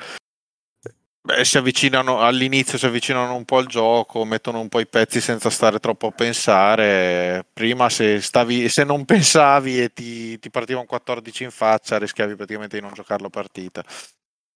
beh, 1.20 1.44
si 1.44 1.58
avvicinano 1.58 2.20
all'inizio, 2.20 2.78
si 2.78 2.86
avvicinano 2.86 3.34
un 3.34 3.44
po' 3.44 3.58
al 3.58 3.66
gioco, 3.66 4.24
mettono 4.24 4.60
un 4.60 4.68
po' 4.68 4.80
i 4.80 4.86
pezzi 4.86 5.20
senza 5.20 5.50
stare 5.50 5.78
troppo 5.78 6.08
a 6.08 6.12
pensare. 6.12 7.46
Prima 7.52 7.88
se, 7.90 8.20
stavi, 8.20 8.68
se 8.68 8.84
non 8.84 9.04
pensavi 9.04 9.82
e 9.82 9.92
ti, 9.92 10.38
ti 10.38 10.50
partiva 10.50 10.80
un 10.80 10.86
14 10.86 11.44
in 11.44 11.50
faccia, 11.50 11.98
rischiavi 11.98 12.34
praticamente 12.36 12.76
di 12.76 12.82
non 12.82 12.92
giocare 12.94 13.22
la 13.22 13.30
partita. 13.30 13.84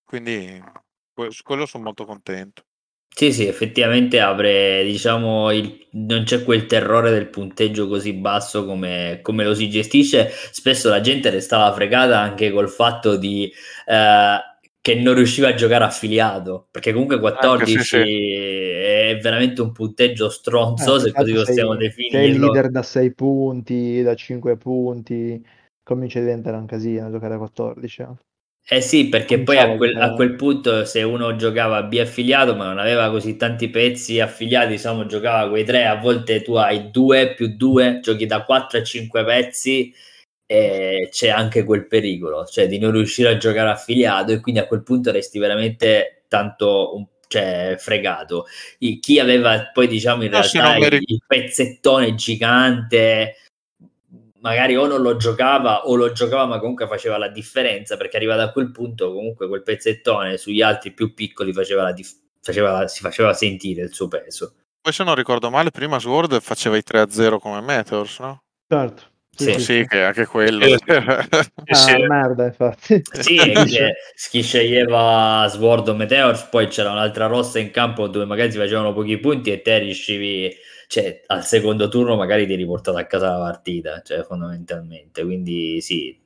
Quindi 0.04 0.62
quello 1.44 1.66
sono 1.66 1.84
molto 1.84 2.04
contento. 2.04 2.64
Sì, 3.14 3.30
sì, 3.32 3.46
effettivamente 3.46 4.20
apre, 4.20 4.82
diciamo, 4.84 5.50
il- 5.52 5.86
non 5.92 6.24
c'è 6.24 6.42
quel 6.42 6.64
terrore 6.66 7.10
del 7.10 7.28
punteggio 7.28 7.86
così 7.86 8.14
basso 8.14 8.64
come, 8.64 9.20
come 9.22 9.44
lo 9.44 9.54
si 9.54 9.68
gestisce. 9.68 10.30
Spesso 10.50 10.88
la 10.88 11.00
gente 11.02 11.28
restava 11.30 11.72
fregata 11.74 12.18
anche 12.18 12.50
col 12.50 12.70
fatto 12.70 13.16
di, 13.16 13.52
eh, 13.86 14.38
che 14.82 14.96
non 14.96 15.14
riusciva 15.14 15.48
a 15.48 15.54
giocare 15.54 15.84
affiliato, 15.84 16.68
perché 16.70 16.92
comunque 16.92 17.20
14 17.20 17.78
Anche, 17.78 17.84
sì, 17.84 17.96
sì. 17.96 18.32
è 18.34 19.18
veramente 19.22 19.62
un 19.62 19.72
punteggio 19.72 20.28
stronzo, 20.28 20.96
Eh, 20.96 21.00
se 21.00 21.12
così 21.12 21.32
sei- 21.32 21.44
possiamo 21.44 21.76
sei 21.76 21.78
definirlo. 21.78 22.50
leader 22.50 22.70
da 22.70 22.82
6 22.82 23.14
punti, 23.14 24.02
da 24.02 24.14
5 24.14 24.56
punti, 24.56 25.42
comincia 25.82 26.18
a 26.18 26.22
diventare 26.22 26.56
un 26.56 26.66
casino 26.66 27.10
giocare 27.10 27.34
a 27.34 27.38
14. 27.38 28.02
eh. 28.02 28.08
Eh 28.64 28.80
sì, 28.80 29.08
perché 29.08 29.40
poi 29.42 29.58
a 29.58 29.76
quel, 29.76 29.96
a 30.00 30.14
quel 30.14 30.36
punto 30.36 30.84
se 30.84 31.02
uno 31.02 31.34
giocava 31.34 31.82
B 31.82 31.98
affiliato 32.00 32.54
ma 32.54 32.66
non 32.68 32.78
aveva 32.78 33.10
così 33.10 33.36
tanti 33.36 33.68
pezzi 33.68 34.20
affiliati, 34.20 34.72
diciamo 34.72 35.04
giocava 35.06 35.48
quei 35.50 35.64
tre, 35.64 35.84
a 35.86 35.96
volte 35.96 36.42
tu 36.42 36.54
hai 36.54 36.90
due 36.90 37.34
più 37.34 37.56
due, 37.56 37.98
giochi 38.00 38.24
da 38.26 38.44
4 38.44 38.78
a 38.78 38.82
5 38.84 39.24
pezzi 39.24 39.92
e 40.52 41.08
c'è 41.10 41.28
anche 41.28 41.64
quel 41.64 41.86
pericolo, 41.86 42.44
cioè 42.44 42.66
di 42.66 42.78
non 42.78 42.92
riuscire 42.92 43.30
a 43.30 43.36
giocare 43.38 43.70
affiliato 43.70 44.32
e 44.32 44.40
quindi 44.40 44.60
a 44.60 44.66
quel 44.66 44.82
punto 44.82 45.10
resti 45.10 45.38
veramente 45.38 46.24
tanto 46.28 46.94
un- 46.96 47.06
cioè, 47.26 47.76
fregato. 47.78 48.44
I- 48.80 48.98
chi 48.98 49.18
aveva 49.18 49.70
poi 49.72 49.86
diciamo 49.88 50.24
in 50.24 50.30
No, 50.30 50.42
se 50.42 50.60
realtà 50.60 50.86
il, 50.96 51.02
il 51.06 51.22
pezzettone 51.26 52.14
gigante 52.14 53.36
magari 54.40 54.76
o 54.76 54.86
non 54.86 55.00
lo 55.00 55.16
giocava 55.16 55.86
o 55.86 55.94
lo 55.94 56.12
giocava 56.12 56.44
ma 56.46 56.58
comunque 56.58 56.86
faceva 56.86 57.16
la 57.16 57.28
differenza 57.28 57.96
perché 57.96 58.16
arrivato 58.16 58.42
a 58.42 58.50
quel 58.50 58.70
punto 58.72 59.12
comunque 59.12 59.46
quel 59.48 59.62
pezzettone 59.62 60.36
sugli 60.36 60.60
altri 60.60 60.90
più 60.92 61.14
piccoli 61.14 61.52
faceva 61.52 61.84
la 61.84 61.92
dif- 61.92 62.18
faceva 62.40 62.72
la- 62.80 62.88
si 62.88 63.00
faceva 63.00 63.32
sentire 63.34 63.82
il 63.82 63.94
suo 63.94 64.08
peso 64.08 64.54
Poi 64.82 64.92
se 64.92 65.04
non 65.04 65.14
ricordo 65.14 65.48
male, 65.48 65.70
prima 65.70 65.98
Sword 66.00 66.40
faceva 66.40 66.76
i 66.76 66.82
3-0 66.82 67.38
come 67.38 67.60
Meteors, 67.60 68.18
no? 68.18 68.42
Certo. 68.68 69.10
Sì, 69.34 69.58
Sì, 69.58 69.86
che 69.86 70.02
anche 70.02 70.26
quello. 70.26 70.66
Sì. 70.66 70.84
Ah, 71.64 71.74
Sì. 71.74 71.92
merda, 72.06 72.46
infatti. 72.46 73.02
sì 73.12 73.36
è 73.36 73.64
che 73.64 73.94
chi 74.30 74.42
sceglieva 74.42 75.46
Sword 75.48 75.88
o 75.88 75.94
Meteors 75.94 76.42
poi 76.50 76.66
c'era 76.66 76.90
un'altra 76.90 77.26
rossa 77.26 77.58
in 77.60 77.70
campo 77.70 78.08
dove 78.08 78.24
magari 78.24 78.50
si 78.50 78.58
facevano 78.58 78.92
pochi 78.92 79.18
punti 79.18 79.50
e 79.52 79.62
te 79.62 79.78
riuscivi 79.78 80.54
cioè 80.88 81.22
al 81.26 81.44
secondo 81.44 81.88
turno 81.88 82.16
magari 82.16 82.46
ti 82.46 82.54
eri 82.54 82.66
portato 82.66 82.98
a 82.98 83.04
casa 83.04 83.30
la 83.32 83.38
partita 83.38 84.02
cioè 84.02 84.22
fondamentalmente 84.24 85.22
quindi 85.24 85.80
sì 85.80 86.18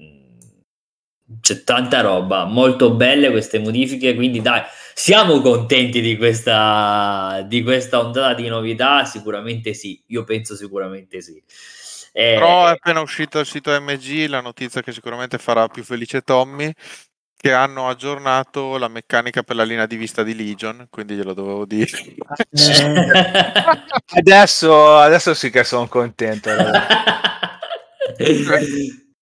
c'è 1.41 1.65
tanta 1.65 2.01
roba 2.03 2.45
molto 2.45 2.95
belle 2.95 3.31
queste 3.31 3.59
modifiche 3.59 4.15
quindi 4.15 4.41
dai 4.41 4.63
siamo 4.95 5.41
contenti 5.41 6.01
di 6.01 6.17
questa 6.17 7.45
di 7.49 7.63
questa 7.63 7.99
ondata 8.01 8.35
di 8.35 8.47
novità 8.49 9.05
sicuramente 9.05 9.75
sì 9.75 10.01
io 10.09 10.23
penso 10.25 10.55
sicuramente 10.55 11.21
sì 11.21 11.43
Eh, 12.19 12.37
Però 12.39 12.67
è 12.67 12.71
appena 12.71 13.01
uscito 13.03 13.39
il 13.39 13.45
sito 13.45 13.79
MG 13.79 14.27
la 14.29 14.41
notizia 14.41 14.81
che 14.81 14.91
sicuramente 14.91 15.37
farà 15.37 15.69
più 15.69 15.85
felice 15.85 16.23
Tommy, 16.23 16.73
che 17.37 17.53
hanno 17.53 17.91
aggiornato 17.91 18.79
la 18.79 18.89
meccanica 18.89 19.43
per 19.43 19.55
la 19.57 19.65
linea 19.65 19.85
di 19.85 19.97
vista 19.97 20.23
di 20.23 20.35
Legion, 20.35 20.87
quindi 20.89 21.15
glielo 21.15 21.35
dovevo 21.35 21.67
dire. 21.67 21.91
Adesso, 24.17 24.97
adesso 24.97 25.35
sì 25.35 25.51
che 25.51 25.63
sono 25.63 25.89
contento. 25.89 26.49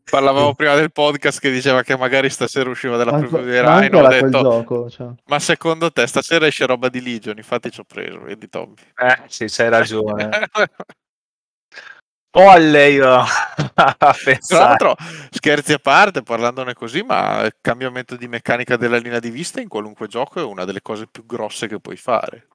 Parlavamo 0.09 0.55
prima 0.55 0.77
del 0.77 0.93
podcast 0.93 1.41
che 1.41 1.51
diceva 1.51 1.83
che 1.83 1.97
magari 1.97 2.31
stasera 2.31 2.71
usciva 2.71 2.97
della 2.97 3.19
preview 3.19 3.43
di 3.43 3.61
manco 3.61 3.81
Rhino, 3.81 3.99
ho 3.99 4.09
detto, 4.09 4.41
gioco. 4.41 4.89
Cioè. 4.89 5.09
ma 5.27 5.41
secondo 5.41 5.91
te 5.91 6.07
stasera 6.07 6.47
esce 6.47 6.65
roba 6.67 6.89
di 6.89 7.03
Legion? 7.03 7.39
Infatti 7.39 7.73
ci 7.73 7.81
ho 7.81 7.85
preso, 7.85 8.21
vedi 8.21 8.49
Tommy. 8.49 8.75
Eh, 8.97 9.23
sì, 9.27 9.47
c'hai 9.49 9.69
ragione. 9.69 10.29
Olle 12.37 12.89
io 12.91 13.13
a 13.75 13.97
Tra 14.47 14.59
l'altro, 14.59 14.97
scherzi 15.31 15.73
a 15.75 15.79
parte, 15.79 16.23
parlandone 16.23 16.75
così, 16.75 17.03
ma 17.03 17.43
il 17.45 17.55
cambiamento 17.61 18.17
di 18.17 18.27
meccanica 18.27 18.77
della 18.77 18.97
linea 18.99 19.21
di 19.21 19.31
vista 19.31 19.61
in 19.61 19.69
qualunque 19.69 20.09
gioco 20.09 20.41
è 20.41 20.45
una 20.45 20.65
delle 20.65 20.83
cose 20.83 21.07
più 21.11 21.25
grosse 21.27 21.69
che 21.69 21.79
puoi 21.79 21.97
fare. 21.97 22.49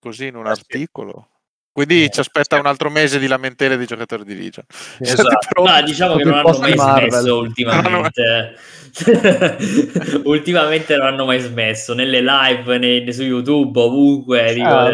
Così 0.00 0.28
in 0.28 0.36
un 0.36 0.46
Eh 0.46 0.50
articolo. 0.50 1.28
Quindi 1.70 2.04
Eh, 2.04 2.08
ci 2.10 2.20
aspetta 2.20 2.58
un 2.58 2.64
altro 2.64 2.88
mese 2.88 3.18
di 3.18 3.26
lamentele 3.26 3.76
dei 3.76 3.84
giocatori 3.84 4.24
di 4.24 4.34
Legion. 4.34 4.64
Esatto. 5.00 5.62
Ma 5.62 5.82
diciamo 5.82 6.16
che 6.16 6.24
non 6.24 6.38
hanno 6.38 6.56
mai 6.58 6.74
Marvel. 6.74 7.10
smesso 7.10 7.36
ultimamente. 7.38 8.56
ultimamente 10.24 10.96
non 10.96 11.06
hanno 11.08 11.26
mai 11.26 11.40
smesso 11.40 11.92
nelle 11.92 12.22
live, 12.22 12.78
nei- 12.78 13.12
su 13.12 13.22
YouTube, 13.22 13.78
ovunque. 13.78 14.54
dico, 14.54 14.66
Ah, 14.68 14.88
eh, 14.88 14.92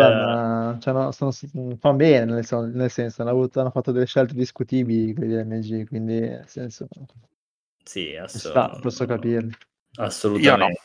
cioè, 0.80 0.92
no, 0.92 1.10
sono, 1.12 1.30
fanno 1.32 1.96
bene, 1.96 2.24
nel, 2.24 2.70
nel 2.74 2.90
senso, 2.90 3.22
hanno, 3.22 3.30
avuto- 3.30 3.60
hanno 3.60 3.70
fatto 3.70 3.92
delle 3.92 4.06
scelte 4.06 4.34
discutibili 4.34 5.14
quelli 5.14 5.34
dell'MG, 5.34 5.86
quindi 5.88 6.20
nel 6.20 6.48
senso, 6.48 6.86
sì, 7.84 8.08
ci 8.10 8.16
asso- 8.16 8.50
sta, 8.50 8.78
posso 8.80 9.06
capirli. 9.06 9.54
Assolutamente. 9.96 10.80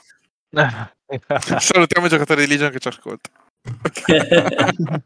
Salutiamo 1.60 2.08
i 2.08 2.10
giocatori 2.10 2.42
di 2.42 2.48
Legion 2.48 2.72
che 2.72 2.80
ci 2.80 2.88
ascoltano. 2.88 3.46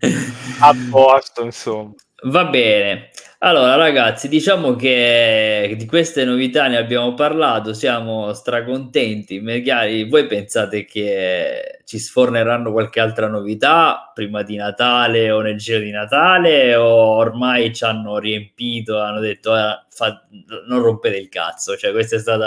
a 0.60 0.74
posto, 0.90 1.44
insomma. 1.44 1.94
Va 2.24 2.44
bene. 2.46 3.10
Allora, 3.42 3.74
ragazzi, 3.76 4.28
diciamo 4.28 4.74
che 4.76 5.74
di 5.78 5.86
queste 5.86 6.24
novità 6.26 6.66
ne 6.68 6.76
abbiamo 6.76 7.14
parlato, 7.14 7.72
siamo 7.72 8.34
stracontenti. 8.34 9.40
Magari 9.40 10.06
voi 10.06 10.26
pensate 10.26 10.84
che 10.84 11.80
ci 11.86 11.98
sforneranno 11.98 12.70
qualche 12.72 13.00
altra 13.00 13.28
novità 13.28 14.10
prima 14.14 14.42
di 14.42 14.56
Natale 14.56 15.30
o 15.30 15.40
nel 15.40 15.56
giro 15.56 15.78
di 15.78 15.90
Natale 15.90 16.74
o 16.76 16.84
ormai 17.16 17.74
ci 17.74 17.84
hanno 17.84 18.18
riempito, 18.18 18.98
hanno 19.00 19.20
detto 19.20 19.56
"Eh, 19.56 19.84
fa- 19.88 20.22
non 20.68 20.82
rompete 20.82 21.16
il 21.16 21.30
cazzo, 21.30 21.76
cioè 21.78 21.92
questo 21.92 22.16
è 22.16 22.18
stato 22.18 22.44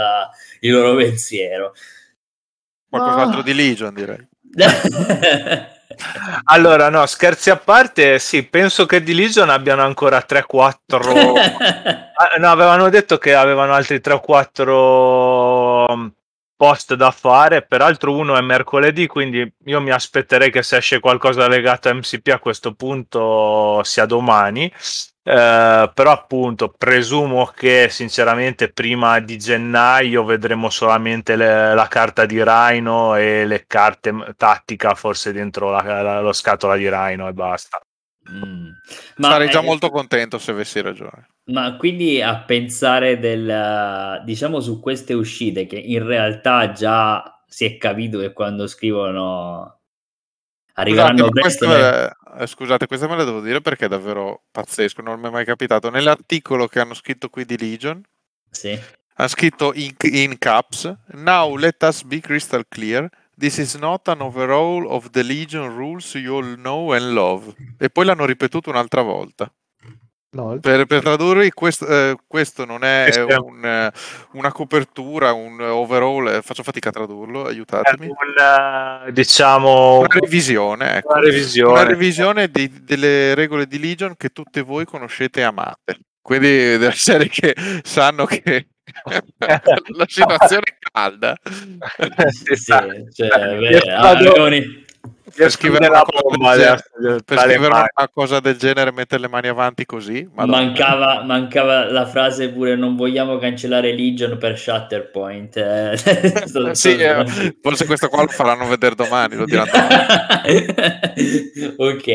il 0.59 0.71
loro 0.71 0.95
pensiero. 0.95 1.73
Qualcos'altro 2.87 3.39
Ah. 3.39 3.43
di 3.43 3.53
Legion, 3.55 3.93
direi. 3.95 4.27
Allora, 6.45 6.89
no, 6.89 7.05
scherzi 7.05 7.49
a 7.49 7.57
parte, 7.57 8.19
sì, 8.19 8.43
penso 8.43 8.85
che 8.85 9.03
di 9.03 9.13
Legion 9.13 9.49
abbiano 9.49 9.83
ancora 9.83 10.23
3-4. 10.27 11.33
Ah, 12.15 12.37
no, 12.37 12.51
avevano 12.51 12.89
detto 12.89 13.17
che 13.17 13.33
avevano 13.33 13.73
altri 13.73 13.99
3 13.99 14.13
o 14.13 14.19
4 14.19 16.13
post 16.55 16.93
da 16.93 17.11
fare, 17.11 17.63
peraltro 17.63 18.15
uno 18.15 18.37
è 18.37 18.41
mercoledì, 18.41 19.07
quindi 19.07 19.51
io 19.65 19.81
mi 19.81 19.91
aspetterei 19.91 20.51
che 20.51 20.63
se 20.63 20.77
esce 20.77 20.99
qualcosa 20.99 21.47
legato 21.47 21.89
a 21.89 21.93
MCP 21.93 22.27
a 22.27 22.39
questo 22.39 22.73
punto 22.73 23.81
sia 23.83 24.05
domani. 24.05 24.71
Eh, 25.25 25.91
però 25.93 26.11
appunto 26.11 26.69
presumo 26.77 27.45
che 27.45 27.87
sinceramente 27.89 28.71
prima 28.73 29.19
di 29.21 29.37
gennaio 29.37 30.25
vedremo 30.25 30.69
solamente 30.69 31.37
le- 31.37 31.73
la 31.73 31.87
carta 31.87 32.25
di 32.25 32.43
Rhino 32.43 33.15
e 33.15 33.45
le 33.45 33.65
carte 33.65 34.13
tattica 34.35 34.95
forse 34.95 35.31
dentro 35.31 35.69
la, 35.71 35.81
la- 36.01 36.19
lo 36.19 36.33
scatola 36.33 36.75
di 36.75 36.89
Rhino 36.89 37.29
e 37.29 37.33
basta. 37.33 37.79
Mm. 38.29 38.69
Sarei 39.17 39.49
già 39.49 39.61
eh, 39.61 39.63
molto 39.63 39.89
contento 39.89 40.37
se 40.37 40.51
avessi 40.51 40.81
ragione. 40.81 41.27
Ma 41.45 41.75
quindi 41.77 42.21
a 42.21 42.43
pensare 42.43 43.19
del, 43.19 44.21
diciamo 44.25 44.59
su 44.59 44.79
queste 44.79 45.13
uscite 45.13 45.65
che 45.65 45.77
in 45.77 46.05
realtà 46.05 46.71
già 46.71 47.43
si 47.47 47.65
è 47.65 47.77
capito 47.77 48.19
che 48.19 48.31
quando 48.33 48.65
scrivono 48.67 49.82
arriveranno 50.73 51.17
Scusate, 51.17 51.33
ma 51.33 51.41
presto. 51.41 51.65
questo 51.65 51.67
nel- 51.67 51.81
è- 52.37 52.41
eh, 52.43 52.47
scusate, 52.47 52.87
questo 52.87 53.07
me 53.07 53.15
lo 53.15 53.23
devo 53.25 53.41
dire 53.41 53.61
perché 53.61 53.85
è 53.85 53.87
davvero 53.89 54.43
pazzesco, 54.51 55.01
non 55.01 55.19
mi 55.19 55.27
è 55.27 55.31
mai 55.31 55.45
capitato. 55.45 55.89
Nell'articolo 55.89 56.67
che 56.67 56.79
hanno 56.79 56.93
scritto 56.93 57.29
qui 57.29 57.45
di 57.45 57.57
Legion 57.57 58.01
Sì. 58.49 58.79
Ha 59.15 59.27
scritto 59.27 59.73
in, 59.75 59.93
in 60.01 60.37
caps, 60.39 60.91
now 61.13 61.55
let 61.55 61.81
us 61.83 62.03
be 62.03 62.19
crystal 62.19 62.65
clear. 62.67 63.07
This 63.37 63.57
is 63.57 63.75
not 63.75 64.07
an 64.07 64.21
overall 64.21 64.85
of 64.91 65.09
the 65.11 65.21
Legion 65.23 65.75
rules 65.75 66.13
you 66.15 66.35
all 66.35 66.55
know 66.55 66.91
and 66.93 67.13
love. 67.13 67.53
E 67.77 67.89
poi 67.89 68.05
l'hanno 68.05 68.25
ripetuto 68.25 68.69
un'altra 68.71 69.01
volta. 69.03 69.51
No, 70.33 70.57
Per, 70.59 70.85
per 70.85 71.01
tradurre, 71.01 71.51
questo, 71.51 71.85
eh, 71.87 72.15
questo 72.27 72.65
non 72.65 72.83
è 72.83 73.03
Questo 73.03 73.27
è- 73.27 73.37
un, 73.37 73.63
eh, 73.63 73.91
una 74.33 74.51
copertura, 74.51 75.31
un 75.31 75.61
overall, 75.61 76.27
eh, 76.27 76.41
faccio 76.41 76.63
fatica 76.63 76.89
a 76.89 76.91
tradurlo, 76.91 77.45
aiutatemi. 77.45 78.07
un, 78.07 78.15
eh, 79.07 79.11
diciamo 79.11 79.99
Una 79.99 80.07
revisione, 80.19 80.97
ecco. 80.97 81.11
una 81.13 81.21
revisione. 81.21 81.71
Una 81.71 81.83
revisione 81.83 82.47
di- 82.49 82.83
delle 82.83 83.35
regole 83.35 83.67
di 83.67 83.77
Legion 83.79 84.15
che 84.17 84.29
tutte 84.29 84.61
voi 84.61 84.85
conoscete 84.85 85.41
e 85.41 85.43
amate. 85.43 85.99
Quindi 86.19 86.77
della 86.77 86.91
serie 86.93 87.27
che 87.29 87.53
sanno 87.83 88.25
che 88.25 88.69
la 89.37 90.05
situazione 90.07 90.63
è 90.63 90.75
calda. 90.91 91.35
Sì, 92.29 92.55
sì, 92.55 92.73
cioè, 93.13 93.55
Io 93.55 93.79
beh, 93.79 94.82
Per 95.35 95.49
scrivere, 95.49 95.87
una 95.87 96.03
cosa, 96.03 96.55
genere, 96.55 97.23
per 97.25 97.39
scrivere 97.39 97.67
una 97.67 98.09
cosa 98.13 98.39
del 98.39 98.55
genere 98.55 98.91
e 98.91 98.93
mettere 98.93 99.19
le 99.21 99.27
mani 99.27 99.47
avanti 99.47 99.83
così, 99.85 100.29
mancava, 100.31 101.23
mancava 101.23 101.91
la 101.91 102.05
frase 102.05 102.51
pure 102.51 102.75
non 102.75 102.95
vogliamo 102.95 103.37
cancellare 103.37 103.93
Legion 103.93 104.37
per 104.37 104.57
Shatterpoint. 104.57 105.57
eh. 105.57 105.97
Sì, 106.73 106.95
eh, 106.95 107.57
forse 107.61 107.85
questo 107.85 108.07
qua 108.07 108.21
lo 108.21 108.27
faranno 108.29 108.65
vedere 108.67 108.95
domani, 108.95 109.35
lo 109.35 109.45
diranno 109.45 109.71
ok, 111.77 112.11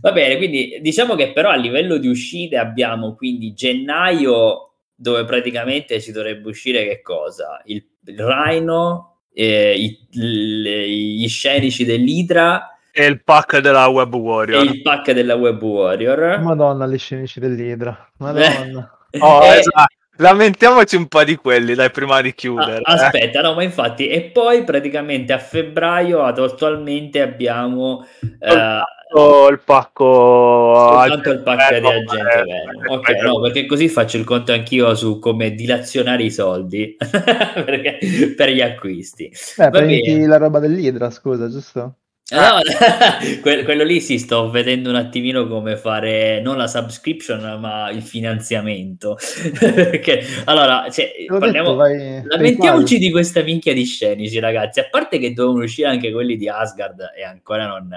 va 0.00 0.12
bene. 0.12 0.36
Quindi 0.36 0.78
diciamo 0.80 1.14
che 1.16 1.32
però 1.32 1.50
a 1.50 1.56
livello 1.56 1.98
di 1.98 2.08
uscite 2.08 2.56
abbiamo 2.56 3.14
quindi 3.14 3.52
gennaio 3.52 4.76
dove 4.94 5.24
praticamente 5.24 6.00
ci 6.00 6.12
dovrebbe 6.12 6.48
uscire 6.48 6.86
che 6.86 7.02
cosa? 7.02 7.60
Il, 7.64 7.84
il 8.06 8.24
Rhino, 8.24 9.11
eh, 9.34 9.74
i- 9.76 9.98
le- 10.12 10.88
gli 10.88 11.28
scenici 11.28 11.84
dell'Idra 11.84 12.76
E 12.92 13.06
il 13.06 13.22
pack 13.22 13.58
della 13.60 13.86
Web 13.88 14.12
e 14.14 14.16
Warrior. 14.18 14.64
il 14.64 14.82
pack 14.82 15.12
della 15.12 15.34
Web 15.36 15.62
Warrior. 15.62 16.40
Madonna, 16.40 16.86
gli 16.86 16.98
scenici 16.98 17.40
dell'Idra. 17.40 17.96
Madonna. 18.18 18.98
Oh, 19.20 19.42
E- 19.42 19.58
esatto. 19.58 19.94
Lamentiamoci 20.16 20.96
un 20.96 21.06
po' 21.08 21.24
di 21.24 21.36
quelli, 21.36 21.74
dai, 21.74 21.90
prima 21.90 22.20
di 22.20 22.34
chiudere. 22.34 22.80
Ah, 22.82 22.92
eh. 22.94 23.04
aspetta, 23.04 23.40
no, 23.40 23.54
ma 23.54 23.62
infatti, 23.62 24.08
e 24.08 24.22
poi 24.24 24.62
praticamente 24.64 25.32
a 25.32 25.38
febbraio 25.38 26.22
ad- 26.22 26.38
attualmente 26.38 27.20
abbiamo 27.20 28.06
eh, 28.20 28.82
Oh, 29.14 29.48
il 29.48 29.60
pacco 29.60 30.74
soltanto 30.74 31.30
il 31.32 31.42
pack 31.42 31.78
di 31.78 31.86
eh, 31.86 31.88
agente 31.90 32.38
eh, 32.38 32.44
Venom. 32.44 32.98
Ok, 32.98 33.08
eh, 33.10 33.20
no, 33.22 33.40
perché 33.40 33.66
così 33.66 33.88
faccio 33.88 34.16
il 34.16 34.24
conto 34.24 34.52
anch'io 34.52 34.94
su 34.94 35.18
come 35.18 35.52
dilazionare 35.52 36.22
i 36.22 36.30
soldi 36.30 36.96
perché- 36.98 37.98
per 38.34 38.48
gli 38.48 38.62
acquisti. 38.62 39.24
Eh, 39.26 39.34
Va 39.56 39.68
prendi 39.70 40.00
bene. 40.00 40.26
la 40.26 40.38
roba 40.38 40.60
dell'Idra, 40.60 41.10
scusa, 41.10 41.48
giusto? 41.50 41.96
No, 42.30 42.60
que- 43.42 43.62
quello 43.64 43.84
lì 43.84 44.00
sì, 44.00 44.18
sto 44.18 44.48
vedendo 44.48 44.88
un 44.88 44.94
attimino 44.94 45.46
come 45.46 45.76
fare 45.76 46.40
non 46.40 46.56
la 46.56 46.66
subscription, 46.66 47.58
ma 47.60 47.90
il 47.90 48.00
finanziamento. 48.02 49.18
Perché 49.58 50.24
allora, 50.46 50.88
cioè, 50.90 51.12
parliamo, 51.26 51.74
detto, 51.74 51.74
vai- 51.74 52.22
lamentiamoci 52.24 52.98
di 52.98 53.10
questa 53.10 53.42
minchia 53.42 53.74
di 53.74 53.84
scenici, 53.84 54.38
ragazzi. 54.38 54.80
A 54.80 54.88
parte 54.90 55.18
che 55.18 55.34
devono 55.34 55.62
uscire 55.64 55.88
anche 55.88 56.10
quelli 56.10 56.36
di 56.36 56.48
Asgard 56.48 57.12
e 57.14 57.22
ancora 57.22 57.66
non. 57.66 57.88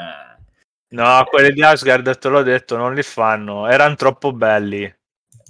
No, 0.87 1.23
quelli 1.29 1.53
di 1.53 1.63
Asgard, 1.63 2.17
te 2.17 2.27
l'ho 2.27 2.41
detto, 2.43 2.75
non 2.75 2.93
li 2.93 3.03
fanno. 3.03 3.67
Erano 3.69 3.95
troppo 3.95 4.33
belli. 4.33 4.93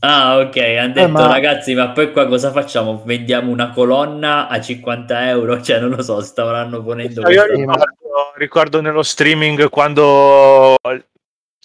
Ah, 0.01 0.37
ok, 0.37 0.57
hanno 0.57 0.93
detto 0.93 1.07
ma- 1.09 1.27
ragazzi, 1.27 1.73
ma 1.73 1.89
poi 1.89 2.11
qua 2.11 2.27
cosa 2.27 2.51
facciamo? 2.51 3.01
Vendiamo 3.03 3.49
una 3.51 3.71
colonna 3.71 4.47
a 4.47 4.61
50 4.61 5.29
euro? 5.29 5.59
Cioè, 5.63 5.79
non 5.79 5.89
lo 5.89 6.03
so, 6.03 6.21
stavano 6.21 6.83
ponendo 6.83 7.21
Io 7.31 7.43
questo- 7.45 7.55
Sì, 7.55 7.65
ma- 7.65 7.83
ricordo, 8.37 8.81
nello 8.81 9.03
streaming 9.03 9.69
quando 9.69 10.75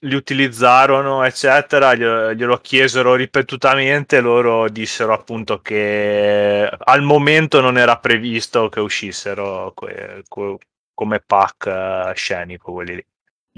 li 0.02 0.14
utilizzarono, 0.14 1.24
eccetera, 1.24 1.94
glielo, 1.94 2.34
glielo 2.34 2.56
chiesero 2.58 3.14
ripetutamente. 3.14 4.20
Loro 4.20 4.68
dissero 4.68 5.12
appunto 5.12 5.60
che 5.60 6.70
al 6.78 7.02
momento 7.02 7.60
non 7.60 7.76
era 7.78 7.98
previsto 7.98 8.68
che 8.68 8.80
uscissero 8.80 9.72
que- 9.74 10.22
que- 10.28 10.56
come 10.94 11.20
pack 11.20 11.66
eh, 11.66 12.12
scenico 12.14 12.72
quelli 12.72 12.94
lì. 12.96 13.06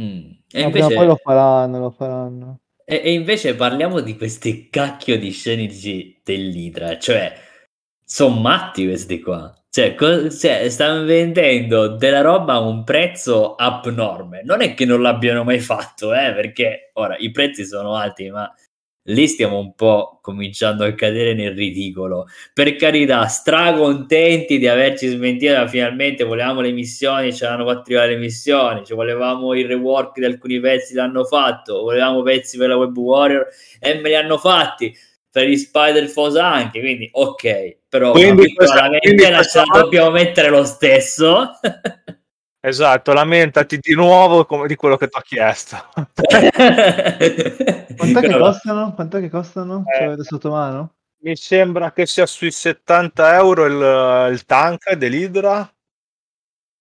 Mm. 0.01 0.31
E 0.51 0.61
invece... 0.63 0.95
poi 0.95 1.07
lo 1.07 1.17
faranno, 1.17 1.79
lo 1.79 1.91
faranno. 1.91 2.61
E, 2.85 3.01
e 3.05 3.13
invece 3.13 3.55
parliamo 3.55 4.01
di 4.01 4.17
questi 4.17 4.69
cacchio 4.69 5.19
di 5.19 5.31
scenici 5.31 6.21
dell'Idra, 6.25 6.99
cioè 6.99 7.33
sono 8.05 8.41
matti 8.41 8.85
questi 8.85 9.21
qua. 9.21 9.55
Cioè, 9.75 9.95
co- 9.95 10.29
cioè, 10.31 10.69
stanno 10.69 11.07
vendendo 11.07 11.97
della 11.97 12.21
roba 12.21 12.55
a 12.55 12.61
un 12.61 12.85
prezzo 12.85 13.55
abnorme. 13.55 14.43
Non 14.45 14.61
è 14.61 14.75
che 14.75 14.85
non 14.85 15.01
l'abbiano 15.01 15.45
mai 15.45 15.61
fatto, 15.61 16.13
eh, 16.13 16.35
perché 16.35 16.91
ora 16.95 17.17
i 17.17 17.31
prezzi 17.31 17.65
sono 17.65 17.95
alti, 17.95 18.29
ma 18.29 18.53
lì 19.05 19.27
stiamo 19.27 19.59
un 19.59 19.75
po' 19.75 20.19
cominciando 20.21 20.85
a 20.85 20.93
cadere 20.93 21.33
nel 21.33 21.55
ridicolo. 21.55 22.27
Per 22.53 22.77
carità, 22.77 23.25
stracontenti 23.29 24.59
di 24.59 24.69
averci 24.69 25.09
smentito 25.09 25.67
finalmente. 25.69 26.25
Volevamo 26.25 26.61
le 26.61 26.73
missioni, 26.73 27.33
ce 27.33 27.47
l'hanno 27.47 27.65
fatto 27.67 27.81
arrivare 27.87 28.11
le 28.11 28.19
missioni. 28.19 28.85
Ci 28.85 28.93
volevamo 28.93 29.55
il 29.55 29.67
rework 29.67 30.19
di 30.19 30.27
alcuni 30.27 30.61
pezzi, 30.61 30.93
l'hanno 30.95 31.25
fatto. 31.25 31.81
Volevamo 31.81 32.21
pezzi 32.23 32.59
per 32.59 32.69
la 32.69 32.77
Web 32.77 32.95
Warrior 32.97 33.47
e 33.81 33.95
me 34.01 34.09
li 34.11 34.17
hanno 34.17 34.37
fatti. 34.37 34.95
Per 35.31 35.47
gli 35.47 35.57
Spider 35.57 36.07
Foes 36.09 36.37
anche, 36.37 36.81
quindi 36.81 37.09
ok, 37.11 37.77
però 37.93 38.13
Quindi 38.13 38.55
questa- 38.55 38.89
quindi 38.89 39.23
la 39.29 39.37
questa- 39.37 39.65
dobbiamo 39.71 40.11
mettere 40.13 40.49
lo 40.49 40.65
stesso. 40.65 41.51
Esatto, 42.65 43.13
lamentati 43.13 43.79
di 43.81 43.93
nuovo 43.93 44.45
come 44.47 44.69
di 44.69 44.77
quello 44.77 44.97
che 44.97 45.09
ti 45.09 45.19
ho 45.19 45.21
chiesto. 45.21 45.77
Quant'è 47.97 48.21
che 48.21 48.39
costano? 48.39 48.95
Quant'è 48.95 49.19
che 49.21 49.29
costano? 49.29 49.83
Ce 49.85 49.97
Eh. 50.01 50.05
l'avete 50.05 50.23
sotto 50.23 50.51
mano? 50.51 50.95
Mi 51.25 51.35
sembra 51.35 51.91
che 51.91 52.07
sia 52.07 52.25
sui 52.25 52.53
70 52.53 53.35
euro 53.35 53.65
il, 53.67 54.33
il 54.33 54.45
tank 54.47 54.93
dell'Idra 54.95 55.69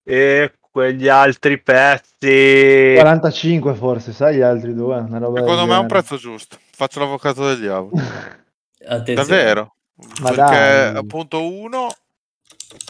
e 0.03 0.53
quegli 0.69 1.07
altri 1.07 1.59
pezzi 1.59 2.93
45 2.99 3.73
forse, 3.73 4.13
sai 4.13 4.35
gli 4.35 4.41
altri 4.41 4.75
due? 4.75 4.97
Una 4.97 5.17
roba 5.17 5.39
del 5.39 5.49
Secondo 5.49 5.65
me 5.65 5.75
è 5.75 5.79
un 5.79 5.87
prezzo 5.87 6.15
giusto. 6.17 6.57
Faccio 6.75 6.99
l'avvocato 6.99 7.47
del 7.47 7.59
diavolo. 7.59 7.91
Davvero? 9.15 9.75
Ma 10.21 10.29
Perché 10.29 10.35
dai. 10.35 10.95
appunto 10.97 11.47
uno 11.47 11.87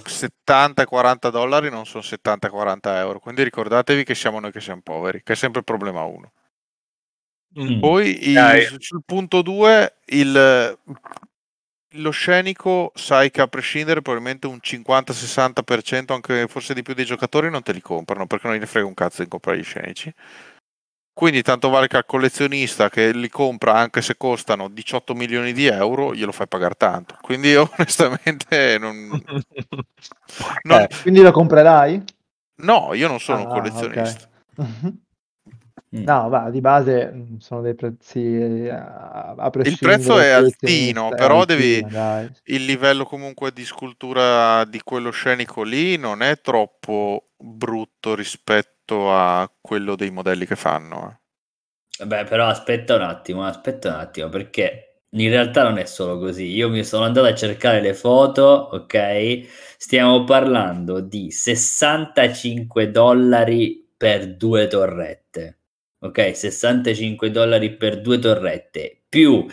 70 0.05 0.84
e 0.84 0.86
40 0.86 1.30
dollari 1.30 1.70
non 1.70 1.86
sono 1.86 2.03
70 2.03 2.47
e 2.47 2.49
40 2.49 2.99
euro. 2.99 3.20
Quindi 3.20 3.43
ricordatevi 3.43 4.03
che 4.03 4.16
siamo 4.16 4.39
noi 4.39 4.51
che 4.51 4.62
siamo 4.62 4.82
poveri, 4.82 5.22
che 5.24 5.34
è 5.34 5.36
sempre 5.36 5.59
il 5.59 5.66
problema 5.66 6.03
uno. 6.03 6.32
Mm. 7.59 7.80
Poi 7.80 8.30
il- 8.30 8.76
sul 8.80 9.01
punto 9.05 9.41
2 9.41 9.95
il 10.07 10.78
lo 11.95 12.12
scenico 12.12 12.93
sai 12.95 13.30
che 13.32 13.41
a 13.41 13.47
prescindere 13.47 14.01
probabilmente 14.01 14.47
un 14.47 14.59
50-60% 14.62 16.14
anche 16.14 16.47
forse 16.47 16.74
di 16.74 16.84
più 16.84 16.93
dei 16.93 17.03
giocatori 17.03 17.49
non 17.49 17.64
te 17.64 17.74
li 17.74 17.82
comprano 17.82 18.28
perché 18.28 18.47
non 18.47 18.55
gli 18.55 18.66
frega 18.66 18.88
un 18.88 18.93
cazzo 18.93 19.24
di 19.24 19.28
comprare 19.28 19.57
gli 19.59 19.64
scenici 19.64 20.14
quindi 21.22 21.44
tanto 21.44 21.70
vale 21.70 21.88
che 21.88 21.98
al 21.98 22.06
collezionista 22.08 22.90
che 22.90 23.12
li 23.12 23.30
compra 23.30 23.76
anche 23.76 24.02
se 24.02 24.18
costano 24.18 24.70
18 24.70 25.14
milioni 25.14 25.54
di 25.54 25.68
euro 25.68 26.16
glielo 26.16 26.32
fai 26.32 26.48
pagare 26.48 26.74
tanto 26.76 27.16
quindi 27.22 27.50
io 27.50 27.70
onestamente 27.78 28.80
non, 28.80 29.08
non- 30.64 30.82
Eh, 30.82 30.88
quindi 31.04 31.22
lo 31.22 31.30
comprerai? 31.32 32.04
no 32.64 32.96
io 32.96 33.08
non 33.08 33.20
sono 33.20 33.42
un 33.42 33.46
Ah, 33.46 33.50
collezionista 33.52 34.28
ok. 34.58 34.94
Mm. 35.94 36.04
No, 36.06 36.30
va, 36.30 36.50
di 36.50 36.62
base 36.62 37.12
mm, 37.14 37.38
sono 37.40 37.60
dei 37.60 37.76
prezzi 37.76 38.20
eh, 38.20 38.70
a, 38.70 39.36
a 39.38 39.52
il 39.64 39.78
prezzo 39.78 40.18
è 40.20 40.30
altino 40.30 41.10
collezionista, 41.10 41.10
è 41.10 41.16
però 41.18 41.40
altino, 41.42 41.46
devi 41.46 41.92
dai. 41.92 42.30
il 42.46 42.64
livello 42.66 43.04
comunque 43.04 43.52
di 43.52 43.66
scultura 43.66 44.64
di 44.64 44.80
quello 44.84 45.12
scenico 45.12 45.64
lì 45.64 45.98
non 45.98 46.22
è 46.22 46.40
troppo 46.40 47.32
brutto 47.38 48.16
rispetto 48.16 48.81
a 49.12 49.52
quello 49.62 49.96
dei 49.96 50.12
modelli 50.12 50.46
che 50.46 50.56
fanno. 50.56 51.10
eh. 51.12 51.20
Beh, 52.04 52.24
però 52.26 52.48
aspetta 52.48 52.96
un 52.96 53.02
attimo, 53.04 53.44
aspetta 53.46 53.89
un 53.89 53.96
attimo, 54.00 54.30
perché 54.30 55.04
in 55.10 55.30
realtà 55.30 55.64
non 55.64 55.78
è 55.78 55.86
solo 55.86 56.18
così. 56.18 56.46
Io 56.46 56.70
mi 56.70 56.84
sono 56.84 57.06
andato 57.06 57.28
a 57.28 57.36
cercare 57.36 57.80
le 57.82 57.94
foto, 57.94 58.42
ok? 58.44 59.48
Stiamo 59.78 60.24
parlando 60.24 61.00
di 61.00 61.30
65 61.32 62.89
dollari 62.89 63.88
per 63.96 64.36
due 64.36 64.68
torrette, 64.68 65.60
ok? 66.00 66.36
65 66.36 67.30
dollari 67.30 67.76
per 67.76 68.02
due 68.02 68.18
torrette, 68.20 69.04
più 69.08 69.46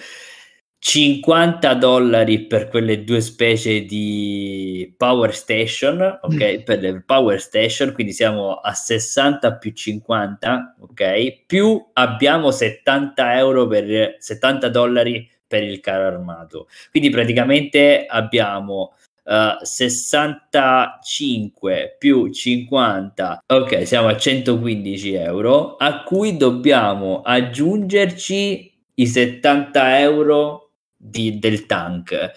50 0.81 1.75
dollari 1.75 2.47
per 2.47 2.69
quelle 2.69 3.03
due 3.03 3.21
specie 3.21 3.85
di 3.85 4.95
power 4.97 5.35
station, 5.35 6.21
ok? 6.23 6.63
Per 6.63 6.79
le 6.81 7.03
power 7.05 7.41
station, 7.41 7.93
quindi 7.93 8.13
siamo 8.13 8.55
a 8.55 8.73
60 8.73 9.57
più 9.57 9.73
50, 9.73 10.77
ok? 10.81 11.43
Più 11.47 11.85
abbiamo 11.95 12.53
70 12.53 13.37
euro 13.37 13.67
per 13.67 14.17
70 14.19 14.69
dollari 14.69 15.29
per 15.47 15.65
il 15.65 15.81
carro 15.81 16.07
armato. 16.07 16.69
Quindi 16.91 17.11
praticamente 17.11 18.07
abbiamo 18.07 18.95
uh, 19.25 19.57
65 19.61 21.97
più 21.99 22.31
50, 22.31 23.43
ok, 23.47 23.87
siamo 23.87 24.09
a 24.09 24.17
115 24.17 25.13
euro, 25.15 25.77
a 25.77 26.05
cui 26.05 26.37
dobbiamo 26.37 27.23
aggiungerci 27.23 28.73
i 28.95 29.07
70 29.07 30.01
euro 30.01 30.68
di, 31.09 31.39
del 31.39 31.67
tank. 31.67 32.33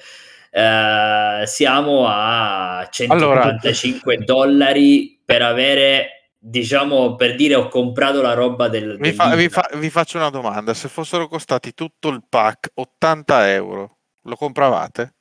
Uh, 0.51 1.45
siamo 1.45 2.05
a 2.07 2.88
145 2.89 4.13
allora... 4.13 4.26
dollari 4.26 5.22
per 5.24 5.41
avere 5.41 6.22
diciamo 6.43 7.15
per 7.15 7.36
dire 7.36 7.53
ho 7.55 7.67
comprato 7.67 8.22
la 8.22 8.34
roba 8.34 8.67
del, 8.67 8.97
vi, 8.97 9.13
fa, 9.13 9.36
vi, 9.36 9.47
fa, 9.47 9.69
vi, 9.76 9.91
faccio 9.91 10.17
una 10.17 10.32
domanda 10.32 10.74
se 10.74 10.88
fossero 10.88 11.28
costati 11.28 11.76
tutto 11.76 12.09
il 12.09 12.24
pack 12.28 12.72
80 12.74 13.51
euro 13.51 13.97
lo 14.24 14.36
compravate? 14.36 15.13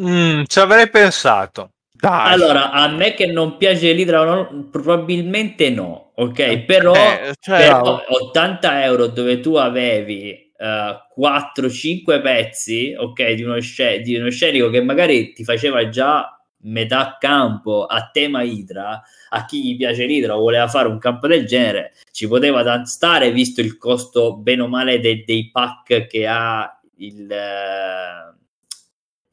Mm, 0.00 0.44
ci 0.46 0.60
avrei 0.60 0.88
pensato 0.88 1.72
Dai. 1.90 2.32
allora 2.32 2.70
a 2.70 2.86
me 2.88 3.12
che 3.12 3.26
non 3.26 3.56
piace 3.56 3.92
l'idra 3.92 4.48
probabilmente 4.70 5.68
no 5.68 6.01
ok 6.14 6.38
eh, 6.38 6.60
però, 6.60 6.94
eh, 6.94 7.34
cioè, 7.40 7.58
però 7.58 8.02
80 8.06 8.84
euro 8.84 9.06
dove 9.06 9.40
tu 9.40 9.54
avevi 9.54 10.52
uh, 10.58 11.20
4-5 11.20 12.20
pezzi 12.20 12.94
ok 12.96 13.32
di 13.32 13.42
uno, 13.42 13.60
sc- 13.60 13.96
di 13.96 14.16
uno 14.16 14.30
scenico 14.30 14.70
che 14.70 14.82
magari 14.82 15.32
ti 15.32 15.44
faceva 15.44 15.88
già 15.88 16.36
metà 16.64 17.16
campo 17.18 17.86
a 17.86 18.10
tema 18.12 18.42
Idra, 18.42 19.02
a 19.30 19.44
chi 19.44 19.64
gli 19.64 19.76
piace 19.76 20.04
l'Idra 20.04 20.36
o 20.36 20.40
voleva 20.40 20.68
fare 20.68 20.88
un 20.88 20.98
campo 20.98 21.26
del 21.26 21.46
genere, 21.46 21.92
ci 22.12 22.28
poteva 22.28 22.84
stare 22.84 23.32
visto 23.32 23.60
il 23.60 23.78
costo 23.78 24.36
bene 24.36 24.62
o 24.62 24.68
male 24.68 25.00
de- 25.00 25.24
dei 25.26 25.50
pack 25.50 26.06
che 26.06 26.26
ha 26.26 26.80
il, 26.96 27.30
eh, 27.30 28.34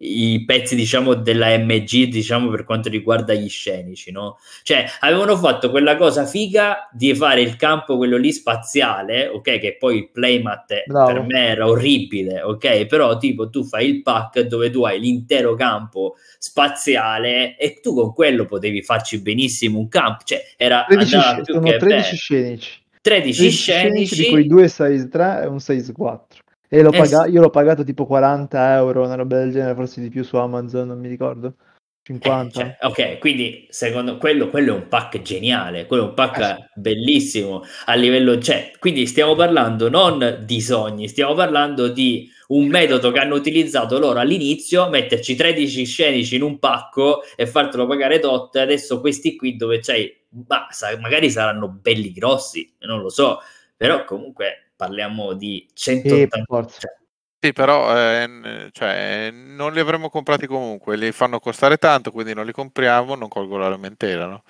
i 0.02 0.44
pezzi 0.46 0.76
diciamo 0.76 1.14
della 1.14 1.58
MG 1.58 2.06
diciamo 2.06 2.50
per 2.50 2.64
quanto 2.64 2.90
riguarda 2.90 3.34
gli 3.34 3.50
scenici 3.50 4.12
no? 4.12 4.38
Cioè 4.64 4.86
avevano 5.00 5.36
fatto 5.36 5.70
quella 5.70 5.98
cosa 5.98 6.26
figa 6.26 6.90
di 6.92 7.14
fare 7.14 7.42
il 7.42 7.56
campo 7.56 7.98
quello 7.98 8.18
lì 8.18 8.32
spaziale 8.32 9.28
ok? 9.28 9.60
Che 9.60 9.76
poi 9.78 9.98
il 9.98 10.10
playmat 10.12 10.84
Bravo. 10.86 11.12
per 11.12 11.22
me 11.24 11.48
era 11.48 11.68
orribile 11.68 12.42
ok? 12.42 12.86
Però 12.86 13.18
tipo 13.18 13.50
tu 13.50 13.64
fai 13.64 13.90
il 13.90 14.02
pack 14.02 14.42
dove 14.42 14.70
tu 14.70 14.84
hai 14.84 15.00
l'intero 15.00 15.56
campo 15.56 16.16
spaziale 16.38 17.58
e 17.58 17.80
tu 17.82 17.94
con 17.94 18.14
quello 18.14 18.46
potevi 18.46 18.82
farci 18.82 19.22
benissimo 19.22 19.80
un 19.80 19.88
campo. 19.90 20.24
Cioè 20.24 20.42
era 20.58 20.86
13, 20.88 21.20
sc- 21.20 21.42
sono 21.44 21.62
13 21.62 21.86
bello. 21.86 22.02
scenici. 22.02 22.88
13, 23.02 23.38
13 23.38 23.50
scenici, 23.50 24.06
scenici. 24.06 24.24
di 24.24 24.30
cui 24.30 24.48
due 24.48 24.68
size 24.68 25.08
3 25.08 25.42
e 25.44 25.46
un 25.48 25.60
size 25.60 25.92
4 25.94 26.29
e 26.70 26.82
l'ho 26.84 26.92
eh 26.92 27.30
io 27.30 27.42
l'ho 27.42 27.50
pagato 27.50 27.84
tipo 27.84 28.06
40 28.06 28.76
euro, 28.76 29.04
una 29.04 29.16
roba 29.16 29.40
del 29.40 29.52
genere, 29.52 29.74
forse 29.74 30.02
di 30.02 30.10
più 30.10 30.24
su 30.24 30.38
Amazon, 30.38 30.88
non 30.88 31.00
mi 31.00 31.08
ricordo. 31.08 31.56
50. 32.04 32.48
Eh, 32.48 32.52
cioè, 32.52 32.78
ok, 32.82 33.18
quindi 33.20 33.68
secondo 33.70 34.18
quello, 34.18 34.50
quello 34.50 34.74
è 34.74 34.76
un 34.76 34.88
pack 34.88 35.22
geniale, 35.22 35.86
quello 35.86 36.04
è 36.04 36.08
un 36.08 36.14
pack 36.14 36.40
eh. 36.40 36.70
bellissimo 36.76 37.64
a 37.86 37.94
livello, 37.96 38.40
cioè, 38.40 38.72
quindi 38.80 39.06
stiamo 39.06 39.36
parlando 39.36 39.90
non 39.90 40.44
di 40.44 40.62
sogni, 40.62 41.08
stiamo 41.08 41.34
parlando 41.34 41.88
di 41.88 42.30
un 42.48 42.68
metodo 42.68 43.12
che 43.12 43.20
hanno 43.20 43.36
utilizzato 43.36 44.00
loro 44.00 44.20
all'inizio, 44.20 44.90
metterci 44.90 45.36
13 45.36 45.86
scenici 45.86 46.36
in 46.36 46.42
un 46.42 46.58
pacco 46.58 47.22
e 47.36 47.46
fartelo 47.46 47.86
pagare 47.86 48.20
tot, 48.20 48.56
adesso 48.56 49.00
questi 49.00 49.36
qui 49.36 49.56
dove 49.56 49.80
c'hai, 49.80 50.12
bah, 50.30 50.68
magari 51.00 51.30
saranno 51.30 51.68
belli 51.68 52.12
grossi, 52.12 52.74
non 52.82 53.02
lo 53.02 53.10
so, 53.10 53.40
però 53.78 54.04
comunque 54.04 54.69
parliamo 54.80 55.34
di 55.34 55.68
180 55.74 56.68
cioè. 56.80 56.96
sì, 57.38 57.52
però 57.52 57.94
eh, 57.98 58.70
cioè, 58.72 59.30
non 59.30 59.74
li 59.74 59.82
avremmo 59.82 60.10
comprati 60.10 60.48
comunque, 60.48 60.96
li 60.96 61.12
fanno 61.12 61.42
costare 61.42 61.76
tanto, 61.76 62.12
quindi 62.12 62.34
non 62.34 62.46
li 62.46 62.54
compriamo, 62.54 63.16
non 63.16 63.28
colgo 63.28 63.58
la 63.58 63.68
lamentela, 63.68 64.26
no? 64.26 64.44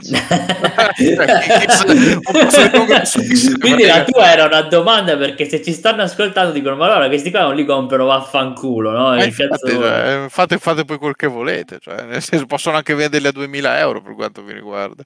Quindi 3.60 3.84
la 3.84 4.04
tua 4.04 4.32
era 4.32 4.46
una 4.46 4.62
domanda 4.62 5.16
perché 5.16 5.48
se 5.48 5.62
ci 5.62 5.72
stanno 5.72 6.02
ascoltando 6.02 6.52
dicono 6.52 6.76
ma 6.76 6.86
allora 6.86 7.08
questi 7.08 7.30
qua 7.30 7.42
non 7.42 7.54
li 7.54 7.64
comprano 7.64 8.06
vaffanculo 8.06 8.90
no? 8.90 9.16
Eh, 9.16 9.24
infatti, 9.24 9.70
cioè, 9.70 10.26
fate, 10.28 10.58
fate, 10.58 10.84
poi 10.84 10.98
quel 10.98 11.16
che 11.16 11.26
volete 11.26 11.78
cioè, 11.80 12.02
nel 12.02 12.22
senso, 12.22 12.46
possono 12.46 12.76
anche 12.76 12.94
venderli 12.94 13.26
a 13.26 13.32
2000 13.32 13.78
euro 13.78 14.02
per 14.02 14.14
quanto 14.14 14.42
mi 14.42 14.52
riguarda. 14.52 15.02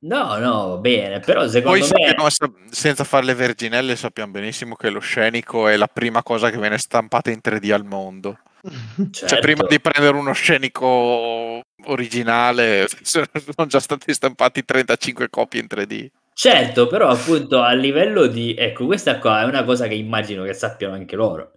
No 0.00 0.38
no 0.38 0.78
bene 0.78 1.20
però 1.20 1.46
secondo 1.46 1.78
poi 1.78 1.80
me 1.80 1.86
sappiamo, 1.86 2.28
senza 2.70 3.04
fare 3.04 3.24
le 3.24 3.34
verginelle 3.34 3.96
sappiamo 3.96 4.32
benissimo 4.32 4.74
che 4.74 4.90
lo 4.90 5.00
scenico 5.00 5.68
è 5.68 5.76
la 5.76 5.88
prima 5.92 6.22
cosa 6.22 6.50
che 6.50 6.58
viene 6.58 6.78
stampata 6.78 7.30
in 7.30 7.40
3D 7.42 7.72
al 7.72 7.84
mondo 7.84 8.38
Certo. 8.64 9.26
Cioè, 9.26 9.40
prima 9.40 9.66
di 9.68 9.78
prendere 9.78 10.16
uno 10.16 10.32
scenico 10.32 11.60
originale, 11.84 12.86
sono 13.02 13.66
già 13.66 13.80
stati 13.80 14.12
stampati 14.14 14.64
35 14.64 15.28
copie 15.28 15.60
in 15.60 15.66
3D. 15.68 16.06
Certo, 16.32 16.86
però 16.86 17.08
appunto 17.08 17.60
a 17.60 17.72
livello 17.72 18.26
di... 18.26 18.54
Ecco, 18.54 18.86
questa 18.86 19.18
qua 19.18 19.42
è 19.42 19.44
una 19.44 19.64
cosa 19.64 19.86
che 19.86 19.94
immagino 19.94 20.44
che 20.44 20.54
sappiano 20.54 20.94
anche 20.94 21.14
loro. 21.14 21.52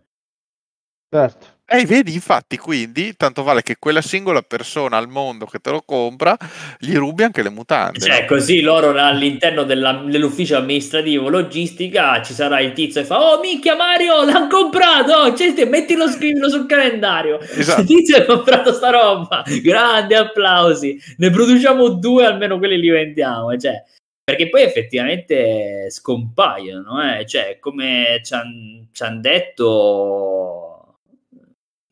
Certo. 1.10 1.57
E 1.70 1.82
eh, 1.82 1.86
vedi, 1.86 2.13
infatti, 2.13 2.55
quindi 2.55 3.15
tanto 3.18 3.43
vale 3.43 3.61
che 3.61 3.76
quella 3.78 4.01
singola 4.01 4.41
persona 4.41 4.95
al 4.95 5.09
mondo 5.09 5.45
che 5.45 5.59
te 5.59 5.70
lo 5.70 5.82
compra 5.86 6.38
gli 6.80 6.95
rubi 6.95 7.24
anche 7.24 7.43
le 7.43 7.49
mutande. 7.49 7.99
Cioè, 7.99 8.22
no? 8.22 8.26
così 8.26 8.61
loro 8.61 8.97
all'interno 8.97 9.63
della, 9.63 9.91
dell'ufficio 9.91 10.55
amministrativo 10.55 11.28
logistica 11.28 12.22
ci 12.22 12.32
sarà 12.34 12.61
il 12.61 12.72
tizio 12.72 13.01
che 13.01 13.07
fa: 13.07 13.22
Oh, 13.22 13.41
minchia 13.41 13.76
Mario, 13.76 14.24
l'hanno 14.24 14.47
comprato! 14.47 15.36
Cioè, 15.36 15.65
mettilo 15.65 16.07
scrivilo 16.07 16.47
sul 16.47 16.68
calendario. 16.68 17.38
Esatto. 17.41 17.82
Il 17.84 17.88
tizio 17.88 18.15
ha 18.15 18.24
comprato 18.24 18.72
sta 18.72 18.89
roba. 18.89 19.43
Grande 19.61 20.15
applausi. 20.15 20.97
Ne 21.18 21.30
produciamo 21.32 21.89
due, 21.89 22.26
almeno 22.26 22.59
quelli 22.59 22.80
li 22.80 22.89
vendiamo. 22.89 23.57
Cioè, 23.57 23.84
perché 24.24 24.47
poi 24.47 24.61
effettivamente 24.61 25.89
scompaiono, 25.89 27.01
eh? 27.01 27.26
cioè, 27.26 27.57
come 27.59 28.22
ci 28.24 28.34
hanno 28.34 29.20
detto 29.20 30.66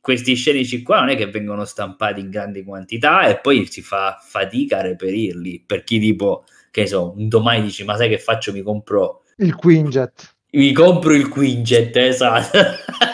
questi 0.06 0.36
scenici 0.36 0.84
qua 0.84 1.00
non 1.00 1.10
è 1.10 1.16
che 1.16 1.26
vengono 1.26 1.66
stampati 1.66 2.20
in 2.20 2.30
grandi 2.30 2.64
quantità 2.64 3.26
e 3.26 3.40
poi 3.40 3.66
si 3.66 3.82
fa 3.82 4.20
fatica 4.22 4.78
a 4.78 4.82
reperirli. 4.84 5.64
Per 5.66 5.84
chi 5.84 5.98
tipo 5.98 6.44
che 6.70 6.86
so 6.86 7.16
un 7.18 7.28
domani 7.28 7.64
dici 7.64 7.84
ma 7.84 7.96
sai 7.96 8.10
che 8.10 8.20
faccio? 8.20 8.52
Mi 8.52 8.62
compro 8.62 9.24
il 9.38 9.56
Quinjet. 9.56 10.36
Mi 10.52 10.74
compro 10.74 11.16
il 11.16 11.28
Quinjet, 11.28 11.96
esatto. 11.96 12.60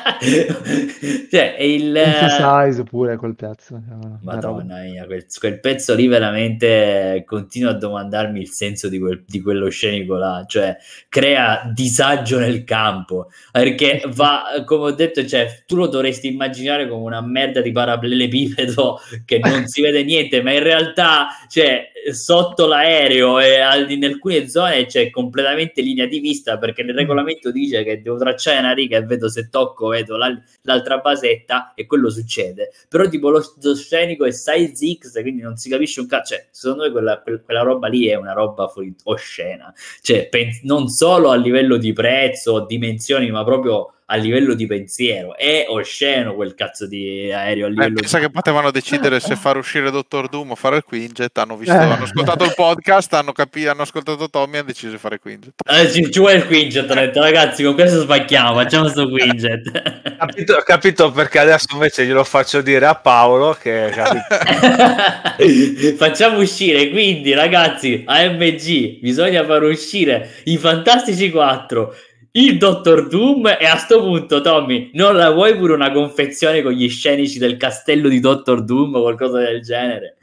cioè, 1.30 1.56
il 1.60 2.02
size 2.30 2.84
pure 2.84 3.18
quel 3.18 3.36
pezzo. 3.36 3.82
Madonna 4.22 4.82
mia, 4.82 5.06
quel, 5.06 5.26
quel, 5.40 5.60
pezzo 5.60 5.94
lì 5.96 6.08
veramente 6.08 7.24
continuo 7.26 7.72
a 7.72 7.74
domandarmi 7.74 8.40
il 8.40 8.50
senso 8.50 8.90
di, 8.90 9.00
quel, 9.00 9.24
di 9.26 9.42
quello 9.42 9.70
scenico 9.70 10.16
là, 10.16 10.44
cioè 10.48 10.76
crea 11.10 11.70
disagio 11.74 12.40
nel 12.40 12.64
campo, 12.64 13.30
perché 13.52 14.04
va, 14.14 14.64
come 14.66 14.84
ho 14.86 14.92
detto, 14.92 15.26
cioè, 15.26 15.64
tu 15.66 15.76
lo 15.76 15.88
dovresti 15.88 16.28
immaginare 16.28 16.88
come 16.88 17.04
una 17.04 17.22
merda 17.22 17.62
di 17.62 17.72
parallelepipedo 17.72 19.00
che 19.26 19.40
non 19.40 19.68
si 19.68 19.82
vede 19.82 20.04
niente, 20.04 20.42
ma 20.42 20.52
in 20.54 20.64
realtà, 20.64 21.28
cioè, 21.50 21.92
sotto 22.12 22.66
l'aereo 22.66 23.40
e 23.40 23.60
in 23.90 24.06
alcune 24.06 24.48
zone 24.48 24.86
c'è 24.86 25.10
completamente 25.10 25.82
linea 25.82 26.08
di 26.08 26.20
vista 26.20 26.58
perché 26.58 26.84
nel 26.84 26.96
mm. 26.96 26.98
regolamento 26.98 27.52
dice 27.52 27.84
che 27.84 28.02
devo 28.02 28.18
tracciare 28.18 28.60
una 28.60 28.74
riga 28.74 28.98
e 28.98 29.04
vedo 29.04 29.30
se 29.30 29.50
tocco 29.50 29.91
vedo 29.92 30.18
l'altra 30.18 30.98
basetta 30.98 31.74
e 31.76 31.86
quello 31.86 32.10
succede. 32.10 32.72
Però 32.90 33.08
tipo 33.08 33.30
lo, 33.30 33.42
scenico 33.76 34.26
è 34.26 34.32
size 34.32 34.98
X 34.98 35.22
quindi 35.22 35.42
non 35.42 35.58
si 35.58 35.70
capisce 35.70 36.00
un 36.00 36.08
cazzo. 36.08 36.34
Cioè 36.36 36.48
secondo 36.52 36.84
me 36.84 36.92
quella, 36.92 37.22
quella 37.22 37.62
roba 37.62 37.88
lì 37.88 38.08
è 38.08 38.16
una 38.16 38.34
roba 38.34 38.68
fuori 38.68 38.94
oscena. 39.04 39.74
Cioè 40.02 40.28
pens- 40.30 40.62
non 40.64 40.88
solo 40.88 41.30
a 41.30 41.36
livello 41.36 41.78
di 41.78 41.94
prezzo 41.94 42.66
dimensioni 42.66 43.30
ma 43.32 43.44
proprio 43.44 43.94
a 44.12 44.18
livello 44.18 44.54
di 44.54 44.68
pensiero. 44.68 45.36
È 45.38 45.66
osceno 45.70 46.36
quel 46.36 46.54
cazzo 46.54 46.86
di 46.86 47.32
aereo 47.32 47.66
a 47.66 47.68
eh, 47.68 47.72
livello 47.72 47.98
eh, 47.98 48.02
pensa 48.02 48.20
di... 48.20 48.26
che 48.26 48.32
potevano 48.32 48.70
decidere 48.70 49.22
se 49.22 49.36
far 49.36 49.58
uscire 49.58 49.90
Dottor 49.90 50.28
Doom 50.28 50.52
o 50.52 50.56
fare 50.56 50.78
il 50.78 50.84
Quinjet. 50.84 51.38
Hanno, 51.38 51.56
visto, 51.56 51.74
eh. 51.74 51.78
hanno 51.78 52.04
ascoltato 52.04 52.44
il 52.44 52.54
podcast, 52.54 53.14
hanno, 53.14 53.32
capi- 53.32 53.68
hanno 53.68 53.84
ascoltato 53.84 54.30
Tommy 54.30 54.56
e 54.56 54.58
hanno 54.58 54.68
deciso 54.68 54.92
di 54.92 54.98
fare 54.98 55.20
Quinjet. 55.20 55.54
Eh, 55.66 55.90
ci, 55.90 56.12
ci, 56.12 56.20
vuole 56.20 56.36
il 56.36 56.46
Quinjet. 56.46 56.90
Ho 56.90 56.94
detto, 56.94 57.22
ragazzi, 57.22 57.64
con 57.64 57.74
questo 57.74 58.02
sbacchiamo. 58.02 58.56
Facciamo 58.56 58.84
questo 58.84 59.08
Quinjet. 59.08 59.72
capito, 60.20 60.62
capito 60.66 61.12
perché 61.12 61.40
adesso 61.40 61.68
invece 61.72 62.06
glielo 62.06 62.26
faccio 62.26 62.62
dire 62.62 62.86
a 62.86 62.96
Paolo. 62.96 63.58
Che 63.60 63.92
facciamo 65.98 66.40
uscire 66.40 66.90
quindi, 66.90 67.34
ragazzi, 67.34 68.04
AMG. 68.06 69.00
Bisogna 69.00 69.46
far 69.46 69.64
uscire 69.64 70.30
i 70.44 70.58
Fantastici 70.58 71.32
4 71.32 71.96
il 72.34 72.58
Dottor 72.58 73.10
Doom 73.10 73.58
e 73.60 73.66
a 73.66 73.76
sto 73.76 74.00
punto 74.00 74.40
Tommy 74.40 74.92
non 74.94 75.18
la 75.18 75.32
vuoi 75.32 75.58
pure 75.58 75.74
una 75.74 75.92
confezione 75.92 76.62
con 76.62 76.72
gli 76.72 76.88
scenici 76.90 77.38
del 77.38 77.58
castello 77.58 78.08
di 78.08 78.22
Dottor 78.22 78.64
Doom 78.64 78.96
o 78.96 79.02
qualcosa 79.02 79.40
del 79.40 79.62
genere? 79.62 80.18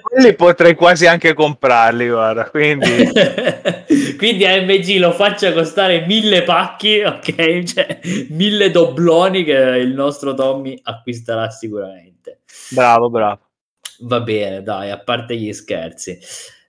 Quelli 0.00 0.34
potrei 0.34 0.74
quasi 0.74 1.06
anche 1.06 1.34
comprarli 1.34 2.08
guarda 2.08 2.50
quindi 2.50 2.88
quindi 4.18 4.44
AMG 4.44 4.98
lo 4.98 5.12
faccia 5.12 5.52
costare 5.52 6.04
mille 6.04 6.42
pacchi 6.42 7.00
ok? 7.00 7.62
Cioè 7.62 8.00
mille 8.30 8.72
dobloni 8.72 9.44
che 9.44 9.52
il 9.52 9.94
nostro 9.94 10.34
Tommy 10.34 10.76
acquisterà 10.82 11.48
sicuramente. 11.50 12.40
Bravo 12.70 13.08
bravo. 13.08 13.40
Va 14.00 14.20
bene 14.20 14.64
dai 14.64 14.90
a 14.90 14.98
parte 14.98 15.36
gli 15.36 15.52
scherzi 15.52 16.18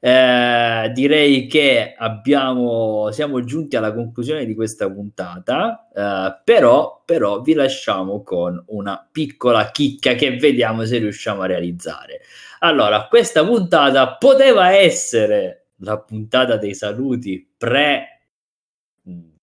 eh, 0.06 0.91
direi 0.93 1.47
che 1.47 1.95
abbiamo, 1.97 3.10
siamo 3.12 3.41
giunti 3.45 3.78
alla 3.78 3.93
conclusione 3.93 4.43
di 4.43 4.54
questa 4.54 4.91
puntata, 4.91 5.88
eh, 5.95 6.41
però, 6.43 7.04
però 7.06 7.39
vi 7.39 7.54
lasciamo 7.54 8.22
con 8.22 8.62
una 8.68 9.08
piccola 9.10 9.72
chicca 9.72 10.14
che 10.16 10.36
vediamo 10.36 10.84
se 10.84 10.97
riusciamo 10.97 11.43
a 11.43 11.45
realizzare. 11.45 12.20
Allora, 12.60 13.08
questa 13.08 13.45
puntata 13.45 14.18
poteva 14.18 14.74
essere 14.74 15.68
la 15.78 15.97
puntata 16.01 16.58
dei 16.58 16.74
saluti 16.74 17.49
pre, 17.58 18.26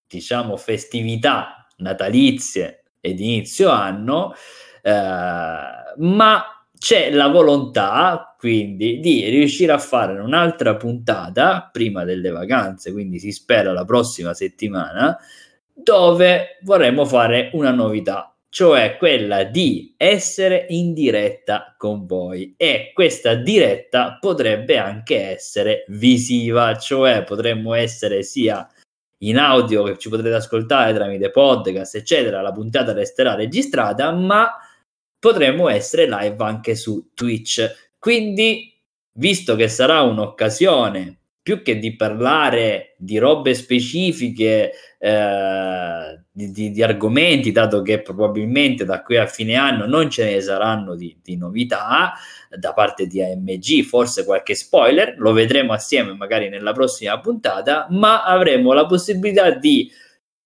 diciamo, 0.07 0.59
festività 0.59 1.69
natalizie 1.79 2.83
ed 3.01 3.19
inizio 3.19 3.71
anno, 3.71 4.35
eh, 4.83 4.93
ma 5.97 6.60
c'è 6.81 7.11
la 7.11 7.29
volontà 7.29 8.35
quindi 8.39 9.01
di 9.01 9.29
riuscire 9.29 9.71
a 9.71 9.79
fare 9.79 10.19
un'altra 10.19 10.77
puntata 10.77 11.69
prima 11.71 12.05
delle 12.05 12.31
vacanze, 12.31 12.91
quindi 12.91 13.19
si 13.19 13.33
spera 13.33 13.71
la 13.75 13.85
prossima 13.85 14.33
settimana, 14.33 15.15
dove 15.75 16.57
vorremmo 16.63 17.05
fare 17.05 17.51
una 17.53 17.71
novità, 17.71 18.35
cioè 18.49 18.97
quella 18.97 19.45
di 19.45 19.93
essere 19.99 20.65
in 20.71 20.95
diretta 20.95 21.75
con 21.77 22.07
voi. 22.07 22.55
E 22.57 22.93
questa 22.95 23.35
diretta 23.35 24.17
potrebbe 24.19 24.79
anche 24.79 25.33
essere 25.33 25.85
visiva, 25.89 26.75
cioè 26.79 27.25
potremmo 27.25 27.75
essere 27.75 28.23
sia 28.23 28.67
in 29.19 29.37
audio 29.37 29.83
che 29.83 29.99
ci 29.99 30.09
potrete 30.09 30.37
ascoltare 30.37 30.95
tramite 30.95 31.31
podcast, 31.31 31.95
eccetera, 31.95 32.41
la 32.41 32.53
puntata 32.53 32.95
resterà 32.95 33.35
registrata, 33.35 34.13
ma 34.13 34.51
potremmo 35.21 35.69
essere 35.69 36.09
live 36.09 36.43
anche 36.43 36.75
su 36.75 37.11
Twitch. 37.15 37.93
Quindi, 37.99 38.75
visto 39.13 39.55
che 39.55 39.69
sarà 39.69 40.01
un'occasione 40.01 41.19
più 41.43 41.63
che 41.63 41.79
di 41.79 41.97
parlare 41.97 42.95
di 42.99 43.19
robe 43.19 43.55
specifiche, 43.55 44.73
eh, 44.99 46.25
di, 46.31 46.51
di, 46.51 46.71
di, 46.71 46.83
argomenti, 46.83 47.51
dato 47.51 47.83
che 47.83 48.03
probabilmente 48.03 48.85
da 48.85 49.03
qui 49.03 49.17
a 49.17 49.27
fine 49.27 49.55
anno 49.55 49.87
non 49.87 50.11
ce 50.11 50.25
ne 50.31 50.41
saranno 50.41 50.95
di, 50.95 51.19
di, 51.23 51.37
novità 51.37 52.13
da 52.51 52.73
parte 52.73 53.07
di 53.07 53.23
AMG, 53.23 53.83
forse 53.83 54.25
qualche 54.25 54.55
spoiler, 54.55 55.15
lo 55.19 55.33
vedremo 55.33 55.73
assieme 55.73 56.15
magari 56.15 56.49
nella 56.49 56.73
prossima 56.73 57.19
puntata, 57.21 57.87
ma 57.91 58.25
avremo 58.25 58.73
la 58.73 58.87
possibilità 58.87 59.51
di... 59.51 59.91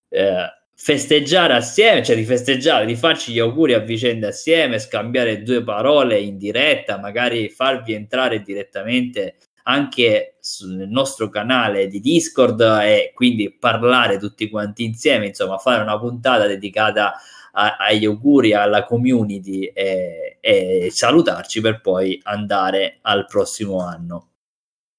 Eh, 0.08 0.62
festeggiare 0.76 1.54
assieme, 1.54 2.02
cioè 2.02 2.16
di 2.16 2.24
festeggiare, 2.24 2.86
di 2.86 2.96
farci 2.96 3.32
gli 3.32 3.38
auguri 3.38 3.74
a 3.74 3.78
vicenda 3.78 4.28
assieme, 4.28 4.78
scambiare 4.78 5.42
due 5.42 5.62
parole 5.62 6.18
in 6.18 6.36
diretta, 6.36 6.98
magari 6.98 7.48
farvi 7.48 7.94
entrare 7.94 8.42
direttamente 8.42 9.36
anche 9.64 10.36
nel 10.66 10.88
nostro 10.88 11.28
canale 11.28 11.86
di 11.86 12.00
Discord 12.00 12.60
e 12.60 13.12
quindi 13.14 13.50
parlare 13.50 14.18
tutti 14.18 14.50
quanti 14.50 14.84
insieme, 14.84 15.28
insomma, 15.28 15.58
fare 15.58 15.82
una 15.82 15.98
puntata 15.98 16.46
dedicata 16.46 17.14
a, 17.52 17.76
agli 17.78 18.04
auguri 18.04 18.52
alla 18.52 18.84
community 18.84 19.64
e, 19.64 20.38
e 20.40 20.88
salutarci 20.90 21.60
per 21.60 21.80
poi 21.80 22.20
andare 22.24 22.98
al 23.02 23.26
prossimo 23.26 23.80
anno. 23.80 24.33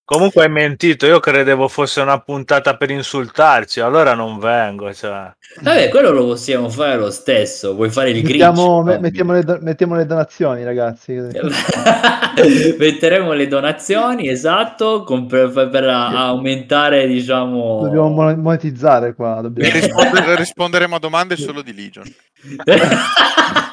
Comunque 0.08 0.44
hai 0.44 0.52
mentito, 0.52 1.08
io 1.08 1.20
credevo 1.20 1.68
fosse 1.68 2.00
una 2.00 2.20
puntata 2.20 2.78
per 2.78 2.92
insultarci, 2.92 3.80
allora 3.80 4.14
non 4.14 4.38
vengo. 4.38 4.94
Cioè. 4.94 5.34
Vabbè, 5.62 5.90
quello 5.90 6.12
lo 6.12 6.26
possiamo 6.26 6.70
fare 6.70 6.96
lo 6.96 7.10
stesso. 7.10 7.74
Vuoi 7.74 7.90
fare 7.90 8.12
il 8.12 8.24
mettiamo, 8.24 8.84
grinch? 8.84 9.00
Mettiamo 9.00 9.34
le, 9.34 9.44
do- 9.44 9.58
mettiamo 9.62 9.96
le 9.96 10.06
donazioni, 10.06 10.64
ragazzi. 10.64 11.14
Metteremo 12.78 13.34
le 13.34 13.48
donazioni, 13.48 14.30
esatto, 14.30 15.02
con, 15.02 15.26
per, 15.26 15.52
per, 15.52 15.86
aumentare, 15.86 17.08
diciamo... 17.08 17.82
Dobbiamo 17.82 18.36
monetizzare 18.36 19.16
qua. 19.16 19.40
Dobbiamo... 19.42 19.74
Rispondere, 19.74 20.36
risponderemo 20.36 20.96
a 20.98 21.00
domande 21.00 21.36
solo 21.36 21.64
di 21.64 21.74
Legion. 21.74 22.06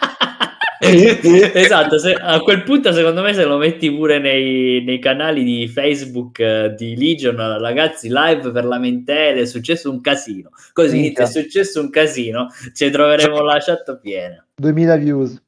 esatto, 1.54 1.96
se, 1.98 2.12
a 2.12 2.40
quel 2.40 2.64
punto 2.64 2.92
secondo 2.92 3.22
me 3.22 3.32
se 3.34 3.44
lo 3.44 3.56
metti 3.56 3.88
pure 3.92 4.18
nei, 4.18 4.82
nei 4.82 4.98
canali 4.98 5.44
di 5.44 5.68
Facebook 5.68 6.38
uh, 6.40 6.74
di 6.74 6.96
Legion, 6.96 7.36
ragazzi, 7.60 8.08
live 8.08 8.50
per 8.50 8.64
lamentele, 8.64 9.42
è 9.42 9.46
successo 9.46 9.90
un 9.90 10.00
casino. 10.00 10.50
Così 10.72 11.12
è 11.12 11.26
successo 11.26 11.80
un 11.80 11.88
casino, 11.88 12.48
ci 12.74 12.90
troveremo 12.90 13.42
la 13.42 13.60
chat 13.60 13.98
piena. 14.00 14.44
2000 14.56 14.96
views. 14.96 15.40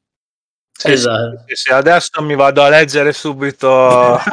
Sì, 0.77 0.91
esatto. 0.91 1.43
sì, 1.47 1.55
sì, 1.55 1.71
adesso 1.71 2.21
mi 2.21 2.35
vado 2.35 2.61
a 2.61 2.69
leggere 2.69 3.11
subito. 3.11 4.17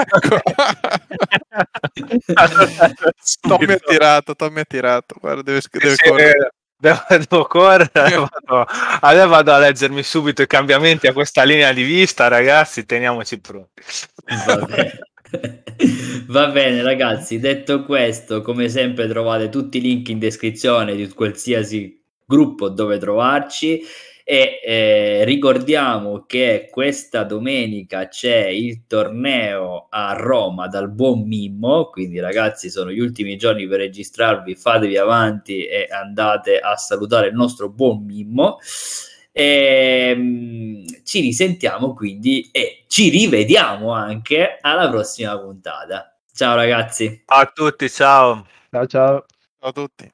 Tommy 3.40 3.72
ha 3.72 3.78
tirato, 3.78 4.34
Tommy 4.36 4.61
ha 4.61 4.64
tirato. 4.64 5.16
Guarda, 5.20 5.42
deve, 5.42 5.61
deve 5.70 5.94
sì, 5.94 6.11
devo, 6.82 7.00
devo 7.08 7.44
correre, 7.44 7.90
vado, 7.94 8.66
adesso 9.00 9.28
vado 9.28 9.52
a 9.52 9.58
leggermi 9.58 10.02
subito 10.02 10.42
i 10.42 10.46
cambiamenti 10.48 11.06
a 11.06 11.12
questa 11.12 11.44
linea 11.44 11.72
di 11.72 11.84
vista, 11.84 12.26
ragazzi, 12.26 12.84
teniamoci 12.84 13.40
pronti. 13.40 13.82
Va 14.46 14.56
bene. 14.66 14.98
Va 16.26 16.48
bene 16.48 16.82
ragazzi, 16.82 17.38
detto 17.38 17.84
questo, 17.84 18.42
come 18.42 18.68
sempre 18.68 19.08
trovate 19.08 19.48
tutti 19.48 19.78
i 19.78 19.80
link 19.80 20.08
in 20.08 20.18
descrizione 20.18 20.94
di 20.94 21.08
qualsiasi 21.08 22.04
gruppo 22.26 22.68
dove 22.68 22.98
trovarci 22.98 23.80
e 24.24 24.60
eh, 24.62 25.24
ricordiamo 25.24 26.24
che 26.26 26.68
questa 26.70 27.24
domenica 27.24 28.08
c'è 28.08 28.46
il 28.46 28.86
torneo 28.86 29.88
a 29.90 30.12
Roma 30.14 30.68
dal 30.68 30.90
buon 30.90 31.26
Mimmo, 31.26 31.90
quindi 31.90 32.20
ragazzi 32.20 32.70
sono 32.70 32.90
gli 32.90 33.00
ultimi 33.00 33.36
giorni 33.36 33.66
per 33.66 33.78
registrarvi, 33.78 34.54
fatevi 34.54 34.96
avanti 34.96 35.66
e 35.66 35.88
andate 35.90 36.58
a 36.58 36.76
salutare 36.76 37.28
il 37.28 37.34
nostro 37.34 37.68
buon 37.68 38.04
Mimmo. 38.04 38.58
E, 39.34 40.12
um, 40.14 40.84
ci 41.04 41.20
risentiamo 41.20 41.94
quindi 41.94 42.50
e 42.52 42.84
ci 42.86 43.08
rivediamo 43.08 43.90
anche 43.90 44.58
alla 44.60 44.90
prossima 44.90 45.38
puntata. 45.38 46.14
Ciao 46.34 46.54
ragazzi. 46.54 47.24
Ciao 47.26 47.40
a 47.40 47.50
tutti, 47.52 47.88
ciao. 47.90 48.46
Ciao 48.70 48.86
ciao. 48.86 49.24
Ciao 49.58 49.68
a 49.70 49.72
tutti. 49.72 50.10